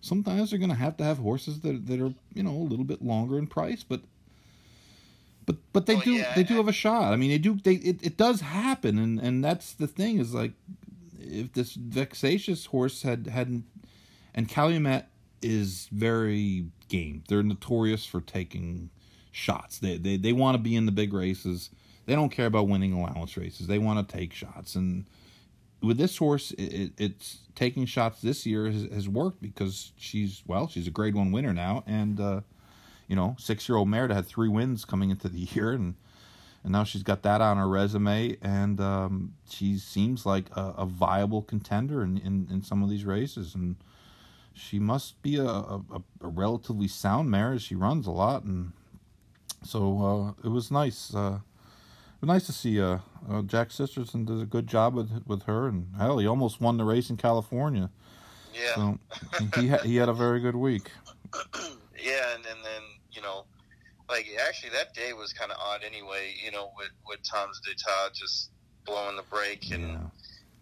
sometimes 0.00 0.52
you're 0.52 0.58
going 0.58 0.70
to 0.70 0.76
have 0.76 0.96
to 0.98 1.04
have 1.04 1.18
horses 1.18 1.60
that, 1.60 1.86
that 1.86 2.00
are, 2.00 2.12
you 2.34 2.42
know, 2.42 2.50
a 2.50 2.68
little 2.68 2.84
bit 2.84 3.02
longer 3.02 3.38
in 3.38 3.46
price, 3.46 3.82
but 3.82 4.00
but 5.50 5.56
but 5.72 5.86
they 5.86 5.94
well, 5.94 6.04
do 6.04 6.12
yeah, 6.12 6.34
they 6.34 6.44
do 6.44 6.56
have 6.56 6.68
a 6.68 6.72
shot. 6.72 7.12
I 7.12 7.16
mean, 7.16 7.30
they 7.30 7.38
do 7.38 7.58
they 7.62 7.74
it, 7.74 8.02
it 8.02 8.16
does 8.16 8.40
happen 8.40 8.98
and 8.98 9.18
and 9.18 9.44
that's 9.44 9.72
the 9.72 9.86
thing 9.86 10.18
is 10.18 10.34
like 10.34 10.52
if 11.18 11.52
this 11.52 11.74
vexatious 11.74 12.66
horse 12.66 13.02
had 13.02 13.26
hadn't 13.26 13.64
and 14.34 14.48
Calumet 14.48 15.06
is 15.42 15.88
very 15.90 16.66
game. 16.88 17.24
They're 17.28 17.42
notorious 17.42 18.06
for 18.06 18.20
taking 18.20 18.90
shots. 19.32 19.78
They 19.78 19.96
they 19.96 20.16
they 20.16 20.32
want 20.32 20.56
to 20.56 20.62
be 20.62 20.76
in 20.76 20.86
the 20.86 20.92
big 20.92 21.12
races. 21.12 21.70
They 22.06 22.14
don't 22.14 22.30
care 22.30 22.46
about 22.46 22.68
winning 22.68 22.92
allowance 22.92 23.36
races. 23.36 23.66
They 23.66 23.78
want 23.78 24.06
to 24.06 24.16
take 24.16 24.32
shots. 24.32 24.74
And 24.74 25.06
with 25.82 25.96
this 25.96 26.16
horse, 26.16 26.50
it, 26.52 26.62
it, 26.62 26.92
it's 26.98 27.38
taking 27.54 27.86
shots 27.86 28.20
this 28.20 28.44
year 28.44 28.70
has, 28.70 28.82
has, 28.92 29.08
worked 29.08 29.40
because 29.40 29.92
she's 29.96 30.42
well, 30.46 30.68
she's 30.68 30.86
a 30.86 30.90
Grade 30.90 31.14
One 31.14 31.32
winner 31.32 31.52
now, 31.52 31.84
and 31.86 32.20
uh, 32.20 32.40
you 33.10 33.16
know, 33.16 33.34
six 33.40 33.68
year 33.68 33.76
old 33.76 33.88
mare 33.88 34.06
that 34.06 34.14
had 34.14 34.26
three 34.26 34.48
wins 34.48 34.84
coming 34.84 35.10
into 35.10 35.28
the 35.28 35.40
year, 35.52 35.72
and 35.72 35.96
and 36.62 36.72
now 36.72 36.84
she's 36.84 37.02
got 37.02 37.22
that 37.22 37.40
on 37.40 37.56
her 37.56 37.68
resume, 37.68 38.36
and 38.40 38.80
um, 38.80 39.34
she 39.50 39.76
seems 39.78 40.24
like 40.24 40.46
a, 40.56 40.74
a 40.78 40.86
viable 40.86 41.42
contender 41.42 42.04
in, 42.04 42.18
in 42.18 42.46
in 42.50 42.62
some 42.62 42.84
of 42.84 42.88
these 42.88 43.04
races, 43.04 43.54
and 43.56 43.74
she 44.54 44.78
must 44.78 45.20
be 45.22 45.36
a, 45.36 45.44
a, 45.44 45.82
a 46.22 46.28
relatively 46.28 46.86
sound 46.86 47.30
mare. 47.30 47.58
She 47.58 47.74
runs 47.74 48.06
a 48.06 48.12
lot, 48.12 48.44
and 48.44 48.72
so 49.64 50.34
uh, 50.44 50.46
it 50.46 50.50
was 50.50 50.70
nice. 50.70 51.12
Uh, 51.12 51.40
it 52.14 52.26
was 52.26 52.28
nice 52.28 52.46
to 52.46 52.52
see 52.52 52.80
uh, 52.80 52.98
uh, 53.28 53.42
Jack 53.42 53.72
Sisterson 53.72 54.24
does 54.24 54.40
a 54.40 54.46
good 54.46 54.68
job 54.68 54.94
with 54.94 55.24
with 55.26 55.42
her, 55.44 55.66
and 55.66 55.88
hell, 55.98 56.18
he 56.18 56.28
almost 56.28 56.60
won 56.60 56.76
the 56.76 56.84
race 56.84 57.10
in 57.10 57.16
California. 57.16 57.90
Yeah. 58.54 58.74
So 58.76 58.98
he 59.56 59.68
ha- 59.68 59.82
he 59.82 59.96
had 59.96 60.08
a 60.08 60.14
very 60.14 60.38
good 60.38 60.56
week. 60.56 60.92
yeah, 61.98 62.34
and, 62.34 62.46
and 62.46 62.64
then 62.64 62.82
you 63.20 63.26
know, 63.26 63.44
like 64.08 64.26
actually 64.48 64.70
that 64.70 64.94
day 64.94 65.12
was 65.12 65.32
kind 65.32 65.52
of 65.52 65.58
odd 65.58 65.82
anyway. 65.84 66.34
You 66.42 66.52
know, 66.52 66.70
with 66.76 66.90
with 67.06 67.20
Tom's 67.22 67.60
d'Etat 67.60 68.14
just 68.14 68.50
blowing 68.84 69.16
the 69.16 69.24
brake 69.30 69.70
and. 69.70 69.82
Yeah 69.82 69.98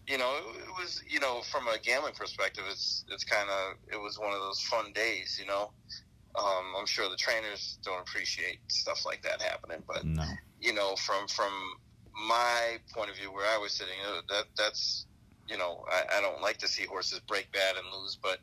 you 0.08 0.16
know, 0.16 0.38
it 0.56 0.70
was 0.80 1.02
you 1.06 1.20
know 1.20 1.42
from 1.42 1.68
a 1.68 1.78
gambling 1.78 2.14
perspective, 2.14 2.64
it's 2.70 3.04
it's 3.10 3.24
kind 3.24 3.48
of 3.50 3.74
it 3.92 4.00
was 4.00 4.18
one 4.18 4.32
of 4.32 4.40
those 4.40 4.60
fun 4.62 4.90
days. 4.94 5.36
You 5.38 5.46
know, 5.46 5.70
um, 6.34 6.74
I'm 6.78 6.86
sure 6.86 7.10
the 7.10 7.16
trainers 7.16 7.78
don't 7.82 8.00
appreciate 8.00 8.60
stuff 8.68 9.04
like 9.04 9.22
that 9.22 9.42
happening, 9.42 9.82
but 9.86 10.04
no. 10.04 10.24
you 10.60 10.72
know, 10.72 10.96
from 10.96 11.28
from 11.28 11.52
my 12.26 12.78
point 12.94 13.10
of 13.10 13.16
view, 13.16 13.32
where 13.32 13.46
I 13.46 13.58
was 13.58 13.72
sitting, 13.72 13.98
uh, 14.10 14.22
that 14.30 14.44
that's 14.56 15.06
you 15.46 15.58
know, 15.58 15.84
I, 15.90 16.18
I 16.18 16.20
don't 16.20 16.40
like 16.40 16.58
to 16.58 16.68
see 16.68 16.84
horses 16.84 17.20
break 17.28 17.52
bad 17.52 17.76
and 17.76 17.84
lose, 18.00 18.18
but 18.22 18.38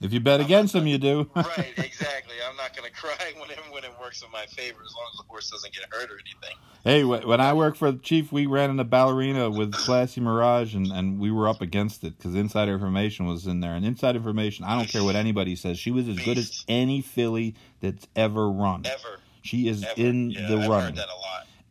if 0.00 0.12
you 0.12 0.20
bet 0.20 0.40
against 0.40 0.72
them, 0.72 0.86
you 0.86 0.98
do. 0.98 1.28
right, 1.36 1.72
exactly. 1.76 2.34
I'm 2.48 2.56
not 2.56 2.76
going 2.76 2.88
to 2.88 2.96
cry 2.96 3.32
when 3.38 3.50
it, 3.50 3.58
when 3.70 3.84
it 3.84 3.90
works 4.00 4.22
in 4.22 4.30
my 4.30 4.46
favor 4.46 4.78
as 4.84 4.94
long 4.94 5.08
as 5.12 5.18
the 5.18 5.24
horse 5.28 5.50
doesn't 5.50 5.74
get 5.74 5.84
hurt 5.90 6.10
or 6.10 6.14
anything. 6.14 6.56
Hey, 6.84 7.04
when 7.04 7.40
I 7.40 7.52
worked 7.52 7.76
for 7.76 7.90
the 7.90 7.98
chief, 7.98 8.30
we 8.30 8.46
ran 8.46 8.70
in 8.70 8.78
a 8.78 8.84
ballerina 8.84 9.50
with 9.50 9.72
Classy 9.72 10.20
Mirage, 10.20 10.74
and, 10.74 10.86
and 10.92 11.18
we 11.18 11.30
were 11.30 11.48
up 11.48 11.60
against 11.60 12.04
it 12.04 12.16
because 12.16 12.34
inside 12.34 12.68
information 12.68 13.26
was 13.26 13.46
in 13.46 13.60
there. 13.60 13.74
And 13.74 13.84
inside 13.84 14.14
information, 14.16 14.64
I 14.64 14.76
don't 14.76 14.88
care 14.88 15.02
what 15.02 15.16
anybody 15.16 15.56
says, 15.56 15.78
she 15.78 15.90
was 15.90 16.08
as 16.08 16.16
Beast. 16.16 16.24
good 16.24 16.38
as 16.38 16.64
any 16.68 17.02
filly 17.02 17.56
that's 17.80 18.06
ever 18.14 18.48
run. 18.48 18.86
Ever. 18.86 19.20
She 19.42 19.68
is 19.68 19.84
ever. 19.84 20.00
in 20.00 20.30
yeah, 20.30 20.48
the 20.48 20.58
I've 20.58 20.68
running. 20.68 20.98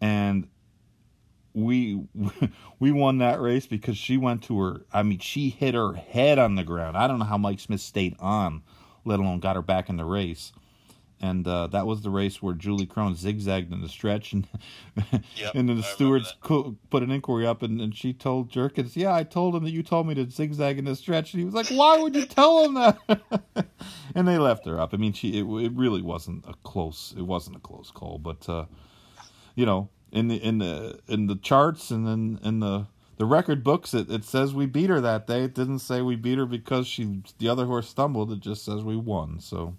And 0.01 0.47
we 1.57 1.99
we 2.79 2.91
won 2.91 3.17
that 3.17 3.41
race 3.41 3.65
because 3.65 3.97
she 3.97 4.15
went 4.15 4.43
to 4.43 4.59
her. 4.61 4.85
I 4.93 5.03
mean, 5.03 5.19
she 5.19 5.49
hit 5.49 5.73
her 5.73 5.93
head 5.93 6.37
on 6.39 6.55
the 6.55 6.63
ground. 6.63 6.95
I 6.95 7.07
don't 7.07 7.19
know 7.19 7.25
how 7.25 7.37
Mike 7.37 7.59
Smith 7.59 7.81
stayed 7.81 8.15
on, 8.19 8.61
let 9.05 9.19
alone 9.19 9.39
got 9.39 9.55
her 9.55 9.61
back 9.61 9.89
in 9.89 9.97
the 9.97 10.05
race. 10.05 10.51
And 11.19 11.47
uh, 11.47 11.65
that 11.67 11.87
was 11.87 12.03
the 12.03 12.11
race 12.11 12.43
where 12.43 12.53
Julie 12.53 12.85
Krone 12.85 13.15
zigzagged 13.15 13.73
in 13.73 13.81
the 13.81 13.89
stretch, 13.89 14.33
and 14.33 14.47
yep, 15.35 15.55
and 15.55 15.67
then 15.67 15.77
the 15.77 15.81
stewards 15.81 16.35
put 16.43 17.01
an 17.01 17.09
inquiry 17.09 17.47
up, 17.47 17.63
and, 17.63 17.81
and 17.81 17.95
she 17.95 18.13
told 18.13 18.51
Jerkens, 18.51 18.95
"Yeah, 18.95 19.15
I 19.15 19.23
told 19.23 19.55
him 19.55 19.63
that 19.63 19.71
you 19.71 19.81
told 19.81 20.05
me 20.05 20.13
to 20.13 20.29
zigzag 20.29 20.77
in 20.77 20.85
the 20.85 20.95
stretch." 20.95 21.33
And 21.33 21.39
he 21.39 21.45
was 21.45 21.55
like, 21.55 21.69
"Why 21.69 21.97
would 21.97 22.15
you 22.15 22.27
tell 22.27 22.63
him 22.65 22.75
that?" 22.75 23.65
and 24.15 24.27
they 24.27 24.37
left 24.37 24.67
her 24.67 24.79
up. 24.79 24.93
I 24.93 24.97
mean, 24.97 25.13
she 25.13 25.39
it, 25.39 25.45
it 25.45 25.71
really 25.73 26.03
wasn't 26.03 26.45
a 26.47 26.53
close 26.63 27.15
it 27.17 27.23
wasn't 27.23 27.55
a 27.55 27.61
close 27.61 27.89
call, 27.89 28.19
but 28.19 28.47
uh, 28.47 28.65
you 29.55 29.65
know 29.65 29.89
in 30.11 30.27
the 30.27 30.35
in 30.35 30.59
the 30.59 30.99
in 31.07 31.27
the 31.27 31.35
charts 31.35 31.91
and 31.91 32.07
then 32.07 32.39
in 32.43 32.59
the 32.59 32.87
the 33.17 33.25
record 33.25 33.63
books 33.63 33.93
it, 33.93 34.09
it 34.09 34.23
says 34.23 34.53
we 34.53 34.65
beat 34.65 34.89
her 34.89 35.01
that 35.01 35.27
day. 35.27 35.43
It 35.43 35.53
didn't 35.53 35.79
say 35.79 36.01
we 36.01 36.15
beat 36.15 36.37
her 36.37 36.45
because 36.45 36.87
she 36.87 37.21
the 37.39 37.49
other 37.49 37.65
horse 37.65 37.89
stumbled. 37.89 38.31
It 38.31 38.39
just 38.39 38.63
says 38.63 38.83
we 38.83 38.95
won. 38.95 39.39
So. 39.39 39.75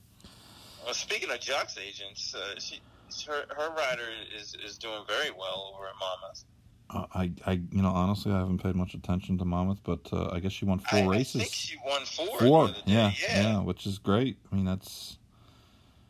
Well, 0.85 0.95
speaking 0.95 1.31
of 1.31 1.41
jocks 1.41 1.76
agents, 1.79 2.35
uh, 2.35 2.59
she 2.59 2.81
her 3.26 3.45
her 3.57 3.70
rider 3.74 4.09
is 4.37 4.57
is 4.64 4.79
doing 4.79 5.03
very 5.07 5.31
well 5.31 5.74
over 5.74 5.87
at 5.87 5.95
Monmouth. 6.01 6.45
Uh, 6.91 7.05
I, 7.14 7.31
I, 7.45 7.53
you 7.70 7.83
know, 7.83 7.91
honestly, 7.91 8.33
I 8.33 8.39
haven't 8.39 8.62
paid 8.62 8.74
much 8.74 8.95
attention 8.95 9.37
to 9.39 9.45
Monmouth, 9.45 9.81
but 9.85 10.09
uh, 10.11 10.31
I 10.33 10.41
guess 10.41 10.53
she 10.53 10.64
won 10.64 10.79
four 10.79 11.01
I, 11.01 11.07
races. 11.07 11.37
I 11.37 11.45
think 11.45 11.53
she 11.53 11.76
won 11.85 12.03
four. 12.07 12.39
Four, 12.39 12.68
yeah, 12.87 13.12
yeah, 13.20 13.43
yeah, 13.43 13.61
which 13.61 13.87
is 13.87 13.99
great. 13.99 14.39
I 14.51 14.57
mean, 14.57 14.64
that's 14.64 15.18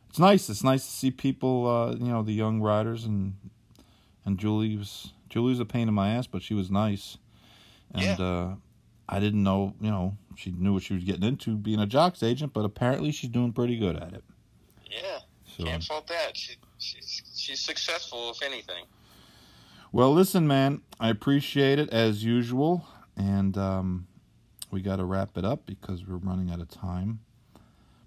it's 0.09 0.21
nice. 0.21 0.49
It's 0.49 0.63
nice 0.63 0.85
to 0.85 0.91
see 0.91 1.11
people, 1.11 1.67
uh, 1.67 1.95
you 1.97 2.13
know, 2.13 2.23
the 2.23 2.33
young 2.33 2.61
riders 2.61 3.05
and 3.05 3.35
and 4.29 4.39
Julie 4.39 4.77
was 4.77 5.13
Julie 5.31 5.51
was 5.51 5.61
a 5.61 5.65
pain 5.65 5.89
in 5.89 5.95
my 5.95 6.11
ass, 6.11 6.27
but 6.27 6.43
she 6.43 6.55
was 6.55 6.71
nice, 6.71 7.17
and 7.93 8.19
yeah. 8.19 8.25
uh, 8.25 8.55
I 9.09 9.21
didn't 9.21 9.43
know, 9.43 9.75
you 9.81 9.91
know, 9.91 10.17
she 10.37 10.53
knew 10.53 10.75
what 10.75 10.83
she 10.83 10.95
was 10.95 11.03
getting 11.03 11.25
into 11.25 11.57
being 11.57 11.81
a 11.81 11.87
jocks 11.87 12.23
agent, 12.23 12.53
but 12.53 12.65
apparently 12.65 13.11
she's 13.11 13.31
doing 13.31 13.53
pretty 13.53 13.79
good 13.79 13.97
at 13.97 14.13
it. 14.13 14.25
Yeah, 14.91 15.19
so, 15.57 15.65
can't 15.65 15.83
fault 15.83 16.07
that. 16.09 16.37
She, 16.37 16.57
she's 16.79 17.23
she's 17.35 17.61
successful, 17.61 18.31
if 18.31 18.43
anything. 18.43 18.85
Well, 19.93 20.13
listen, 20.13 20.47
man, 20.47 20.83
I 21.01 21.09
appreciate 21.09 21.79
it 21.79 21.89
as 21.89 22.23
usual, 22.23 22.87
and 23.17 23.57
um, 23.57 24.07
we 24.71 24.83
got 24.83 24.97
to 24.97 25.05
wrap 25.05 25.39
it 25.39 25.45
up 25.47 25.65
because 25.65 26.07
we're 26.07 26.17
running 26.17 26.51
out 26.51 26.61
of 26.61 26.69
time. 26.69 27.21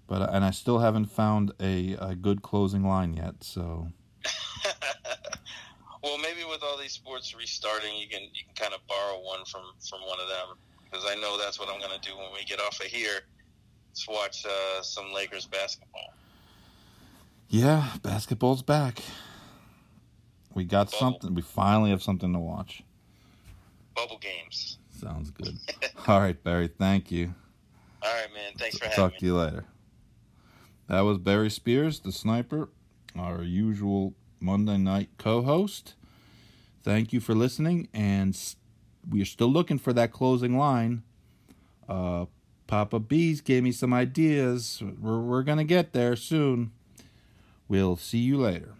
But 0.06 0.32
and 0.32 0.44
I 0.44 0.52
still 0.52 0.78
haven't 0.78 1.06
found 1.06 1.50
a, 1.58 1.94
a 1.94 2.14
good 2.14 2.42
closing 2.42 2.86
line 2.86 3.14
yet. 3.14 3.42
So 3.42 3.88
well, 6.02 6.18
maybe 6.18 6.44
with 6.48 6.62
all 6.62 6.76
these 6.76 6.92
sports 6.92 7.34
restarting, 7.34 7.96
you 7.96 8.08
can 8.08 8.22
you 8.22 8.44
can 8.44 8.54
kind 8.54 8.74
of 8.74 8.80
borrow 8.86 9.20
one 9.20 9.44
from 9.44 9.62
from 9.88 10.00
one 10.00 10.18
of 10.20 10.28
them 10.28 10.56
because 10.84 11.04
I 11.08 11.14
know 11.20 11.38
that's 11.38 11.58
what 11.58 11.68
I'm 11.68 11.78
going 11.78 11.98
to 11.98 12.08
do 12.08 12.16
when 12.16 12.32
we 12.32 12.44
get 12.44 12.60
off 12.60 12.80
of 12.80 12.86
here. 12.86 13.20
Let's 13.90 14.08
watch 14.08 14.44
uh, 14.46 14.82
some 14.82 15.12
Lakers 15.12 15.46
basketball. 15.46 16.14
Yeah, 17.48 17.86
basketball's 18.02 18.62
back. 18.62 19.02
We 20.54 20.64
got 20.64 20.86
Bubble. 20.86 20.98
something. 20.98 21.34
We 21.34 21.42
finally 21.42 21.90
have 21.90 22.02
something 22.02 22.32
to 22.32 22.38
watch. 22.38 22.82
Bubble 23.94 24.18
games. 24.18 24.78
Sounds 24.90 25.30
good. 25.30 25.56
All 26.06 26.20
right, 26.20 26.42
Barry. 26.42 26.68
Thank 26.68 27.10
you. 27.10 27.34
All 28.02 28.12
right, 28.12 28.32
man. 28.34 28.52
Thanks 28.58 28.78
for 28.78 28.84
having 28.86 29.04
me. 29.04 29.10
Talk 29.10 29.18
to 29.18 29.26
you 29.26 29.36
later. 29.36 29.64
That 30.88 31.00
was 31.02 31.18
Barry 31.18 31.50
Spears, 31.50 32.00
the 32.00 32.12
sniper, 32.12 32.68
our 33.18 33.42
usual 33.42 34.14
Monday 34.42 34.76
night 34.76 35.08
co 35.18 35.42
host. 35.42 35.94
Thank 36.82 37.12
you 37.12 37.20
for 37.20 37.34
listening, 37.34 37.88
and 37.94 38.36
we 39.08 39.22
are 39.22 39.26
still 39.26 39.50
looking 39.50 39.78
for 39.78 39.92
that 39.92 40.12
closing 40.12 40.58
line. 40.58 41.04
Uh, 41.88 42.26
Papa 42.66 42.98
Bees 42.98 43.40
gave 43.40 43.62
me 43.62 43.70
some 43.70 43.92
ideas. 43.94 44.82
We're, 45.00 45.20
we're 45.20 45.42
going 45.44 45.58
to 45.58 45.64
get 45.64 45.92
there 45.92 46.16
soon. 46.16 46.72
We'll 47.68 47.96
see 47.96 48.18
you 48.18 48.38
later. 48.38 48.74